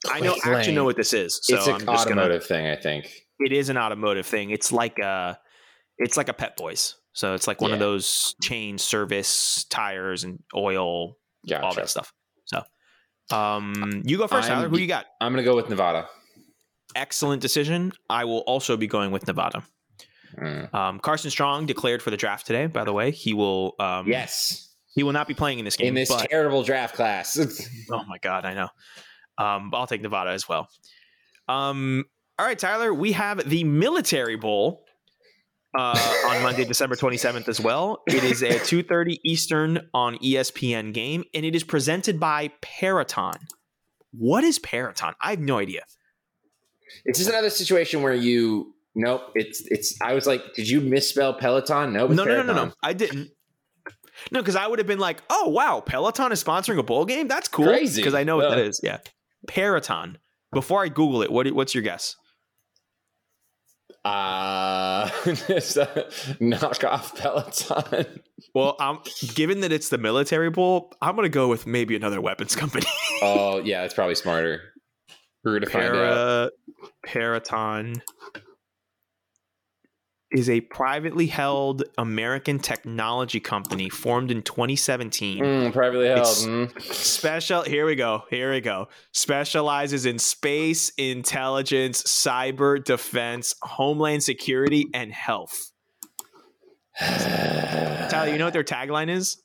[0.10, 1.40] I know Quick actually know what this is.
[1.44, 3.11] So it's an just gonna automotive thing, I think.
[3.40, 4.49] it is an automotive thing.
[4.49, 5.38] It's like a
[5.98, 6.95] it's like a Pep Boys.
[7.14, 11.18] So it's like one of those chain service tires and oil,
[11.48, 11.64] Gotcha.
[11.65, 12.14] all that stuff.
[12.45, 12.64] So
[13.36, 14.69] um you go 1st I'm- Tyler.
[14.69, 15.06] Who you got?
[15.19, 16.07] I'm gonna go with Nevada.
[16.95, 17.94] Excellent decision.
[18.10, 19.64] I will also be going with Nevada.
[20.38, 20.73] Mm.
[20.73, 22.65] Um, Carson Strong declared for the draft today.
[22.68, 23.76] By the way, he will.
[23.80, 25.90] Um, Yes, he will not be playing in this game.
[25.90, 27.38] in this terrible draft class.
[27.91, 28.69] Oh my god, I know.
[29.38, 30.68] Um, but I'll take Nevada as well.
[31.48, 32.06] Um,
[32.40, 34.84] all right, Tyler, we have the Military Bowl
[35.78, 38.03] uh, on Monday, December 27th as well.
[38.08, 43.34] It is a 2:30 Eastern on ESPN game, and it is presented by Peraton.
[44.12, 45.14] What is Peraton?
[45.22, 45.84] I have no idea.
[47.06, 48.74] Is this another situation where you?
[48.95, 49.22] Nope.
[49.36, 49.98] It's it's.
[50.02, 51.94] I was like, did you misspell Peloton?
[51.94, 52.12] Nope.
[52.12, 52.72] it's No, no, no, no, no.
[52.84, 53.30] I didn't.
[54.32, 57.28] No, because I would have been like, "Oh wow, Peloton is sponsoring a bowl game.
[57.30, 58.02] That's cool." Crazy.
[58.02, 58.66] because I know what that Yeah.
[58.66, 58.80] is.
[58.84, 58.98] Yeah,
[59.48, 60.18] Peraton.
[60.54, 62.16] Before I Google it, what what's your guess?
[64.04, 65.86] Uh, it's a
[66.40, 68.22] knockoff Peloton.
[68.56, 69.02] Well, um,
[69.36, 72.88] given that it's the military bowl, I'm gonna go with maybe another weapons company.
[73.22, 74.62] oh yeah, that's probably smarter.
[75.44, 75.94] We're gonna find out.
[75.94, 76.50] Para,
[77.04, 78.02] Peraton
[80.32, 85.44] is a privately held American technology company formed in 2017.
[85.44, 86.26] Mm, privately held.
[86.26, 86.82] Mm.
[86.94, 87.64] Special.
[87.64, 88.24] Here we go.
[88.30, 88.88] Here we go.
[89.12, 95.72] Specializes in space, intelligence, cyber defense, homeland security, and health.
[96.99, 99.41] Tyler, you know what their tagline is?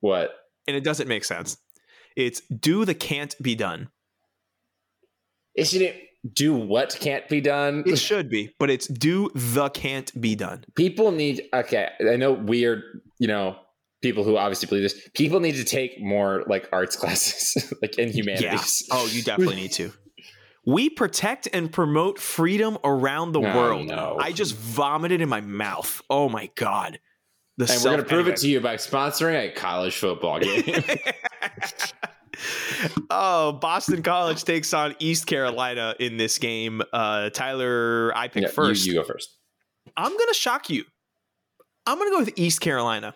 [0.00, 0.30] What?
[0.66, 1.56] And it doesn't make sense.
[2.16, 3.88] It's "Do the can't be done."
[5.54, 6.09] Isn't it?
[6.34, 7.82] Do what can't be done?
[7.86, 12.32] It should be, but it's "Do the can't be done." people need okay i know
[12.32, 12.82] weird
[13.18, 13.56] you know
[14.02, 18.10] people who obviously believe this people need to take more like arts classes like in
[18.10, 19.92] humanities Oh, you definitely need to.
[20.66, 23.86] We protect and promote freedom around the Oh, world.
[23.86, 24.18] no.
[24.20, 26.02] I just vomited in my mouth.
[26.10, 27.00] Oh my god.
[27.56, 30.64] The and we're going to prove it to you by sponsoring a college football game
[33.10, 36.82] oh, Boston College takes on East Carolina in this game.
[36.92, 38.86] Uh, Tyler, I pick Yeah, first.
[38.86, 39.36] you, you go first
[39.96, 40.84] I'm going to shock you.
[41.86, 43.14] I'm going to go with East Carolina.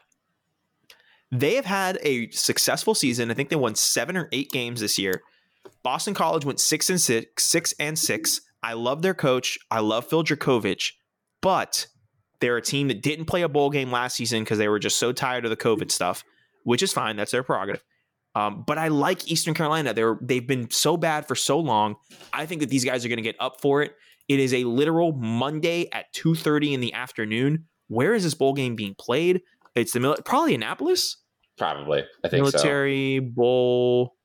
[1.30, 3.30] They have had a successful season.
[3.30, 5.22] I think they won seven or eight games this year.
[5.82, 8.40] Boston College went six and six, six and six.
[8.62, 9.58] I love their coach.
[9.70, 10.92] I love Phil Dracovic,
[11.42, 11.86] but
[12.40, 14.98] they're a team that didn't play a bowl game last season because they were just
[14.98, 16.24] so tired of the COVID stuff,
[16.62, 17.16] which is fine.
[17.16, 17.82] That's their prerogative.
[18.34, 19.94] Um, but I like Eastern Carolina.
[19.94, 21.96] They're they've been so bad for so long.
[22.32, 23.94] I think that these guys are going to get up for it.
[24.28, 27.66] It is a literal Monday at two thirty in the afternoon.
[27.88, 29.42] Where is this bowl game being played?
[29.74, 31.18] It's the mil- probably Annapolis
[31.56, 34.16] probably i think Military Bowl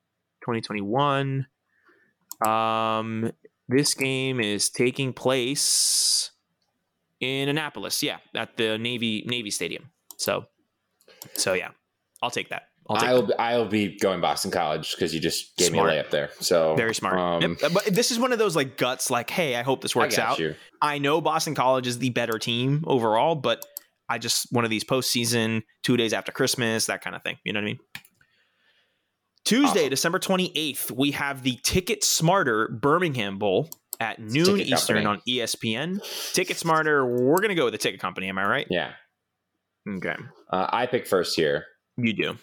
[0.42, 1.48] 2021.
[2.46, 3.32] Um,
[3.68, 6.32] this game is taking place
[7.20, 8.02] in Annapolis.
[8.02, 9.92] Yeah, at the Navy Navy Stadium.
[10.18, 10.46] So,
[11.34, 11.70] so yeah,
[12.22, 12.69] I'll take that.
[12.90, 15.90] I'll so i'll, be going boston college because you just gave Smart.
[15.92, 17.18] me a layup there so Very smart.
[17.20, 17.72] um, Yep.
[17.74, 19.10] But this is one of those like guts.
[19.12, 20.40] Like, hey, I hope this works got out.
[20.40, 20.56] you.
[20.82, 23.64] I know Boston College is the better team overall, but
[24.10, 27.38] I just one of these postseason, two days after Christmas, that kind of thing.
[27.44, 27.80] You know what I mean?
[29.46, 29.90] Tuesday, Awesome.
[29.90, 35.42] December 28th, we have the TicketSmarter Birmingham Bowl at noon Ticket Eastern Company.
[35.42, 36.00] on ESPN.
[36.34, 38.28] TicketSmarter, we're going to go with the ticket company.
[38.30, 38.68] Am I right?
[38.70, 38.92] yeah
[39.90, 40.16] Okay.
[40.52, 41.66] uh, i pick first here
[41.98, 42.38] You do.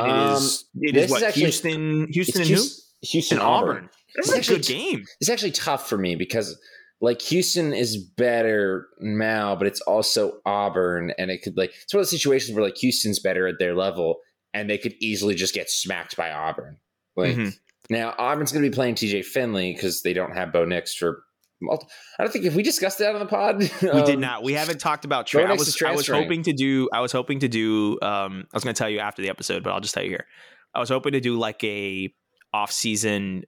[0.00, 1.16] And Um, it is, it is what?
[1.18, 2.64] is actually- Houston, Houston and It's who?
[2.64, 3.76] Houston, Houston And Auburn.
[3.76, 3.90] Auburn.
[4.16, 5.04] This is a actually good game.
[5.20, 6.58] it's actually tough for me because
[7.02, 12.00] like Houston is better now, but it's also Auburn, and it could like it's one
[12.00, 14.20] of the situations where like Houston's better at their level,
[14.54, 16.78] and they could easily just get smacked by Auburn.
[17.14, 17.58] Like Mhm.
[17.90, 21.22] Now Auburn's going to be playing TJ Finley because they don't have Bo Nix for.
[21.60, 21.86] Multi-
[22.18, 23.58] I don't think if we discussed that on the pod.
[23.58, 24.42] We did not.
[24.42, 25.46] We haven't talked about trade.
[25.46, 26.88] I was, I was hoping to do.
[26.92, 27.98] I was hoping to do.
[28.02, 30.10] Um, I was going to tell you after the episode, but I'll just tell you
[30.10, 30.26] here.
[30.74, 32.12] I was hoping to do like a
[32.52, 33.44] off-season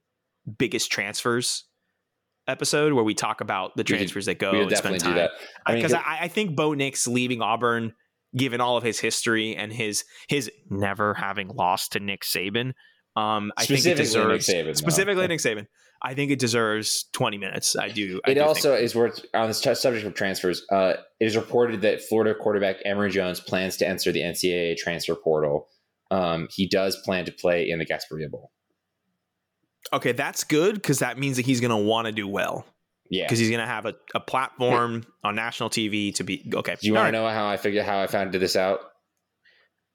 [0.57, 1.65] biggest transfers
[2.47, 5.15] episode where we talk about the transfers that go and spend definitely do time.
[5.15, 5.31] that.
[5.65, 7.93] I mean, because I, I think Bo Nix leaving Auburn,
[8.35, 12.73] given all of his history and his his never having lost to Nick Saban,
[13.19, 15.67] um, I think it Specifically Nick deserves Saban, specifically Nick Saban.
[16.01, 17.75] I think it deserves twenty minutes.
[17.75, 18.21] I do.
[18.25, 18.85] I it do also think.
[18.85, 20.63] is worth on this t- subject of transfers.
[20.71, 25.15] Uh, it is reported that Florida quarterback Emory Jones plans to enter the NCAA transfer
[25.15, 25.67] portal.
[26.11, 28.51] Um, he does plan to play in the Gasparilla Bowl.
[29.93, 30.11] okay.
[30.11, 32.65] That's good because that means that he's going to want to do well
[33.09, 33.25] Yeah.
[33.25, 36.75] because he's going to have a, a platform on national TV to be okay.
[36.81, 38.79] Do you want to know how I figured how I found this out?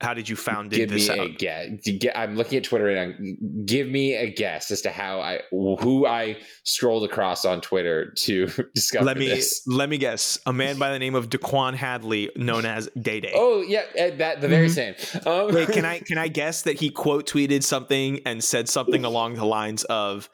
[0.00, 1.26] How did you found Give this me out?
[1.26, 1.68] a guess.
[2.14, 3.26] I'm looking at Twitter right now.
[3.64, 8.46] Give me a guess as to how I who I scrolled across on Twitter to
[8.74, 9.62] discover Let me this.
[9.66, 10.38] let me guess.
[10.46, 13.32] A man by the name of Daquan Hadley, known as Day Day.
[13.34, 14.94] Oh yeah, eh, that the very same.
[15.24, 19.04] Um, Wait, can I can I guess that he quote tweeted something and said something
[19.04, 20.28] along the lines of,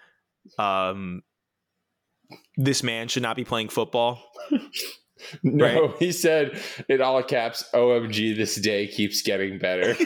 [0.59, 1.23] um,
[2.57, 4.23] "This man should not be playing football."
[5.43, 9.97] No, he said in all caps, "OMG, this day keeps getting better."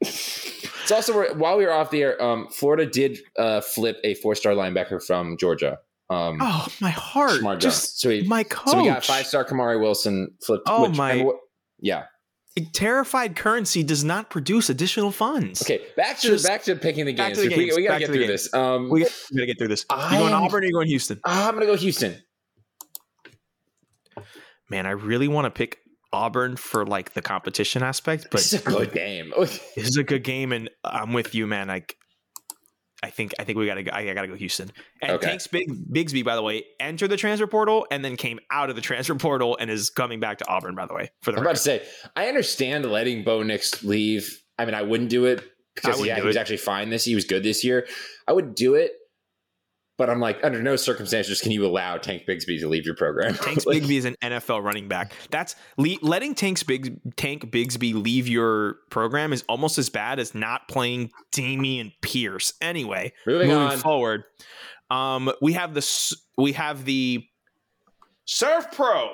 [0.00, 4.54] it's also while we were off the air, um, Florida did uh, flip a four-star
[4.54, 5.78] linebacker from Georgia.
[6.08, 7.32] Um, Oh, my heart!
[7.40, 7.60] Smart.
[7.60, 8.72] Just So he- my coach.
[8.72, 10.64] so we got five-star Kamari Wilson flipped.
[10.66, 11.36] Oh, which- my- what-
[11.78, 12.04] yeah.
[12.72, 15.62] Terrified currency does not produce additional funds.
[15.62, 17.38] Okay, back to Just- back to picking the games.
[17.38, 18.42] the We- games, We, gotta back get to through games.
[18.44, 18.54] this.
[18.54, 19.86] Um, we gotta get through this.
[19.88, 21.20] You going I'm- Auburn or you going Houston?
[21.24, 22.16] I'm gonna go Houston.
[24.70, 25.78] Man, I really want to pick
[26.12, 29.32] Auburn for like the competition aspect, but This is a good game.
[29.38, 31.68] this is a good game, and I'm with you, man.
[31.68, 31.96] Like,
[33.02, 33.92] I think I think we gotta go.
[33.92, 34.70] I gotta go Houston.
[35.02, 35.28] And Okay.
[35.28, 38.76] Tanks Big Bigsby, by the way, entered the transfer portal and then came out of
[38.76, 40.74] the transfer portal and is coming back to Auburn.
[40.74, 41.82] By the way, for the I'm about to say,
[42.14, 44.42] I understand letting Bo Nix leave.
[44.58, 45.42] I mean, I wouldn't do it
[45.74, 47.04] because yeah, he was actually fine this.
[47.04, 47.86] He was good this year.
[48.28, 48.92] I would do it,
[50.00, 53.34] but I'm like, under no circumstances can you allow Tank Bigsby to leave your program.
[53.42, 55.12] Tank Like, Bigsby is an NFL running back.
[55.30, 60.34] That's le- letting Tanks Big Tank Bigsby leave your program is almost as bad as
[60.34, 62.54] not playing Dameon Pierce.
[62.62, 64.24] Anyway, Moving moving forward,
[64.88, 67.22] um, we have the we have the
[68.26, 69.08] SERVPRO,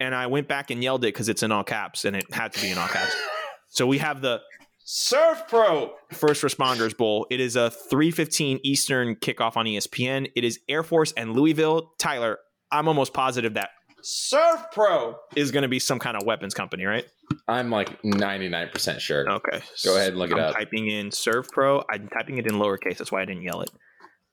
[0.00, 2.52] and I went back and yelled it because it's in all caps, and it had
[2.54, 3.14] to be in all caps.
[3.68, 4.40] so we have the
[4.84, 7.26] SERVPRO First Responders Bowl.
[7.30, 10.30] It is a 3:15 Eastern kickoff on ESPN.
[10.34, 11.92] It is Air Force and Louisville.
[11.98, 12.38] Tyler,
[12.70, 13.70] I'm almost positive that
[14.02, 17.06] Surf Pro is going to be some kind of weapons company, right?
[17.46, 19.30] I'm like 99% sure.
[19.30, 19.62] Okay.
[19.84, 20.54] Go ahead and look it I'm up.
[20.54, 21.84] Typing in SERVPRO.
[21.90, 22.98] I'm typing it in lowercase.
[22.98, 23.70] That's why I didn't yell it.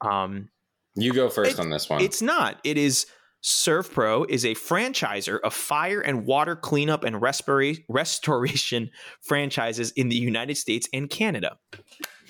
[0.02, 0.50] Um,
[0.96, 2.02] You go first It's- on this one.
[2.02, 2.60] It's not.
[2.64, 3.06] It is
[3.44, 8.90] SERVPRO is a franchiser of fire and water cleanup and respira- restoration
[9.22, 11.58] franchises in the United States and Canada.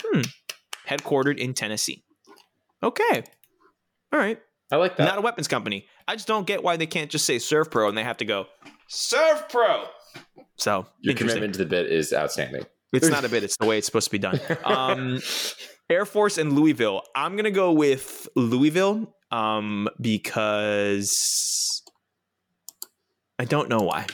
[0.03, 0.22] Hmm.
[0.88, 2.03] Headquartered in Tennessee.
[2.84, 3.23] Okay.
[4.11, 4.40] All right.
[4.72, 5.06] I like that.
[5.06, 5.86] Not a weapons company.
[6.07, 8.45] I just don't get why they can't just say SERVPRO and they have to go
[8.90, 9.88] SERVPRO.
[10.57, 12.64] So your commitment to the bit is outstanding.
[12.91, 13.44] It's not a bit.
[13.44, 14.40] It's the way it's supposed to be done.
[14.64, 15.22] Um,
[15.90, 17.02] Air Force and Louisville.
[17.15, 21.82] I'm gonna go with Louisville um, because
[23.38, 24.06] I don't know why.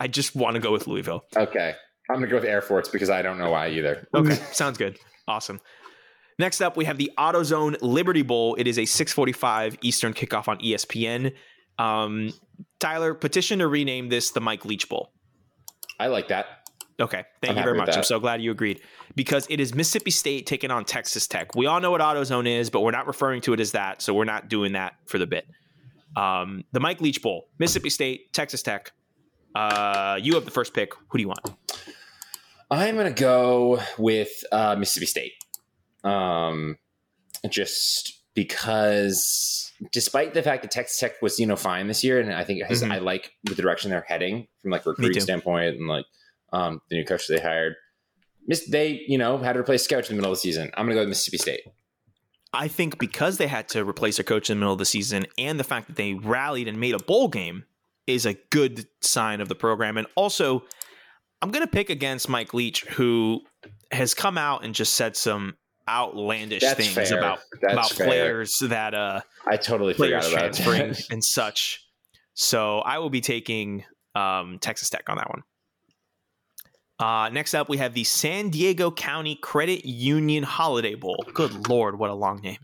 [0.00, 1.24] I just want to go with Louisville.
[1.36, 1.74] Okay.
[2.10, 4.08] I'm going to go with Air Force because I don't know why either.
[4.14, 4.98] Okay, sounds good.
[5.26, 5.60] Awesome.
[6.38, 8.54] Next up, we have the AutoZone Liberty Bowl.
[8.54, 11.34] It is a 6:45 Eastern kickoff on ESPN.
[11.78, 12.32] Um,
[12.80, 15.12] Tyler, petition to rename this the Mike Leach Bowl.
[15.98, 16.46] I like that.
[17.00, 17.96] Okay, thank I'm you very much.
[17.96, 18.80] I'm so glad you agreed
[19.14, 21.54] because it is Mississippi State taking on Texas Tech.
[21.54, 24.12] We all know what AutoZone is, but we're not referring to it as that, so
[24.14, 25.46] we're not doing that for the bit.
[26.16, 28.92] Um, the Mike Leach Bowl, Mississippi State, Texas Tech.
[29.54, 30.92] Uh, you have the first pick.
[31.08, 31.40] Who do you want?
[32.70, 35.32] I'm going to go with uh, Mississippi State.
[36.04, 36.78] Um,
[37.48, 42.32] just because, despite the fact that Texas Tech was, you know, fine this year, and
[42.32, 42.90] I think Mhm.
[42.92, 46.04] I like the direction they're heading from like recruiting standpoint and like
[46.52, 47.74] um, the new coach they hired.
[48.46, 50.70] Miss, they, you know, had to replace coach in the middle of the season.
[50.74, 51.60] I'm going to go with Mississippi State.
[52.52, 55.26] I think because they had to replace their coach in the middle of the season
[55.36, 57.64] and the fact that they rallied and made a bowl game
[58.06, 59.98] is a good sign of the program.
[59.98, 60.64] And also,
[61.42, 63.42] I'm going to pick against Mike Leach, who
[63.92, 65.56] has come out and just said some
[65.86, 67.18] outlandish That's things fair.
[67.18, 68.06] about That's about fair.
[68.06, 71.84] players that uh I totally forgot players about transferring and such.
[72.34, 73.84] So I will be taking
[74.14, 75.42] um, Texas Tech on that one.
[76.98, 81.24] Uh, next up, we have the San Diego County Credit Union Holiday Bowl.
[81.32, 82.58] Good lord, what a long name!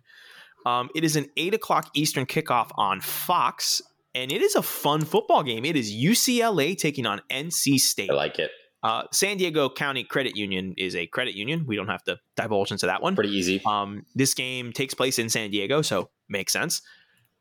[0.67, 3.81] Um, it is an eight o'clock Eastern kickoff on Fox,
[4.15, 5.65] and it is a fun football game.
[5.65, 8.11] It is UCLA taking on NC State.
[8.11, 8.51] I like it.
[8.85, 11.65] Uh, San Diego County Credit Union is a credit union.
[11.67, 13.15] We don't have to divulge into that one.
[13.15, 13.63] Pretty easy.
[13.65, 16.83] Um, this game takes place in San Diego, so makes sense.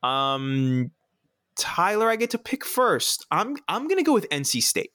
[0.02, 0.90] Um,
[1.58, 3.26] Tyler, I get to pick first.
[3.30, 4.92] I'm I'm gonna go with NC State.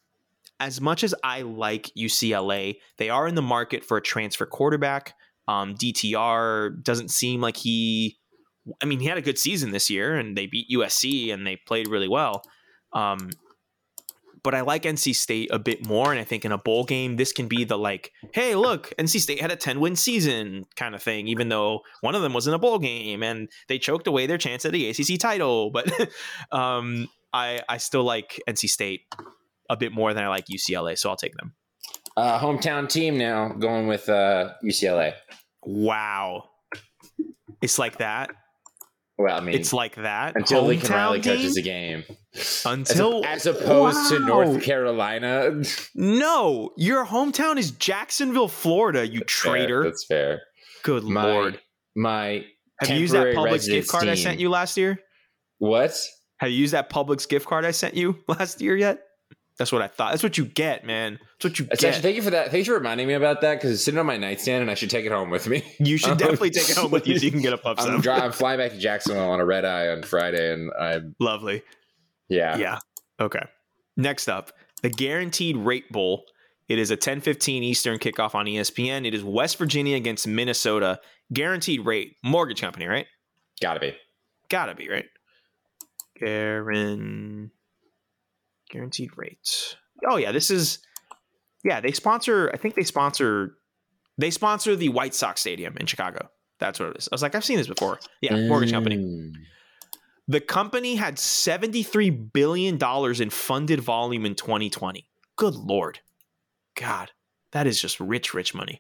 [0.59, 5.13] As much as I like UCLA, they are in the market for a transfer quarterback.
[5.47, 8.17] Um, DTR doesn't seem like he.
[8.81, 11.57] I mean, he had a good season this year, and they beat USC, and they
[11.65, 12.43] played really well.
[12.93, 13.29] Um,
[14.43, 16.11] but I like NC State a bit more.
[16.11, 19.19] And I think in a bowl game, this can be the like, hey, look, NC
[19.19, 22.47] State had a 10 win season kind of thing, even though one of them was
[22.47, 25.71] in a bowl game and they choked away their chance at the ACC title.
[25.79, 26.09] But
[26.51, 29.01] um, I, I still like NC State
[29.69, 30.97] a bit more than I like UCLA.
[30.97, 31.53] So I'll take them.
[32.17, 35.13] Uh, hometown team now going with uh, UCLA.
[35.63, 36.49] Wow.
[37.61, 38.31] It's like that.
[39.17, 40.37] Well, I mean, It's like that.
[40.37, 41.35] until Lincoln Hometown Riley team?
[41.35, 42.03] coaches a game.
[42.65, 45.61] Until as, as opposed to North Carolina.
[45.93, 49.05] No, your hometown is Jacksonville, Florida.
[49.05, 49.83] You traitor.
[49.83, 50.41] That's fair.
[50.83, 51.59] Good My, lord.
[51.97, 52.45] My
[52.79, 54.99] Have you used that Publix gift card I sent you last year?
[55.57, 55.99] What?
[56.37, 59.01] Have you used that Publix gift card I sent you last year yet?
[59.59, 60.11] That's what I thought.
[60.11, 61.19] That's what you get, man.
[61.21, 61.87] That's what you That's get.
[61.89, 62.49] actually, thank you for that.
[62.49, 64.89] Thanks for reminding me about that because it's sitting on my nightstand and I should
[64.89, 65.63] take it home with me.
[65.79, 67.77] you should Um, definitely take it home with you so you can get a pub
[67.79, 71.13] I'm, dri- I'm flying back to Jacksonville on a red eye on Friday, and I'm
[71.19, 71.61] Lovely.
[72.29, 72.57] yeah.
[72.57, 72.79] Yeah.
[73.19, 73.43] Okay.
[73.97, 76.23] Next up, the Guaranteed Rate Bowl.
[76.69, 79.05] It is a 10:15 Eastern kickoff on ESPN.
[79.05, 80.99] It is West Virginia against Minnesota.
[81.33, 82.15] Guaranteed rate.
[82.23, 83.07] Mortgage company, right?
[83.61, 83.93] Gotta be.
[84.49, 85.05] Gotta be, right?
[86.21, 87.49] Guaran
[88.69, 89.75] guaranteed rates.
[90.07, 90.79] Oh yeah, this is
[91.63, 93.57] yeah, they sponsor I think they sponsor
[94.17, 96.29] they sponsor the White Sox Stadium in Chicago.
[96.59, 97.07] That's what it is.
[97.11, 97.99] I was like, I've seen this before.
[98.21, 98.97] Yeah, mortgage company.
[98.97, 99.31] Mm.
[100.27, 105.07] The company had $73 billion in funded volume in 2020.
[105.37, 106.01] Good Lord.
[106.75, 107.11] God,
[107.51, 108.79] that is just rich, rich money.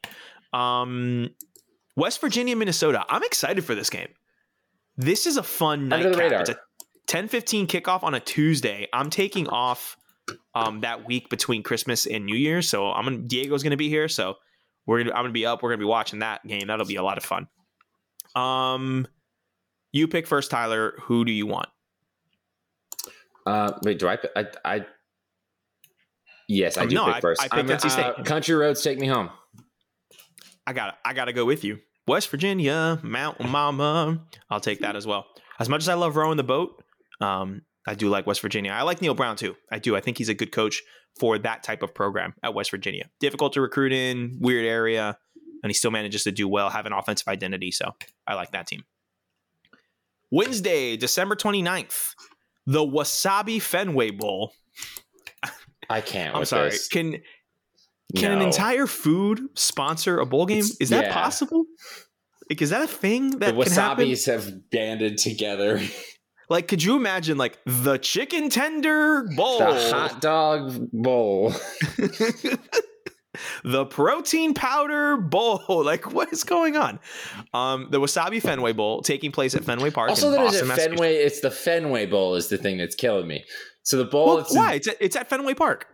[0.53, 1.29] Um,
[1.95, 3.03] West Virginia, Minnesota.
[3.09, 4.09] I'm excited for this game.
[4.95, 6.41] This is a fun Under the radar.
[6.41, 6.59] It's a
[7.09, 8.87] 10-15 kickoff on a Tuesday.
[8.93, 9.97] I'm taking off
[10.53, 13.89] um, that week between Christmas and New Year's, so I'm gonna, Diego's going to be
[13.89, 14.35] here, so
[14.85, 15.63] we're gonna, I'm going to be up.
[15.63, 16.67] We're going to be watching that game.
[16.67, 17.47] That'll be a lot of fun.
[18.35, 19.07] Um,
[19.91, 20.93] you pick first, Tyler.
[21.03, 21.67] Who do you want?
[23.45, 24.19] Uh, wait, do I?
[24.35, 24.85] I, I
[26.47, 27.41] yes, I Oh, do no, pick I- first.
[27.43, 28.05] I picked NC State.
[28.05, 29.29] uh, Country roads take me home.
[30.67, 31.79] I got I got to go with you.
[32.07, 34.21] West Virginia, Mount Mama.
[34.49, 35.25] I'll take that as well.
[35.59, 36.83] As much as I love rowing the boat,
[37.21, 38.71] um, I do like West Virginia.
[38.71, 39.55] I like Neal Brown too.
[39.71, 39.95] I do.
[39.95, 40.81] I think he's a good coach
[41.19, 43.09] for that type of program at West Virginia.
[43.19, 45.17] Difficult to recruit in, weird area,
[45.63, 47.71] and he still manages to do well, have an offensive identity.
[47.71, 47.95] So
[48.27, 48.83] I like that team.
[50.31, 52.13] Wednesday, December 29th,
[52.65, 54.53] the Wasabi Fenway Bowl.
[55.89, 56.35] I can't.
[56.35, 56.69] I'm sorry.
[56.69, 56.87] This.
[56.87, 57.17] Can
[58.15, 60.59] can an entire food sponsor a bowl game?
[60.59, 61.13] It's- Is that yeah.
[61.13, 61.65] possible?
[62.49, 64.07] Like, is that a thing the that can happen?
[64.07, 65.79] wasabis have banded together.
[66.49, 71.53] Like, could you imagine like the chicken tender bowl, The hot dog bowl.
[73.63, 75.61] the protein powder bowl?
[75.89, 76.99] Like, what is going on?
[77.53, 80.09] Um, the Wasabi Fenway Bowl taking place at Fenway Park.
[80.09, 80.75] Also, in there's Boston, a.
[80.75, 81.15] Fenway.
[81.15, 83.43] It's the Fenway Bowl is the thing that's killing me.
[83.83, 84.27] So the bowl.
[84.27, 84.73] Well, it's why?
[84.73, 85.87] It's at, it's at Fenway Park.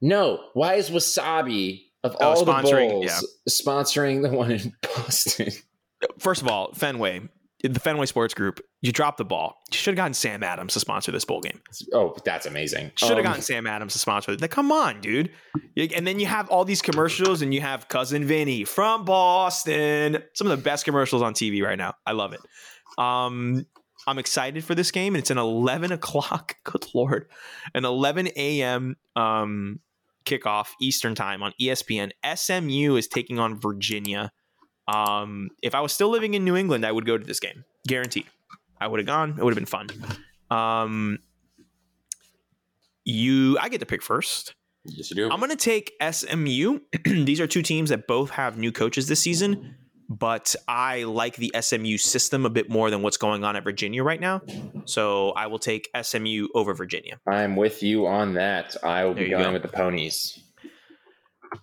[0.00, 3.20] No, why is Wasabi of Oh, all the sponsoring, bowls yeah.
[3.48, 5.50] sponsoring the one in Boston?
[6.18, 7.22] First of all, Fenway,
[7.72, 9.56] the Fenway Sports Group, you dropped the ball.
[9.72, 11.60] You should have gotten Sam Adams to sponsor this bowl game.
[11.92, 12.92] Oh, that's amazing.
[12.96, 14.40] Should have Um, gotten Sam Adams to sponsor it.
[14.40, 15.30] Like, come on, dude.
[15.76, 20.22] And then you have all these commercials, and you have cousin Vinny from Boston.
[20.34, 21.94] Some of the best commercials on TV right now.
[22.06, 22.40] I love it.
[22.98, 23.66] Um,
[24.06, 26.56] I'm excited for this game, and it's an 11 o'clock.
[26.64, 27.26] Good lord,
[27.74, 28.96] an 11 a.m.
[29.16, 29.80] Um,
[30.26, 32.10] kickoff Eastern time on ESPN.
[32.36, 34.32] SMU is taking on Virginia.
[34.86, 37.64] Um, if I was still living in New England, I would go to this game,
[37.86, 38.26] guaranteed.
[38.80, 39.30] I would have gone.
[39.38, 39.88] It would have been fun.
[40.50, 41.18] Um,
[43.04, 44.54] you, I get to pick first.
[44.84, 45.30] Yes, you do.
[45.30, 46.80] I'm going to take SMU.
[47.04, 49.76] These are two teams that both have new coaches this season,
[50.10, 54.02] but I like the SMU system a bit more than what's going on at Virginia
[54.04, 54.42] right now.
[54.84, 57.18] So I will take SMU over Virginia.
[57.26, 58.76] I'm with you on that.
[58.82, 59.52] I will There be going go.
[59.54, 60.38] with the ponies.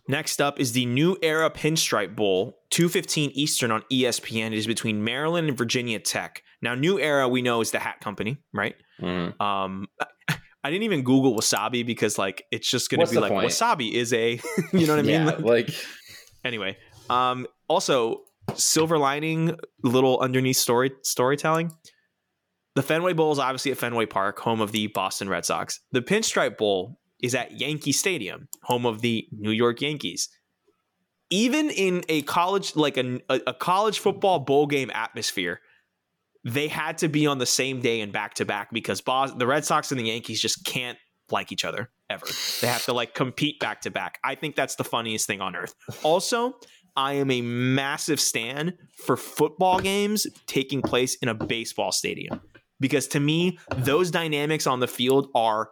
[0.07, 4.47] Next up is the New Era Pinstripe Bowl, 215 Eastern on ESPN.
[4.47, 6.43] It is between Maryland and Virginia Tech.
[6.61, 8.75] Now, New Era we know is the hat company, right?
[9.01, 9.39] Mhm.
[9.41, 9.87] Um,
[10.63, 13.49] I didn't even Google wasabi because like it's just gonna be like point?
[13.49, 14.39] wasabi is a
[14.73, 15.11] you know what I mean?
[15.11, 15.69] yeah, Like- like
[16.45, 16.77] anyway,
[17.09, 18.21] um, also
[18.55, 21.71] silver lining, little underneath story storytelling.
[22.75, 25.79] The Fenway Bowl is obviously at Fenway Park, home of the Boston Red Sox.
[25.91, 30.29] The Pinstripe Bowl is at Yankee Stadium, home of the New York Yankees.
[31.29, 35.61] Even in a college, like a, a, college football bowl game atmosphere,
[36.43, 39.47] they had to be on the same day and back to back because Bos- the
[39.47, 40.97] Red Sox and the Yankees just can't
[41.31, 42.25] like each other ever.
[42.59, 44.19] They have to like compete back to back.
[44.23, 45.73] I think that's the funniest thing on earth.
[46.03, 46.55] Also,
[46.95, 52.41] I am a massive stan for football games taking place in a baseball stadium
[52.79, 55.69] because to me, those dynamics on the field are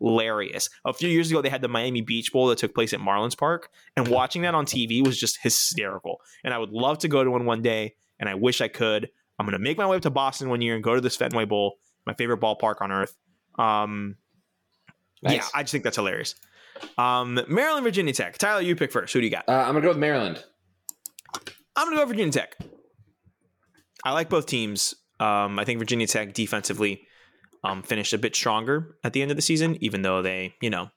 [0.00, 0.68] hilarious.
[0.84, 3.36] A few years ago, they had the Miami Beach Bowl that took place at Marlins
[3.36, 6.20] Park, and watching that on TV was just hysterical.
[6.44, 9.10] And I would love to go to one one day, and I wish I could.
[9.38, 11.16] I'm going to make my way up to Boston one year and go to this
[11.16, 13.14] Fenway Bowl, my favorite ballpark on earth.
[13.58, 14.16] Um,
[15.22, 15.44] Yeah.
[15.54, 16.34] I just think that's hilarious.
[16.98, 18.38] Um, Maryland, Virginia Tech.
[18.38, 19.12] Tyler, you pick first.
[19.12, 19.48] Who do you got?
[19.48, 20.42] Uh, I'm gonna go with Maryland.
[21.74, 22.56] I'm gonna go Virginia Tech.
[24.04, 24.94] I like both teams.
[25.18, 27.06] Um, I think Virginia Tech defensively
[27.64, 30.70] um, finished a bit stronger at the end of the season, even though they, you
[30.70, 30.90] know,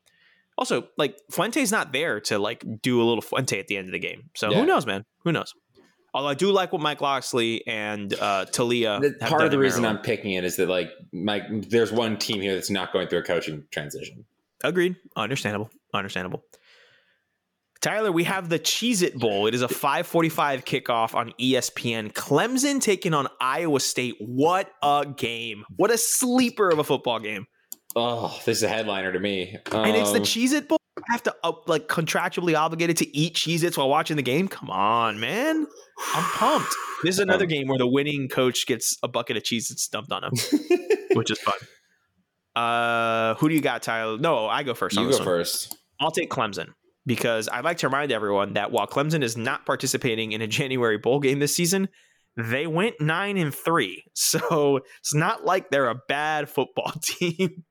[0.57, 3.93] also like Fuente's not there to like do a little Fuente at the end of
[3.93, 4.29] the game.
[4.35, 4.59] So Yeah.
[4.59, 5.05] who knows, man?
[5.23, 5.53] Who knows?
[6.13, 8.99] Although I do like what Mike Locksley and uh, Taulia.
[8.99, 9.99] The- have part of the reason Maryland.
[9.99, 13.19] I'm picking it is that like my there's one team here that's not going through
[13.19, 14.25] a coaching transition.
[14.63, 14.95] Agreed.
[15.15, 15.69] Understandable.
[15.93, 16.43] Understandable.
[17.81, 19.47] Tyler, we have the Cheez It Bowl.
[19.47, 22.11] It is a 545 kickoff on ESPN.
[22.11, 24.15] Clemson taking on Iowa State.
[24.19, 25.63] What a game.
[25.77, 27.47] What a sleeper of a football game.
[27.95, 29.57] Oh, this is a headliner to me.
[29.71, 30.77] And it's the Um, Cheez It Bowl.
[30.97, 34.49] I have to uh, like contractually obligated to eat Cheez Its while watching the game.
[34.49, 35.65] Come on, man.
[36.13, 36.73] I'm pumped.
[37.03, 39.87] This is another Um, game where the winning coach gets a bucket of Cheez Its
[39.87, 40.31] dumped on him,
[41.13, 41.53] which is fun.
[42.61, 44.17] Uh, who do you got, Tyler?
[44.17, 44.97] No, I go first.
[44.97, 45.23] you go one.
[45.23, 45.77] first.
[46.01, 46.67] I'll take Clemson
[47.05, 50.97] because I'd like to remind everyone that while Clemson is not participating in a January
[50.97, 51.89] bowl game this season,
[52.37, 54.03] they went nine and three.
[54.13, 57.63] So it's not like they're a bad football team.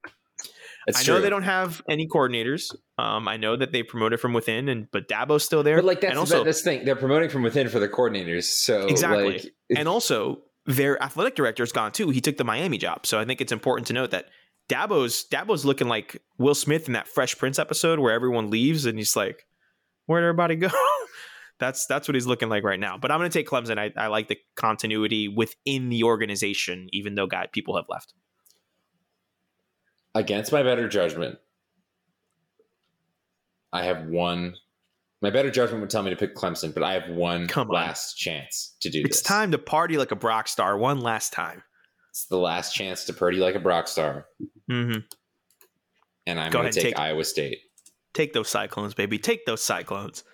[0.87, 1.15] It's I true.
[1.15, 2.75] know they don't have any coordinators.
[2.97, 5.77] Um, I know that they promoted from within, and but Dabo's still there.
[5.77, 6.87] But like that's and also, this thing.
[6.87, 8.45] They're promoting from within for the coordinators.
[8.45, 9.33] So Exactly.
[9.33, 12.09] like, and also their athletic director's gone too.
[12.09, 14.27] He took the Miami job, so I think it's important to note that
[14.69, 18.99] Dabo's Dabo's looking like Will Smith in that Fresh Prince episode where everyone leaves and
[18.99, 19.47] he's like,
[20.07, 20.69] "Where'd everybody go?"
[21.59, 22.99] that's that's what he's looking like right now.
[22.99, 23.79] But I'm going to take Clemson.
[23.79, 28.13] I, I like the continuity within the organization, even though guy people have left.
[30.15, 31.39] against my better judgment,
[33.73, 34.57] I have one.
[35.21, 37.75] My better judgment would tell me to pick Clemson, but I have one Come on.
[37.75, 39.19] last chance to do It's this.
[39.21, 41.63] It's time to party like a Brock star one last time.
[42.11, 44.27] It's the last chance to purdy like a Brock star,
[44.69, 44.95] hmm
[46.27, 46.99] and I'm Go going to take take.
[46.99, 47.59] Iowa State.
[48.15, 49.19] Take those Cyclones, baby.
[49.19, 50.25] Take those Cyclones.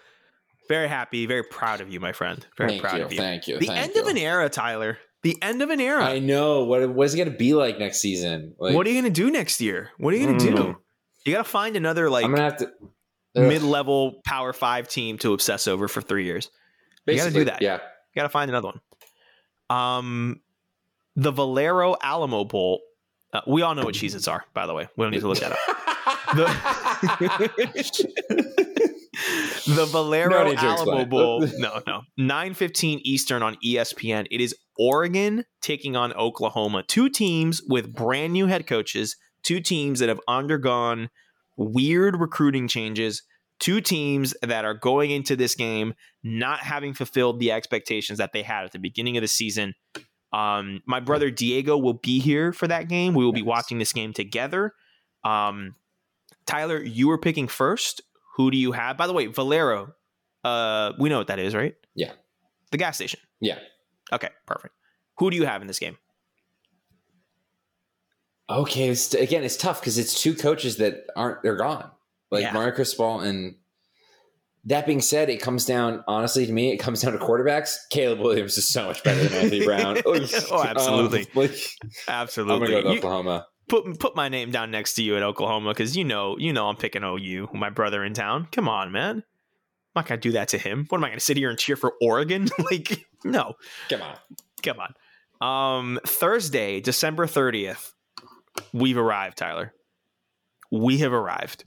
[0.68, 2.44] Very happy, very proud of you, my friend.
[2.56, 3.18] Very Thank proud you, of you.
[3.18, 4.02] thank you, The thank end you.
[4.02, 4.98] of an era, Tyler.
[5.22, 6.02] The end of an era.
[6.04, 8.54] I know what what's it going to be like next season.
[8.58, 9.90] Like, what are you going to do next year?
[9.98, 10.56] What are you going to do?
[10.56, 10.76] Mm.
[11.26, 12.66] You got to find another like I'm gonna have to
[13.36, 13.42] Ugh.
[13.48, 16.50] mid-level Power Five team to obsess over for three years.
[17.06, 17.60] you gotta do that.
[17.62, 18.80] Yeah, You got to find another one.
[19.70, 20.40] Um,
[21.16, 22.80] the Valero Alamo Bowl.
[23.32, 24.88] Uh, we all know what Cheez-Its are, by the way.
[24.96, 25.58] We don't need to look that up.
[26.34, 26.46] The,
[29.74, 31.04] the Valero No Alamo.
[31.04, 31.40] Bowl.
[31.58, 32.02] No, no.
[32.18, 34.26] 9:15 Eastern on ESPN.
[34.30, 36.84] It is Oregon taking on Oklahoma.
[36.86, 41.08] Two teams with brand new head coaches, two teams that have undergone
[41.56, 43.22] weird recruiting changes,
[43.60, 48.42] two teams that are going into this game not having fulfilled the expectations that they
[48.42, 49.74] had at the beginning of the season.
[50.34, 53.14] Um, my brother Diego will be here for that game.
[53.14, 53.46] We will be Nice.
[53.48, 54.72] watching this game together.
[55.24, 55.74] Um,
[56.46, 58.02] Tyler, you were picking first.
[58.36, 58.96] Who do you have?
[58.96, 59.94] By the way, Valero.
[60.42, 61.74] Uh, we know what that is, right?
[61.94, 62.12] Yeah.
[62.72, 63.20] The gas station.
[63.40, 63.58] yeah.
[64.12, 64.74] Okay, perfect.
[65.18, 65.96] Who do you have in this game?
[68.50, 71.90] Okay, it's, again, it's tough because it's two coaches that aren't they're gone.
[72.30, 72.52] Like Yeah.
[72.52, 73.56] Mario Cristobal and
[74.66, 77.76] that being said, it comes down honestly to me, it comes down to quarterbacks.
[77.90, 79.98] Caleb Williams is so much better than Anthony Brown.
[80.06, 81.20] Oh, absolutely.
[81.22, 81.50] Um, like,
[82.08, 82.68] I'm Absolutely.
[82.68, 83.46] gonna go with You- Oklahoma.
[83.68, 86.68] put put my name down next to you at Oklahoma because you know you know
[86.68, 88.48] I'm picking OU, my brother in town.
[88.52, 89.16] Come on, man.
[89.16, 89.22] I'm
[90.02, 90.86] not gonna do that to him.
[90.88, 92.48] What am I gonna sit here and cheer for Oregon?
[92.70, 93.54] like, no,
[93.88, 94.16] Come on.
[94.62, 94.94] come on.
[95.40, 97.92] Um, Thursday, December thirtieth,
[98.72, 99.72] we've arrived, Tyler.
[100.72, 101.64] We have arrived.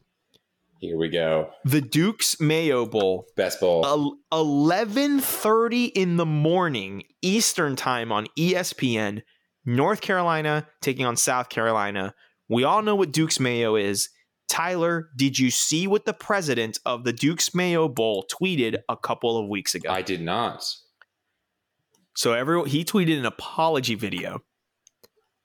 [0.79, 1.49] Here we go.
[1.65, 4.17] The Duke's Mayo Bowl, Best bowl.
[4.31, 9.21] eleven thirty in the morning Eastern time on ESPN.
[9.65, 12.13] North Carolina taking on South Carolina.
[12.47, 14.09] We all know what Duke's Mayo is.
[14.47, 19.37] Tyler, did you see what the president of the Duke's Mayo Bowl tweeted a couple
[19.37, 19.89] of weeks ago?
[19.91, 20.63] I did not.
[22.15, 24.41] So everyone he tweeted an apology video.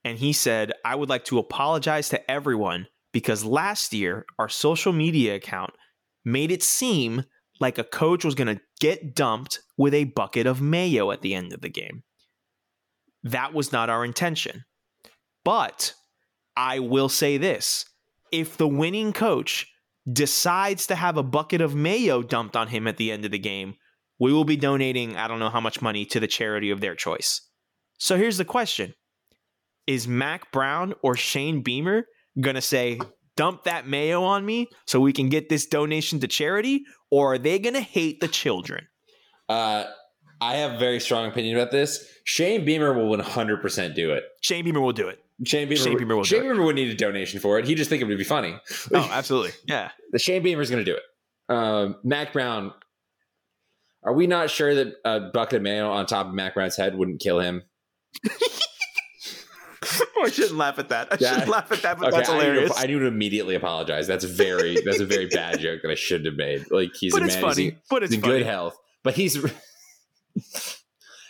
[0.05, 4.93] And he said, "I would like to apologize to everyone because last year our social
[4.93, 5.73] media account
[6.25, 7.25] made it seem
[7.61, 11.35] like a coach was going to get dumped with a bucket of mayo at the
[11.35, 12.03] end of the game.
[13.23, 14.65] That was not our intention.
[15.45, 15.95] But
[16.57, 17.85] I will say this,
[18.33, 19.67] if the winning coach
[20.11, 23.39] decides to have a bucket of mayo dumped on him at the end of the
[23.39, 23.75] game,
[24.19, 26.95] we will be donating I don't know how much money to the charity of their
[26.95, 27.41] choice.
[27.99, 28.95] So here's the question
[29.87, 32.07] Is Mack Brown or Shane Beamer
[32.41, 32.99] going to say,
[33.37, 36.85] dump that mayo on me so we can get this donation to charity?
[37.11, 38.87] Or are they going to hate the children?
[39.49, 39.85] Uh,
[40.41, 42.05] I have a very strong opinion about this.
[42.25, 44.25] Shane Beamer will 100% do it.
[44.41, 45.23] Shane Beamer will do it.
[45.45, 46.53] Shane Beamer, Shane Beamer will Shane do it.
[46.53, 47.65] Beamer would need a donation for it.
[47.65, 48.57] He just think it would be funny.
[48.93, 49.53] Oh, absolutely.
[49.67, 49.91] Yeah.
[50.13, 51.55] the Shane Beamer's going to do it.
[51.55, 52.73] Um, Mack Brown.
[54.05, 56.97] Are we not sure that a bucket of mayo on top of Mack Brown's head
[56.97, 57.63] wouldn't kill him?
[60.25, 61.09] I shouldn't laugh at that.
[61.13, 61.31] I Yeah.
[61.33, 62.73] shouldn't laugh at that, but that's I need, to, hilarious.
[62.79, 64.07] I need to immediately apologize.
[64.07, 66.71] That's very that's a very bad joke that I shouldn't have made.
[66.71, 67.69] Like he's but a man, he's funny.
[67.69, 68.39] in- But it's he's in funny.
[68.39, 69.37] good health, but he's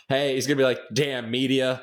[0.09, 1.81] hey, he's gonna be like, damn media,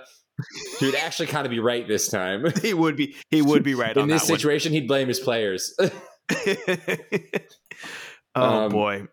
[0.78, 0.94] dude.
[0.94, 2.44] Actually, kind of be right this time.
[2.62, 3.16] He would be.
[3.30, 4.38] He would be right In on this that one.
[4.38, 5.74] situation, he'd blame his players.
[8.34, 9.06] oh Um, boy!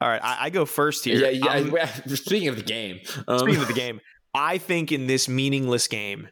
[0.00, 1.16] All right, I, I go first here.
[1.18, 1.46] yeah, yeah.
[1.80, 4.00] I'm- speaking of the game, um, speaking of the game,
[4.34, 6.28] I think in this meaningless game,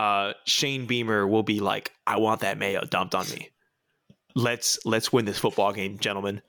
[0.00, 3.50] uh, Shane Beamer will be like, "I want that mayo dumped on me.
[4.34, 6.40] Let's let's win this football game, gentlemen."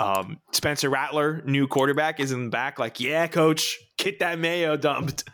[0.00, 2.78] Um, Spencer Rattler, new quarterback, is in the back.
[2.78, 5.24] Like, yeah, coach, get that mayo dumped.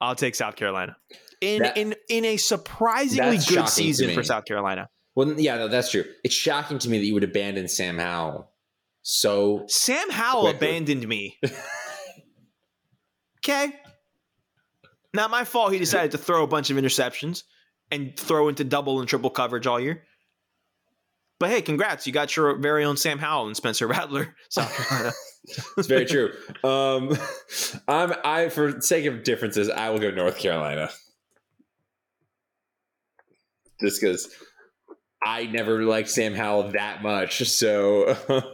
[0.00, 0.96] I'll take South Carolina
[1.40, 4.88] in That- in in a surprisingly good season for South Carolina.
[5.14, 6.04] well, yeah, no, that's true.
[6.24, 8.50] It's shocking to me that you would abandon Sam Howell.
[9.02, 10.68] So Sam Howell Quickly.
[10.68, 11.38] abandoned me.
[13.44, 13.74] okay.
[15.14, 17.44] Not my fault he decided to throw a bunch of interceptions
[17.90, 20.02] and throw into double and triple coverage all year.
[21.38, 22.06] But hey, congrats.
[22.06, 25.12] You got your very own Sam Howell and Spencer Rattler, South Carolina.
[25.76, 26.32] it's very true.
[26.64, 27.16] Um,
[27.86, 30.90] I'm I for sake of differences, I will go North Carolina.
[33.80, 34.34] Just because
[35.22, 38.16] I never liked Sam Howell that much, so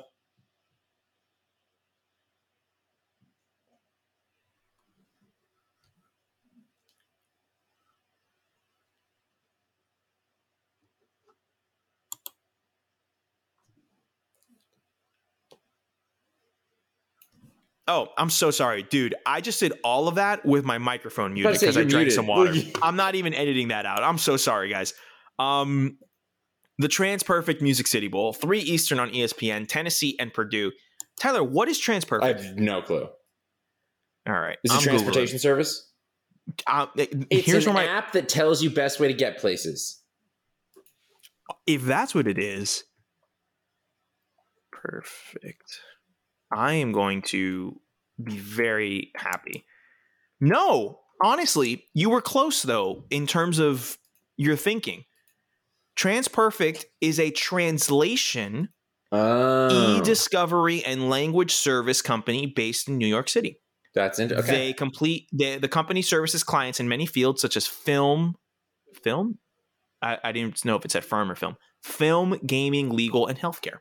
[17.93, 19.17] Oh, I'm so sorry, dude.
[19.27, 22.13] I just did all of that with my microphone muted because I you're drank muted.
[22.15, 22.55] some water.
[22.83, 24.03] I'm not even editing that out.
[24.05, 24.95] I'm so sorry, guys.
[25.41, 25.99] Um,
[26.79, 30.71] the TransPerfect Music City Bowl, three Eastern on ESPN, Tennessee and Purdue.
[31.19, 33.09] Tyler, what is Trans I have no clue.
[34.29, 34.85] All right, Is it I'm Googling.
[34.85, 35.91] transportation service?
[36.69, 40.01] Uh, It's here's an my app that tells you best way to get places.
[41.67, 42.85] if that's what it is.
[44.73, 45.81] Perfect.
[46.53, 47.81] I am going to
[48.23, 49.65] be very happy.
[50.41, 53.97] No, honestly, you were close though in terms of
[54.37, 55.05] your thinking.
[55.97, 58.69] Transperfect is a translation
[59.13, 63.59] Oh, e-discovery and language service company based in New York City.
[63.93, 64.51] that's int- okay.
[64.53, 68.37] They complete they, the company services clients in many fields such as film,
[69.03, 69.39] film.
[70.01, 71.57] I, I didn't know if it said firm or film.
[71.83, 73.79] Film, gaming, legal, and healthcare.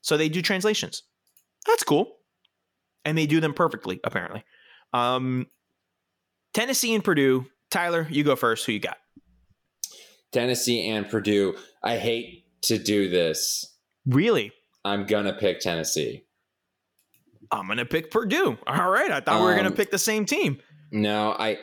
[0.00, 1.04] So they do translations.
[1.66, 2.16] That's cool,
[3.04, 4.00] and they do them perfectly.
[4.04, 4.44] Apparently,
[4.92, 5.46] um,
[6.54, 7.46] Tennessee and Purdue.
[7.70, 8.64] Tyler, you go first.
[8.66, 8.96] Who you got?
[10.32, 11.56] Tennessee and Purdue.
[11.82, 13.76] I hate to do this.
[14.06, 14.52] Really?
[14.84, 16.24] I'm gonna pick Tennessee.
[17.50, 18.58] I'm gonna pick Purdue.
[18.66, 19.10] All right.
[19.10, 20.60] I thought we were gonna Um, pick the same team.
[20.92, 21.58] No, I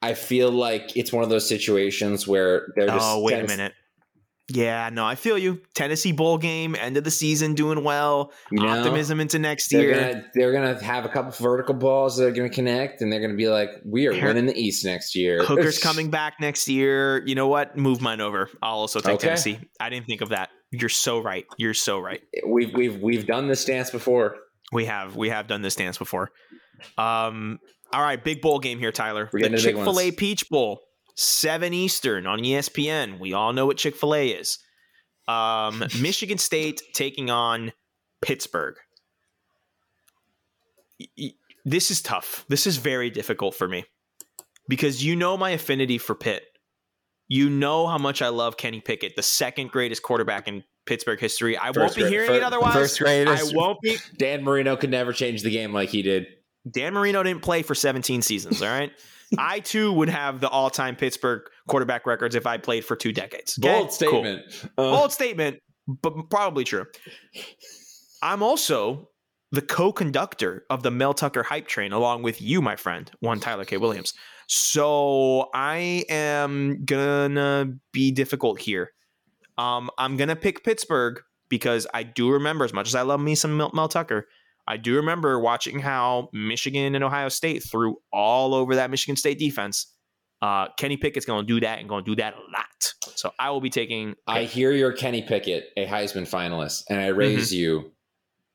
[0.00, 3.72] I feel like it's one of those situations where they're just Oh, wait a minute.
[4.50, 5.60] Yeah, no, I feel you.
[5.74, 8.32] Tennessee bowl game, end of the season, doing well.
[8.50, 9.94] You know, Optimism into next They're year.
[9.94, 13.34] gonna they're gonna have a couple vertical balls that are gonna connect, and they're gonna
[13.34, 17.22] be like, "We are Her- winning the East next year." Hooker's coming back next year.
[17.26, 17.76] You know what?
[17.76, 18.48] Move mine over.
[18.62, 19.26] I'll also take Okay.
[19.28, 19.58] Tennessee.
[19.78, 20.48] I didn't think of that.
[20.70, 21.44] You're so right.
[21.58, 22.22] You're so right.
[22.46, 24.36] We've we've we've done this dance before.
[24.72, 26.30] We have we have done this dance before.
[26.96, 27.58] Um.
[27.92, 29.30] All right, big bowl game here, Tyler.
[29.32, 30.10] We're The getting to the big Chick Fil A.
[30.10, 30.80] Peach Bowl,
[31.18, 33.18] seven Eastern on ESPN.
[33.18, 34.58] We all know what Chick Fil A is.
[35.26, 37.72] Um, Michigan State taking on
[38.22, 38.76] Pittsburgh.
[41.64, 42.44] This is tough.
[42.48, 43.84] This is very difficult for me
[44.68, 46.44] because you know my affinity for Pitt.
[47.26, 51.58] You know how much I love Kenny Pickett, the second greatest quarterback in Pittsburgh history.
[51.58, 52.72] I won't be hearing fir- it otherwise.
[52.72, 53.52] first greatest.
[53.52, 53.98] I won't be.
[54.16, 56.26] Dan Marino could never change the game like he did.
[56.70, 58.62] Dan Marino didn't play for 17 seasons.
[58.62, 58.92] All right.
[59.36, 63.58] I too would have the all-time Pittsburgh quarterback records if I played for two decades.
[63.58, 63.68] Okay?
[63.68, 63.92] Bold Cool.
[63.92, 64.42] statement.
[64.78, 66.86] Uh, Bold statement, but probably true.
[68.22, 69.10] I'm also
[69.52, 73.64] the co-conductor of the Mel Tucker hype train, along with you, my friend, one Tyler
[73.64, 73.76] K.
[73.76, 74.14] Williams.
[74.46, 78.92] So I am gonna be difficult here.
[79.56, 83.34] Um, I'm gonna pick Pittsburgh because I do remember, as much as I love me
[83.34, 84.26] some Mel, Mel Tucker,
[84.68, 89.38] I do remember watching how Michigan and Ohio State threw all over that Michigan State
[89.38, 89.92] defense.
[90.42, 92.94] Uh, Kenny Pickett's going to do that and going to do that a lot.
[93.16, 94.14] So I will be taking.
[94.26, 97.58] I hear you're Kenny Pickett, a Heisman finalist, and I raise Mm-hmm.
[97.58, 97.92] you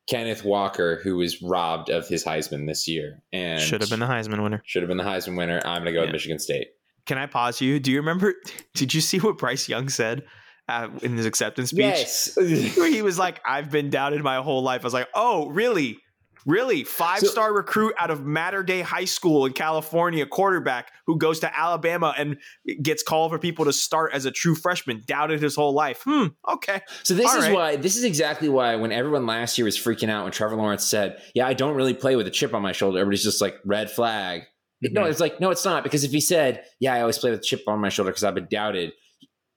[0.08, 4.06] Kenneth Walker, who was robbed of his Heisman this year and Should have been the
[4.06, 4.62] Heisman winner.
[4.66, 5.62] should have been the Heisman winner.
[5.66, 6.68] I'm going to go with Michigan State.
[7.06, 7.80] Can I pause you?
[7.80, 8.34] Do you remember?
[8.76, 10.24] Did you see what Bryce Young said
[10.68, 11.80] uh, in his acceptance speech?
[11.82, 12.36] Yes.
[12.78, 16.00] Where he was like, "I've been doubted my whole life." I was like, "Oh, really?
[16.46, 16.84] Really?
[16.84, 21.58] Five star recruit out of Mater Dei High School in California, quarterback who goes to
[21.58, 22.36] Alabama and
[22.82, 25.04] gets called for people to start as a true freshman.
[25.08, 26.02] Doubted his whole life.
[26.06, 26.28] Hmm.
[26.50, 26.82] Okay.
[27.04, 27.54] So this All is right.
[27.54, 30.84] why this is exactly why when everyone last year was freaking out when Trevor Lawrence
[30.84, 33.56] said, "Yeah, I don't really play with a chip on my shoulder," everybody's just like
[33.64, 34.42] red flag.
[34.82, 35.12] No, Mhm.
[35.12, 37.44] it's like no, it's not because if he said, "Yeah, I always play with a
[37.44, 38.92] chip on my shoulder because I've been doubted,"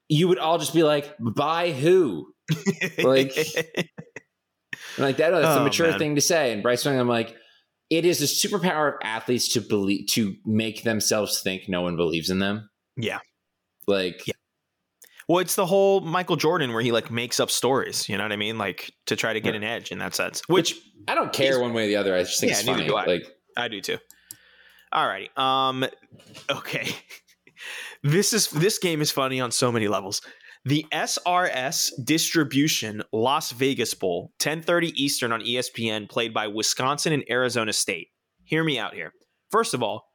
[0.09, 2.33] you would all just be like, "By who?"
[2.97, 3.35] Like-
[4.97, 5.99] like that, that's Oh, a mature man.
[5.99, 6.51] thing to say.
[6.53, 7.35] And Bryce Young, I'm like,
[7.89, 12.29] it is a superpower of athletes to believe to make themselves think no one believes
[12.29, 12.69] in them.
[12.95, 13.19] Yeah.
[13.87, 14.33] Like Yeah.
[15.27, 18.07] Well, it's the whole Michael Jordan where he like makes up stories.
[18.07, 18.57] You know what I mean?
[18.57, 20.41] Like to try to get an edge in that sense.
[20.47, 22.15] Which which I don't care one way or the other.
[22.15, 22.87] I just think Yeah, it's funny.
[22.87, 23.05] do I.
[23.05, 23.23] Like
[23.57, 23.97] I do too.
[24.93, 25.37] Alrighty.
[25.37, 25.85] Um
[26.49, 26.87] okay.
[28.03, 30.21] this is this game is funny on so many levels.
[30.65, 37.73] The SRS Distribution Las Vegas Bowl, 10:30 Eastern on ESPN, played by Wisconsin and Arizona
[37.73, 38.09] State.
[38.43, 39.13] Hear me out here.
[39.49, 40.11] First of all,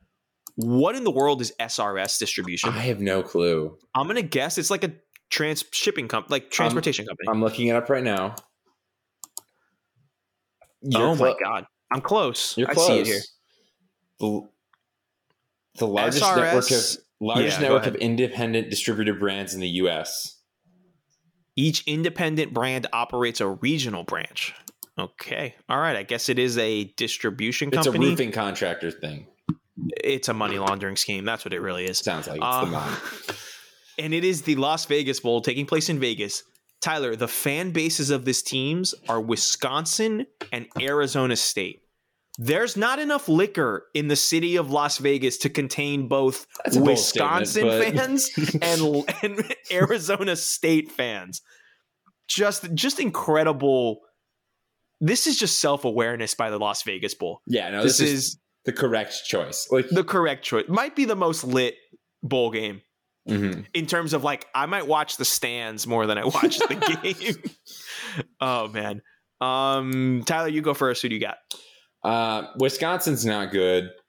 [0.56, 2.70] what in the world is SRS Distribution?
[2.70, 3.78] I have no clue.
[3.94, 4.92] I'm gonna guess it's like a
[5.30, 7.28] trans shipping company, like transportation company.
[7.28, 8.34] I'm looking it up right now.
[10.84, 12.56] Oh You're oh my god, I'm close.
[12.58, 12.86] You're I close.
[12.88, 13.22] see it here.
[15.74, 16.82] The, the largest network of
[17.20, 20.38] largest Yeah, network of independent distributor brands in the U.S.
[21.56, 24.54] Each independent brand operates a regional branch.
[24.98, 25.54] Okay.
[25.68, 25.96] All right.
[25.96, 29.26] I guess it is a distribution It's a roofing contractor thing.
[29.88, 31.24] It's a money laundering scheme.
[31.24, 31.98] That's what it really is.
[31.98, 32.96] Sounds like it's Uh, the mom.
[33.98, 36.42] and it is the Las Vegas Bowl taking place in Vegas.
[36.80, 41.82] Tyler, the fan bases of this teams are Wisconsin and Arizona State.
[42.38, 46.80] There's not enough liquor in the city of Las Vegas to contain both That's a
[46.80, 48.30] bold Wisconsin but- fans
[48.62, 51.42] and, and Arizona State fans.
[52.28, 54.00] Just just incredible.
[55.00, 57.42] This is just self-awareness by the Las Vegas Bowl.
[57.46, 59.68] Yeah, no, this, this, is, is the correct choice.
[59.70, 60.64] Like the correct choice.
[60.68, 61.74] Might be the most lit
[62.22, 62.80] bowl game
[63.28, 63.66] mhm.
[63.74, 68.22] in terms of like I might watch the stands more than I watch the game.
[68.40, 69.02] oh man.
[69.40, 71.02] Um Tyler, you go first.
[71.02, 71.36] Who do you got?
[72.04, 73.90] Uh, Wisconsin's not good.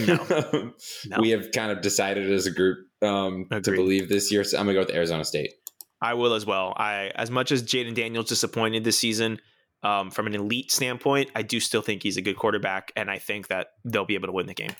[0.00, 0.72] No.
[1.20, 4.42] We have kind of decided as a group um, to believe this year.
[4.42, 5.52] So I'm gonna go with Arizona State.
[6.00, 6.72] I will as well.
[6.76, 9.38] I as much as Jayden Daniels disappointed this season,
[9.82, 13.18] um, from an elite standpoint, I do still think he's a good quarterback, and I
[13.18, 14.74] think that they'll be able to win the game.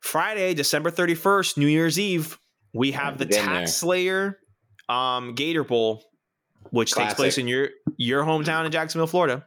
[0.00, 2.38] Friday, December 31st, New Year's Eve,
[2.72, 3.26] we have the.
[3.26, 4.36] TaxSlayer
[4.88, 6.04] um, Gator Bowl,
[6.70, 9.44] which takes place in your your hometown in Jacksonville, Florida.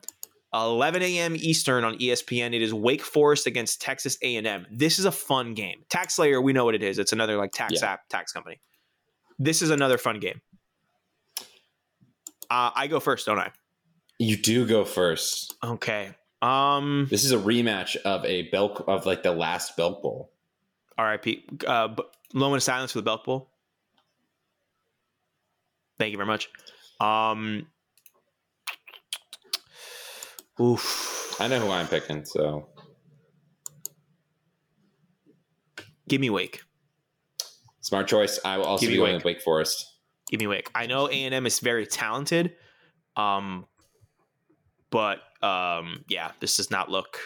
[0.53, 1.35] 11 a.m.
[1.35, 2.53] Eastern on ESPN.
[2.53, 4.65] It is Wake Forest against Texas A&M.
[4.69, 5.83] This is a fun game.
[5.89, 6.99] TaxSlayer, we know what it is.
[6.99, 7.93] It's another like tax Yeah.
[7.93, 8.59] app tax company.
[9.39, 10.41] This is another fun game.
[12.49, 13.51] Uh, I go first, don't I?
[14.19, 15.55] You do go first.
[15.63, 16.11] Okay.
[16.41, 17.07] Um.
[17.09, 20.31] This is a rematch of a Belk of like the last Belk Bowl.
[20.97, 21.45] R.I.P.
[21.65, 21.95] Uh,
[22.33, 23.49] moment of silence for the Belk Bowl.
[25.97, 26.49] Thank you very much.
[26.99, 27.67] Um.
[30.59, 31.35] Oof.
[31.39, 32.67] I know who I'm picking, so
[36.07, 36.61] Give me Wake.
[37.81, 38.39] smart choice.
[38.43, 39.15] I will also Give be going Wake.
[39.19, 39.87] with Wake Forest.
[40.29, 40.69] Give me Wake.
[40.75, 42.53] I know A and M is very talented,
[43.15, 43.65] um,
[44.89, 47.17] but um, yeah, this does not look.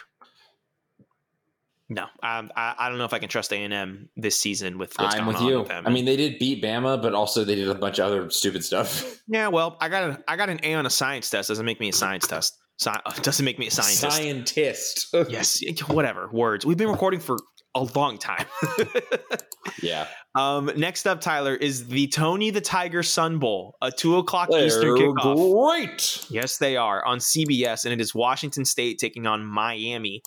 [1.88, 4.78] No, um, I I don't know if I can trust A and M this season
[4.78, 5.60] with what's I'm with you.
[5.60, 5.86] with them.
[5.86, 8.64] I mean, they did beat Bama, but also they did a bunch of other stupid
[8.64, 9.20] stuff.
[9.28, 11.50] yeah, well, I got a I got an A on a science test.
[11.50, 12.58] Doesn't make me a science test.
[12.80, 14.02] Sci- doesn't make me a scientist.
[14.18, 15.16] Scientist.
[15.30, 16.66] Yes, whatever words.
[16.66, 17.38] We've been recording for
[17.74, 18.46] a long time.
[19.82, 20.08] Yeah.
[20.36, 24.96] um, next up, Tyler, is the Tony the Tiger Sun Bowl, a two o'clock Eastern
[24.96, 25.78] kickoff.
[25.78, 26.26] great.
[26.30, 30.22] Yes, they are on CBS, and it is Washington State taking on Miami.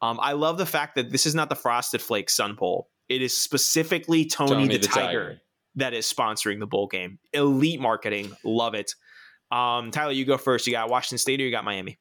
[0.00, 2.88] Um, I love the fact that this is not the Frosted Flakes Sun Bowl.
[3.08, 5.40] It is specifically Tony, Tony the, the Tiger, Tiger.
[5.76, 7.18] that is sponsoring the bowl game.
[7.32, 8.94] Elite marketing, love it.
[9.50, 10.66] Um, Tyler, you go first.
[10.66, 11.98] You got Washington State or you got Miami?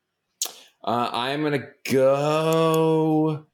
[0.83, 3.45] Uh, I'm gonna go.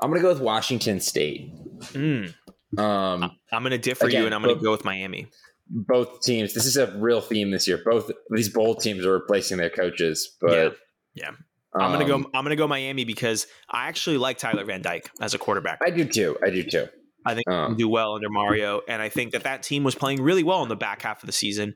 [0.00, 1.52] I'm gonna go with Washington State.
[1.92, 2.34] Mm,
[2.78, 5.26] Um, I'm going to differ Again, you, and I'm going but- to go with Miami.
[5.68, 6.54] both teams.
[6.54, 7.80] This is a real theme this year.
[7.84, 10.76] Both these bowl teams are replacing their coaches, but
[11.14, 11.30] Yeah.
[11.74, 12.30] I'm gonna um, go.
[12.34, 15.80] I'm gonna go Miami because I actually like Tyler Van Dyke as a quarterback.
[15.84, 16.36] I do too.
[16.42, 16.86] I do too.
[17.26, 19.82] I think he Um, can do well under Mario, and I think that that team
[19.84, 21.74] was playing really well in the back half of the season.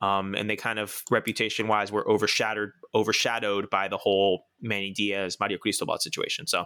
[0.00, 5.36] Um, and they kind of reputation wise were overshadowed overshadowed by the whole Manny Diaz
[5.38, 6.46] Mario Cristobal situation.
[6.46, 6.64] So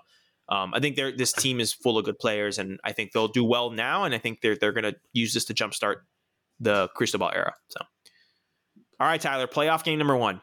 [0.49, 3.45] um, I think this team is full of good players, and I think they'll do
[3.45, 4.05] well now.
[4.05, 5.97] And I think they're they're gonna use this to jumpstart
[6.61, 7.55] the Cristobal era.
[7.69, 7.81] So
[9.01, 10.41] all right, Tyler, playoff game number one,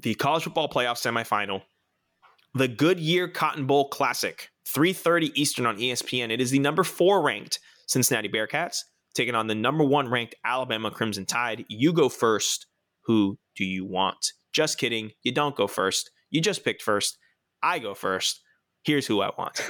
[0.00, 1.62] the college football playoff semifinal,
[2.54, 6.30] the Goodyear Cotton Bowl Classic, 3:30 Eastern on ESPN.
[6.30, 8.80] It is the number four ranked Cincinnati Bearcats
[9.16, 11.64] taking on the number one ranked Alabama Crimson Tide.
[11.68, 12.66] You go first.
[13.06, 14.32] Who do you want?
[14.52, 15.10] Just kidding.
[15.22, 16.10] You don't go first.
[16.30, 17.16] You just picked first.
[17.62, 18.40] I go first.
[18.84, 19.60] Here's who I want.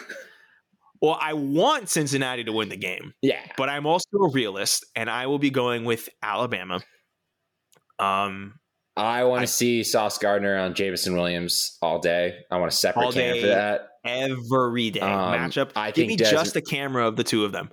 [1.01, 3.41] well, I want Cincinnati to win the game Yeah.
[3.57, 6.81] but I'm also a realist, and I will be going with Alabama.
[7.99, 8.55] Um,
[8.97, 12.39] I want to see Sauce Gardner on Jameson Williams all day.
[12.51, 13.89] I want a separate cam for that.
[14.05, 15.73] every day Um, matchup.
[15.77, 17.71] I Give think me Des- just a camera of the two of them.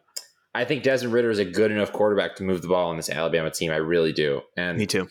[0.55, 3.09] I think Desmond Ridder is a good enough quarterback to move the ball on this
[3.09, 3.71] Alabama team.
[3.71, 4.41] I really do.
[4.55, 5.07] And Me too.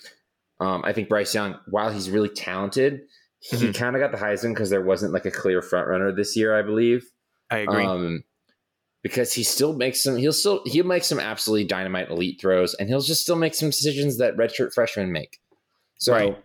[0.60, 3.00] Um, I think Bryce Young, while he's really talented,
[3.40, 3.74] he Mhm.
[3.74, 6.56] kind of got the Heisman because there wasn't like a clear front runner this year,
[6.56, 7.04] I believe.
[7.50, 7.84] I agree.
[7.84, 8.22] Um,
[9.02, 12.88] because he still makes some, he'll still he'll make some absolutely dynamite elite throws, and
[12.88, 15.40] he'll just still make some decisions that redshirt freshmen make.
[15.98, 16.38] So Right.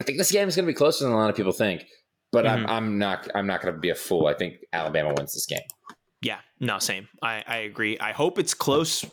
[0.00, 1.84] I think this game is going to be closer than a lot of people think.
[2.32, 2.48] But Mhm.
[2.50, 4.26] I'm I'm not I'm not going to be a fool.
[4.26, 5.60] I think Alabama wins this game.
[6.24, 7.06] Yeah, no, same.
[7.22, 7.98] I, I agree.
[7.98, 9.04] I hope it's close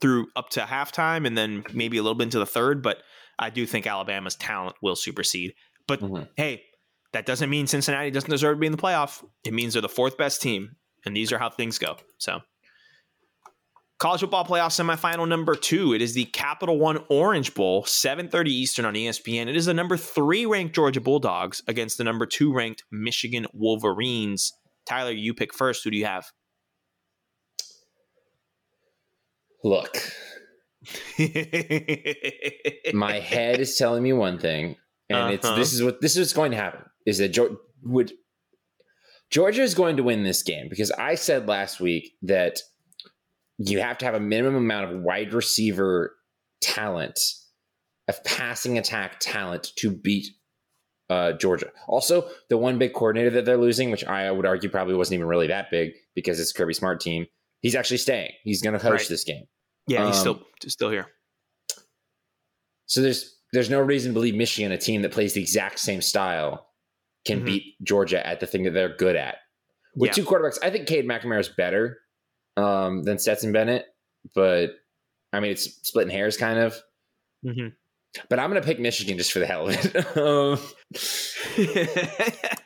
[0.00, 2.98] through up to halftime and then maybe a little bit into the third, but
[3.38, 5.54] I do think Alabama's talent will supersede.
[5.86, 6.28] But Mhm.
[6.36, 6.62] hey,
[7.12, 9.22] that doesn't mean Cincinnati doesn't deserve to be in the playoff.
[9.44, 11.96] It means they're the fourth best team, and these are how things go.
[12.18, 12.40] So,
[13.98, 15.94] college football playoff semifinal number two.
[15.94, 19.48] It is the Capital One Orange Bowl, 7:30 Eastern on ESPN.
[19.48, 24.52] It is the number three ranked Georgia Bulldogs against the number two ranked Michigan Wolverines.
[24.86, 25.84] Tyler, you pick first.
[25.84, 26.26] Who do you have?
[29.64, 29.96] Look,
[32.92, 34.76] my head is telling me one thing,
[35.08, 35.56] and it's Uh-huh.
[35.56, 38.12] this is what this is what's going to happen is that Georgia would
[39.30, 42.60] Georgia is going to win this game because I said last week that
[43.58, 46.14] you have to have a minimum amount of wide receiver
[46.60, 47.18] talent,
[48.08, 50.26] of passing attack talent to beat
[51.10, 51.70] uh, Georgia.
[51.88, 55.26] Also, the one big coordinator that they're losing, which I would argue probably wasn't even
[55.26, 57.26] really that big because it's Kirby Smart team,
[57.60, 58.32] he's actually staying.
[58.42, 59.08] He's going to coach Right.
[59.08, 59.44] this game.
[59.86, 61.06] Yeah, he's Um, still still here.
[62.86, 66.02] So there's there's no reason to believe Michigan, a team that plays the exact same
[66.02, 66.70] style,
[67.24, 67.44] can Mhm.
[67.46, 69.38] beat Georgia at the thing that they're good at.
[69.94, 70.12] With Yeah.
[70.14, 72.00] two quarterbacks, I think Cade McNamara is better
[72.56, 73.86] um, than Stetson Bennett,
[74.34, 74.70] but
[75.32, 76.80] I mean it's splitting hairs kind of.
[77.42, 77.68] hmm
[78.28, 80.16] But I'm going to pick Michigan just for the hell of it.
[80.16, 80.58] um,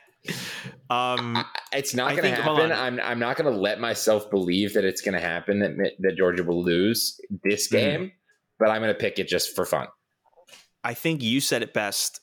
[0.90, 2.72] um, it's not going to happen.
[2.72, 6.16] I'm I'm not going to let myself believe that it's going to happen that that
[6.16, 7.72] Georgia will lose this Mhm.
[7.72, 8.12] game.
[8.58, 9.86] But I'm going to pick it just for fun.
[10.82, 12.20] I think you said it best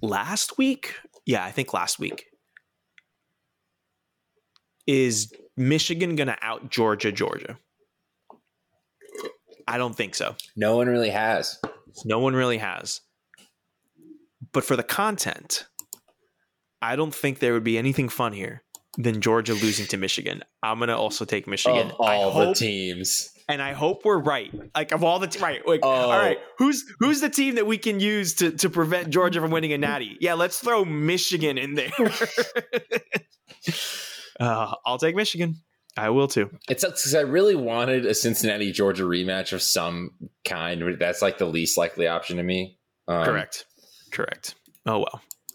[0.00, 0.94] last week.
[1.26, 2.24] Yeah, I think last week.
[4.86, 7.58] Is Michigan going to out Georgia, Georgia?
[9.68, 10.34] I don't think so.
[10.56, 11.60] No one really has.
[12.04, 13.00] No one really has.
[14.52, 15.66] But for the content,
[16.82, 18.62] I don't think there would be anything fun here
[18.98, 20.42] than Georgia losing to Michigan.
[20.62, 21.92] I'm going to also take Michigan.
[21.92, 23.30] Of all hope- the teams.
[23.48, 24.50] and I hope we're right.
[24.74, 25.88] Like of all the te- right, like, Oh.
[25.88, 29.50] all right, who's who's the team that we can use to to prevent Georgia from
[29.50, 30.16] winning a natty?
[30.20, 31.90] Yeah, let's throw Michigan in there.
[34.40, 35.56] uh, I'll take Michigan.
[35.96, 36.50] I will too.
[36.70, 40.12] It's because I really wanted a Cincinnati Georgia rematch of some
[40.44, 40.82] kind.
[40.98, 42.78] That's like the least likely option to me.
[43.08, 43.66] Um, Correct.
[44.10, 44.54] Correct.
[44.86, 45.04] Oh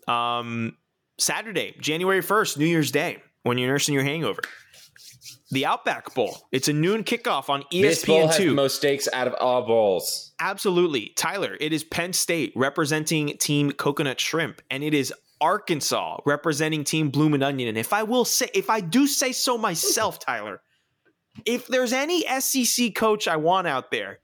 [0.07, 0.15] well.
[0.15, 0.77] Um,
[1.17, 4.41] Saturday, January first, New Year's Day, when you're nursing your hangover.
[5.49, 6.37] The Outback Bowl.
[6.51, 9.33] It's a noon kickoff on E This bowl ESPN has the most stakes out of
[9.35, 10.33] all bowls.
[10.39, 11.13] Absolutely.
[11.15, 17.09] Tyler, it is Penn State representing Team Coconut Shrimp, and it is Arkansas representing Team
[17.09, 17.69] Bloomin' Onion.
[17.69, 20.61] And if I will say, if I do say so myself, Tyler,
[21.45, 24.19] if there's any SEC coach I want out there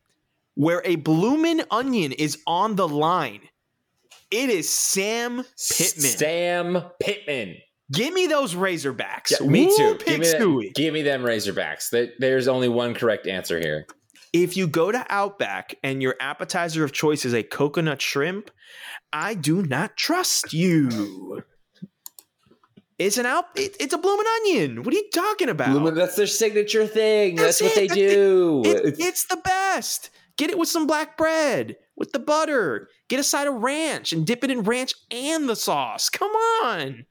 [0.55, 3.41] where a Bloomin' Onion is on the line,
[4.33, 5.47] it is Sam Pittman.
[6.11, 7.55] Sam Pittman.
[7.91, 9.31] Give me those Razorbacks.
[9.39, 9.97] Yeah, me Woo, too.
[10.05, 12.09] Give me, that- give me them Razorbacks.
[12.17, 13.85] There's only one correct answer here.
[14.31, 18.49] If you go to Outback and your appetizer of choice is a coconut shrimp,
[19.11, 21.43] I do not trust you.
[22.97, 23.45] It's an out.
[23.55, 24.83] It, it's a bloomin' onion.
[24.83, 25.69] What are you talking about?
[25.69, 27.35] Bloomin', that's their signature thing.
[27.35, 28.09] That's, That's what they it.
[28.09, 28.61] do.
[28.65, 30.09] It- it's the best.
[30.37, 32.89] Get it with some black bread, with the butter.
[33.07, 36.09] Get a side of ranch and dip it in ranch and the sauce.
[36.09, 37.05] Come on.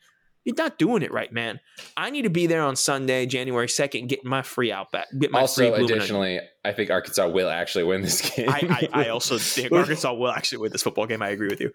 [0.44, 1.60] You're not doing it right, man.
[1.96, 5.06] I need to be there on Sunday, January 2nd, getting my free Outback.
[5.16, 5.98] Get my free also, Bloomin' Onion.
[5.98, 8.48] additionally, I think Arkansas will actually win this game.
[8.48, 11.22] I, I, I also think Arkansas will actually win this football game.
[11.22, 11.70] I agree with you.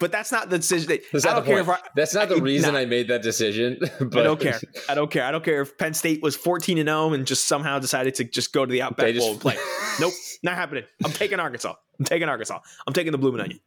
[0.00, 0.88] But that's not the decision.
[0.88, 1.74] That, That's I not don't the care.
[1.74, 2.80] I, That's not the I- reason nah.
[2.80, 3.78] I made that decision.
[4.00, 4.60] But I don't care.
[4.88, 5.24] I don't care.
[5.24, 8.24] I don't care if Penn State was 14 and 0 and just somehow decided to
[8.24, 9.56] just go to the Outback just- Bowl and play.
[10.00, 10.12] nope,
[10.42, 10.84] not happening.
[11.04, 11.74] I'm taking Arkansas.
[11.98, 12.58] I'm taking Arkansas.
[12.86, 13.60] I'm taking the Bloomin' Onion.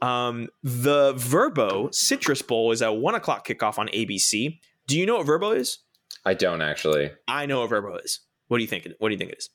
[0.00, 4.58] Um, the Verbo Citrus Bowl is a one o'clock kickoff on ABC.
[4.86, 5.78] Do you know what Verbo is?
[6.24, 7.10] I don't actually.
[7.26, 8.20] I know what Verbo is.
[8.48, 8.88] What do you think?
[8.98, 9.50] What do you think it is?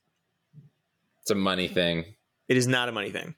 [1.22, 2.06] It's a money thing.
[2.48, 3.36] It is not a money thing.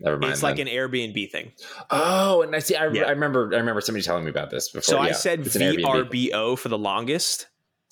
[0.00, 0.32] Never mind.
[0.32, 1.52] It's like an Airbnb thing.
[1.90, 2.74] oh, and I see.
[2.74, 3.02] I, Yeah.
[3.02, 3.50] I remember.
[3.52, 4.82] I remember somebody telling me about this before.
[4.82, 5.40] So I said.
[5.42, 7.46] VRBO for the longest,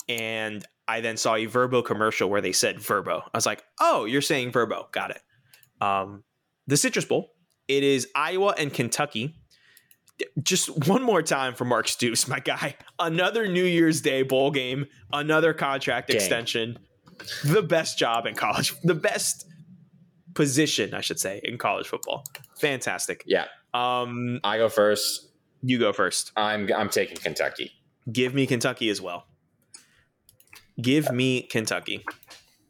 [0.07, 3.19] and I then saw a Verbo commercial where they said Verbo.
[3.19, 4.87] I was like, "Oh, you're saying Verbo?
[4.91, 5.21] Got it."
[5.81, 6.23] Um,
[6.67, 7.31] the Citrus Bowl.
[7.67, 9.35] It is Iowa and Kentucky.
[10.41, 12.75] Just one more time for Mark Stoops, my guy.
[12.97, 14.87] Another New Year's Day bowl game.
[15.13, 16.17] Another contract Game.
[16.17, 16.79] extension.
[17.45, 18.73] The best job in college.
[18.83, 19.45] The best
[20.33, 22.23] position, I should say, in college football.
[22.59, 23.23] Fantastic.
[23.25, 25.27] Yeah, Um, I go first.
[25.61, 26.31] you go first.
[26.37, 26.69] I'm.
[26.73, 27.71] I'm taking Kentucky.
[28.11, 29.25] Give me Kentucky as well.
[30.81, 32.03] Give me Kentucky.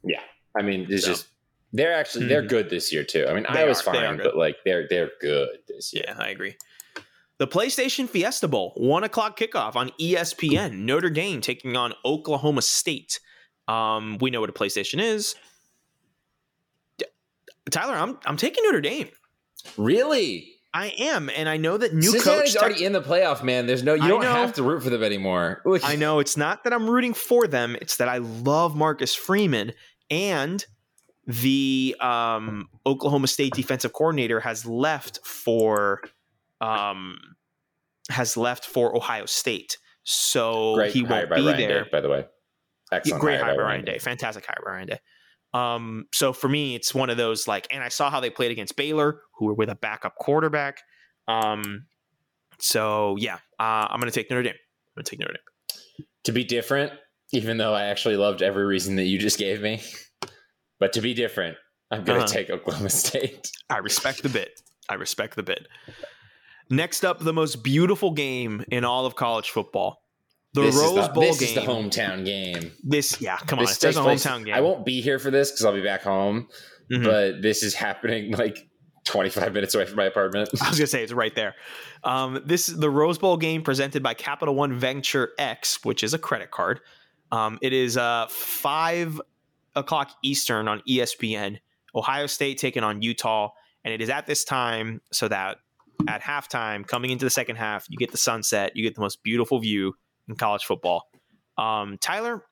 [0.04, 0.22] Yeah,
[0.58, 1.12] I mean, it's So.
[1.12, 1.28] just
[1.72, 2.50] they're actually they're Mhm.
[2.50, 3.28] good this year too.
[3.28, 3.94] I mean, They Iowa's are.
[3.94, 6.04] Fine, but like they're they're good this year.
[6.08, 6.56] Yeah, I agree.
[7.38, 10.80] The PlayStation Fiesta Bowl, one o'clock kickoff on ESPN.
[10.86, 13.20] Notre Dame taking on Oklahoma State.
[13.68, 15.36] Um, we know what a PlayStation is.
[17.72, 19.10] Tyler, I'm I'm taking Notre Dame.
[19.78, 20.56] Really?
[20.74, 22.62] I am, and I know that new Cincinnati's coach.
[22.64, 23.66] already in the playoff, man.
[23.66, 24.34] There's no you I don't know.
[24.34, 25.62] have to root for them anymore.
[25.66, 29.16] Which- I know it's not that I'm rooting for them; it's that I love Marcus
[29.16, 29.74] Freeman
[30.12, 30.64] and
[31.26, 36.02] the um, Oklahoma State defensive coordinator has left for
[36.62, 37.18] um,
[38.10, 41.84] has left for Ohio State, so Great he won't be there.
[41.84, 42.26] Day, by the way.
[42.92, 45.00] Yeah, Excellent great hire by Ryan Day, fantastic hire by Ryan Day.
[45.54, 48.52] Um, so for me, it's one of those like, and I saw how they played
[48.52, 50.82] against Baylor, who were with a backup quarterback.
[51.28, 51.86] Um,
[52.60, 54.54] so yeah, uh, I'm gonna take Notre Dame.
[54.54, 56.06] I'm gonna take Notre Dame.
[56.26, 56.92] To be different,
[57.32, 59.82] even though I actually loved every reason that you just gave me,
[60.80, 61.58] but to be different,
[61.92, 62.34] I'm going to Uh-huh.
[62.34, 63.52] take Oklahoma State.
[63.70, 64.62] I respect the bit.
[64.90, 65.68] I respect the bit.
[66.70, 70.04] Next up, the most beautiful game in all of college football.
[70.60, 71.50] The this Rose is the, Bowl this game.
[71.50, 72.72] is the hometown game.
[72.84, 73.66] This, yeah, come on.
[73.66, 74.54] This there's a hometown game.
[74.56, 76.48] I won't be here for this because I'll be back home,
[76.92, 77.04] Mhm.
[77.04, 78.68] but this is happening like
[79.06, 80.50] 25 minutes away from my apartment.
[80.62, 81.56] I was gonna say it's right there.
[82.04, 86.14] Um, this is the Rose Bowl game presented by Capital One Venture X, which is
[86.14, 86.80] a credit card.
[87.32, 89.20] Um, it is uh, five
[89.76, 91.60] o'clock Eastern on ESPN.
[91.96, 93.50] Ohio State taking on Utah,
[93.84, 95.58] and it is at this time so that
[96.08, 99.22] at halftime, coming into the second half, you get the sunset, you get the most
[99.24, 99.94] beautiful view
[100.30, 101.04] in college football.
[101.58, 102.44] Um, Tyler,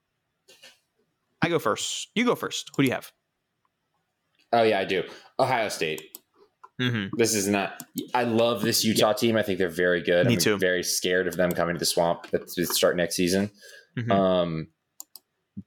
[1.41, 2.09] I go first.
[2.15, 2.71] You go first.
[2.75, 3.11] Who do you have?
[4.51, 5.03] Oh yeah, I do.
[5.39, 6.01] Ohio State.
[6.81, 7.15] Mm-hmm.
[7.17, 7.81] This is not.
[8.13, 9.35] I love this Utah team.
[9.37, 10.27] I think they're very good.
[10.27, 10.57] Me I'm too.
[10.57, 13.49] Very scared of them coming to the swamp at the start next season.
[13.97, 14.11] Mhm.
[14.11, 14.67] Um,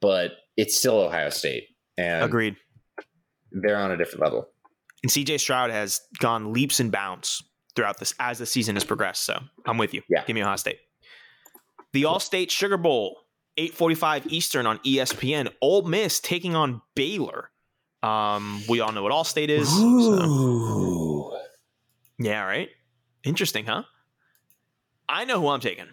[0.00, 1.64] but it's still Ohio State,
[1.96, 2.56] and Agreed.
[3.50, 4.48] they're on a different level.
[5.02, 7.42] And CJ Stroud has gone leaps and bounds
[7.74, 9.24] throughout this as the season has progressed.
[9.24, 10.02] So I'm with you.
[10.08, 10.24] Yeah.
[10.24, 10.78] Give me Ohio State.
[11.92, 13.16] The Allstate Sugar Bowl,
[13.58, 15.50] 8:45 Eastern on ESPN.
[15.60, 17.50] Ole Miss taking on Baylor.
[18.02, 19.68] Um, we all know what Allstate is.
[19.68, 21.36] so-
[22.18, 22.68] yeah, right.
[23.24, 23.82] Interesting, huh?
[25.08, 25.86] I know who I'm taking.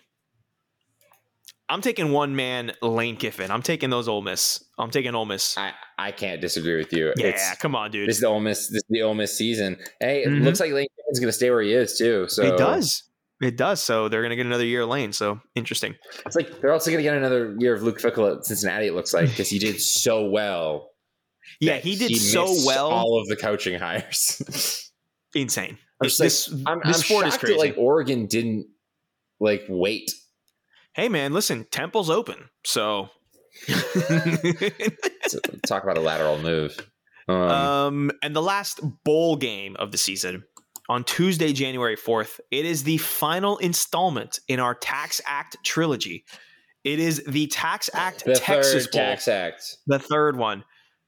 [1.69, 3.52] I'm taking one man Lane Kiffin.
[3.52, 4.64] I'm taking those Ole Miss.
[4.78, 5.57] I'm taking Ole Miss.
[5.57, 7.11] I I can't disagree with you.
[7.18, 8.07] yeah, It's, come on, dude.
[8.07, 8.68] this is the Ole Miss.
[8.68, 9.78] This is the Ole Miss season.
[9.99, 10.44] Hey, it Mhm.
[10.45, 12.28] looks like Lane Kiffin's going to stay where he is too.
[12.30, 13.03] So it does.
[13.41, 13.81] It does.
[13.84, 15.14] So they're gonna get another year of Lane.
[15.14, 15.95] So interesting.
[16.26, 18.88] It's like they're also going to get another year of Luke Fickell at Cincinnati.
[18.88, 20.89] It looks like because he did so well.
[21.59, 22.89] Yeah, he did so well.
[22.89, 24.91] All of the coaching hires.
[25.35, 25.77] insane.
[26.01, 26.19] I'm this
[26.51, 27.53] like, I'm, this I'm sport is crazy.
[27.53, 28.68] that like Oregon didn't
[29.39, 30.11] like wait.
[30.93, 33.09] hey man, listen, Temple's open, so
[33.68, 36.77] to talk about a lateral move.
[37.30, 40.45] Um, Um, and the last bowl game of the season
[40.89, 46.23] on Tuesday, January 4th, it is the final installment in our TaxAct trilogy.
[46.84, 49.77] It is the TaxAct the Texas third Bowl, tax act.
[49.88, 50.64] the third one.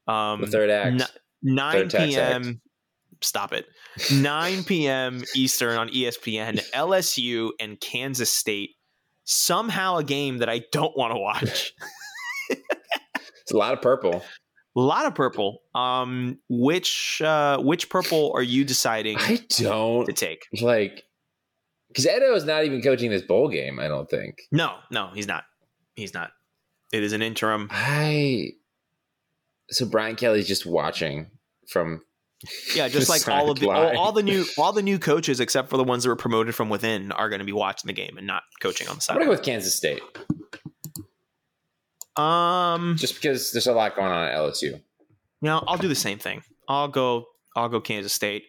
[0.07, 1.01] Um, The third act.
[1.01, 1.07] n-
[1.41, 2.49] 9 Third p.m.
[2.49, 2.57] act.
[3.21, 3.65] Stop it.
[4.13, 5.23] 9 p.m.
[5.35, 8.71] Eastern on ESPN, LSU and Kansas State.
[9.23, 11.73] Somehow a game that I don't want to watch.
[13.41, 14.23] It's a lot of purple.
[14.75, 15.61] A lot of purple.
[15.73, 20.47] Um, which uh, which purple are you deciding I don't to take?
[20.61, 21.03] like
[21.89, 23.79] because Edo is not even coaching this bowl game.
[23.79, 24.41] I don't think.
[24.51, 25.43] No, no, he's not.
[25.95, 26.31] He's not.
[26.93, 27.67] It is an interim.
[27.71, 28.51] I
[29.71, 31.29] so Brian Kelly's just watching
[31.67, 32.01] from
[32.75, 35.69] Yeah, just like all of the all, all the new all the new coaches, except
[35.69, 38.17] for the ones that were promoted from within, are going to be watching the game
[38.17, 40.01] and not coaching on the I'm gonna go with Kansas State
[42.19, 44.63] Um, just because there's a lot going on at LSU.
[44.63, 44.79] you
[45.41, 46.43] know, I'll do the same thing.
[46.67, 47.25] I'll go.
[47.55, 48.43] I'll go Kansas State.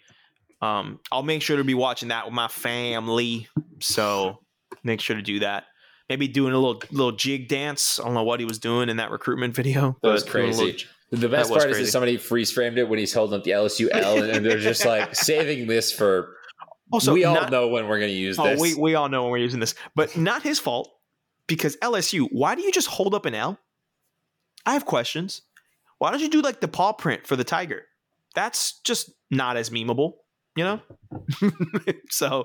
[0.62, 3.48] Um, I'll make sure to be watching that with my family.
[3.80, 4.40] So
[4.84, 5.64] make sure to do that.
[6.08, 7.98] Maybe doing a little little jig dance.
[8.00, 9.96] I don't know what he was doing in that recruitment video.
[10.02, 10.84] That was a little- crazy.
[11.12, 13.88] The best part is that somebody freeze framed it when he's holding up the LSU
[13.90, 16.36] L, and they're just like saving this for.
[16.92, 18.60] Also, we all not- know when we're going to use Oh, this.
[18.60, 20.88] we we all know when we're using this, but not his fault
[21.50, 22.28] because LSU.
[22.30, 23.58] Why do you just hold up an L?
[24.64, 25.42] I have questions.
[25.98, 27.82] Why don't you do like the paw print for the tiger?
[28.36, 30.12] That's just not as memeable,
[30.56, 30.80] you know.
[32.08, 32.44] so,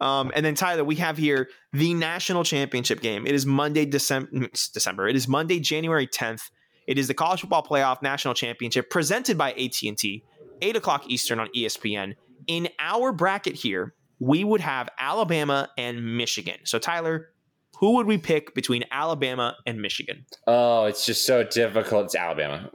[0.00, 3.26] um, and then Tyler, we have here the national championship game.
[3.26, 4.30] It is Monday, December.
[4.74, 5.08] December.
[5.08, 6.50] It is Monday, January tenth.
[6.86, 10.22] It is the college football playoff national championship presented by AT and T,
[10.60, 12.14] eight o'clock Eastern on ESPN.
[12.46, 16.58] In our bracket here, we would have Alabama and Michigan.
[16.64, 17.30] So, Tyler,
[17.78, 20.24] who would we pick between Alabama and Michigan?
[20.46, 22.06] oh, it's just so difficult.
[22.06, 22.70] It's Alabama.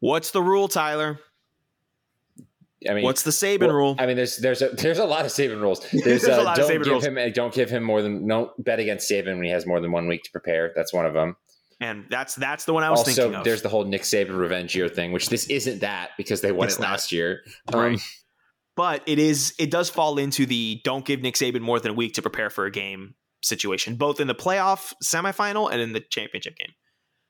[0.00, 1.18] What's the rule, Tyler?
[2.88, 3.96] I mean, What's the Saban well, rule?
[3.98, 5.80] I mean, there's there's a there's a lot of Saban rules.
[5.90, 7.04] There's, There's a uh, lot don't Saban give rules.
[7.06, 9.90] him don't give him more than don't bet against Saban when he has more than
[9.90, 10.72] one week to prepare.
[10.76, 11.36] That's one of them.
[11.80, 13.44] and that's that's the one I was also, thinking of.
[13.44, 16.68] there's the whole Nick Saban revenge year thing, which this isn't that because they won
[16.68, 16.90] It's it not.
[16.92, 17.40] last year.
[17.72, 17.98] Um, Right.
[18.76, 21.94] but it is it does fall into the don't give Nick Saban more than a
[21.94, 23.14] week to prepare for a game
[23.46, 26.72] situation, both in the playoff semifinal and in the championship game.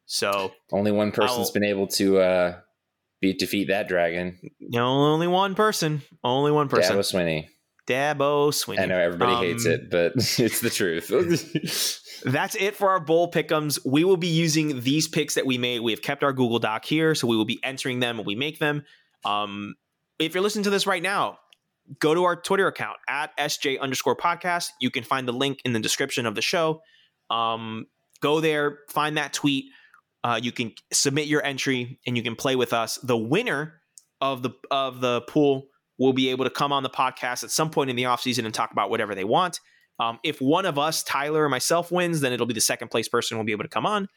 [0.07, 2.59] So Only one person's I'll- been able to uh,
[3.21, 4.39] beat defeat that dragon.
[4.61, 7.49] know, only one person, only one person, Dabo Swinney.
[7.89, 8.81] Dabo Swinney.
[8.81, 11.09] I know everybody Um, hates it, but it's the truth.
[12.25, 13.79] That's it for our bowl pickums.
[13.85, 15.81] We will be using these picks that we made.
[15.81, 18.35] We have kept our Google Doc here, so we will be entering them when we
[18.35, 18.85] make them.
[19.25, 19.75] Um,
[20.19, 21.39] if you're listening to this right now,
[22.01, 24.71] go to our Twitter account at SJ underscore podcast.
[24.81, 26.83] You can find the link in the description of the show.
[27.31, 27.87] Um,
[28.21, 29.67] go there, find that tweet.
[30.25, 32.97] Uh, you can submit your entry and you can play with us.
[33.03, 33.81] The winner
[34.21, 35.69] of the of the pool
[35.99, 38.53] will be able to come on the podcast at some point in the offseason and
[38.53, 39.61] talk about whatever they want.
[39.99, 43.09] Um, if one of us, Tyler or myself, wins, then it'll be the second place
[43.09, 44.09] person will be able to come on.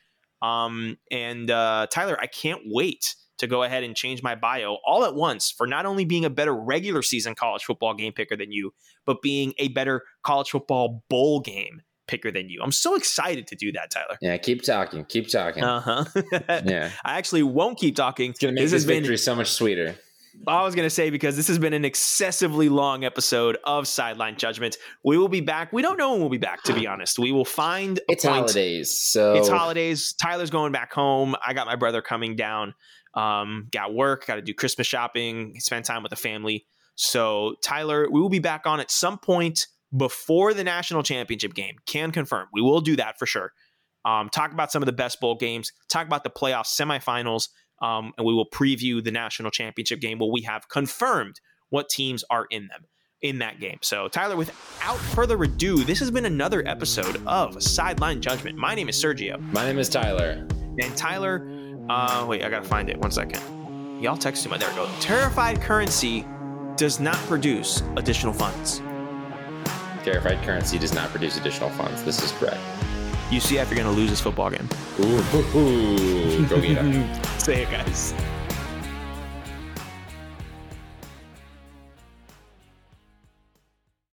[0.42, 5.04] Um, and uh, Tyler, I can't wait to go ahead and change my bio all
[5.04, 8.52] at once for not only being a better regular season college football game picker than
[8.52, 8.72] you,
[9.06, 12.60] but being a better college football bowl game picker than you.
[12.64, 14.18] I'm so excited to do that, Tyler.
[14.22, 15.06] yeah, keep talking.
[15.06, 15.64] Keep talking.
[15.64, 16.06] Uh huh.
[16.66, 16.92] yeah.
[17.06, 18.32] I actually won't keep talking.
[18.32, 19.96] It's to make This this, has been- victory so much sweeter.
[20.48, 24.38] I was going to say because this has been an excessively long episode of Sideline
[24.38, 24.78] Judgment.
[25.04, 25.74] We will be back.
[25.74, 27.18] We don't know when we'll be back, to be honest.
[27.20, 28.36] We will find a It's point.
[28.38, 30.14] holidays, so It's holidays.
[30.14, 31.36] Tyler's going back home.
[31.46, 32.74] I got my brother coming down.
[33.14, 34.26] Um, got work.
[34.28, 35.56] Got to do Christmas shopping.
[35.60, 36.66] Spend time with the family.
[36.96, 41.76] So Tyler, we will be back on at some point before the national championship game.
[41.86, 42.48] Can confirm.
[42.54, 43.52] We will do that for sure.
[44.06, 45.72] Um, talk about some of the best bowl games.
[45.90, 47.50] Talk about the playoff semifinals.
[47.82, 52.24] Um, and we will preview the national championship game where we have confirmed what teams
[52.30, 52.86] are in them
[53.22, 53.78] in that game.
[53.82, 58.58] So, Tyler, without further ado, this has been another episode of Sideline Judgment.
[58.58, 59.40] My name is Sergio.
[59.54, 60.48] my name is Tyler.
[60.82, 61.48] And Tyler,
[61.90, 62.98] uh, wait, I gotta find it.
[62.98, 63.42] One second.
[64.02, 64.58] Y'all text him.
[64.58, 64.90] There we go.
[65.00, 66.26] Terrified currency
[66.78, 68.82] does not produce additional funds.
[70.04, 72.04] Terrified currency does not produce additional funds.
[72.04, 72.60] This is correct.
[73.30, 74.68] UCF, you're gonna lose this football game.
[75.00, 76.46] Ooh, hoo, hoo.
[76.48, 77.26] go get.
[77.42, 78.14] Say it, guys.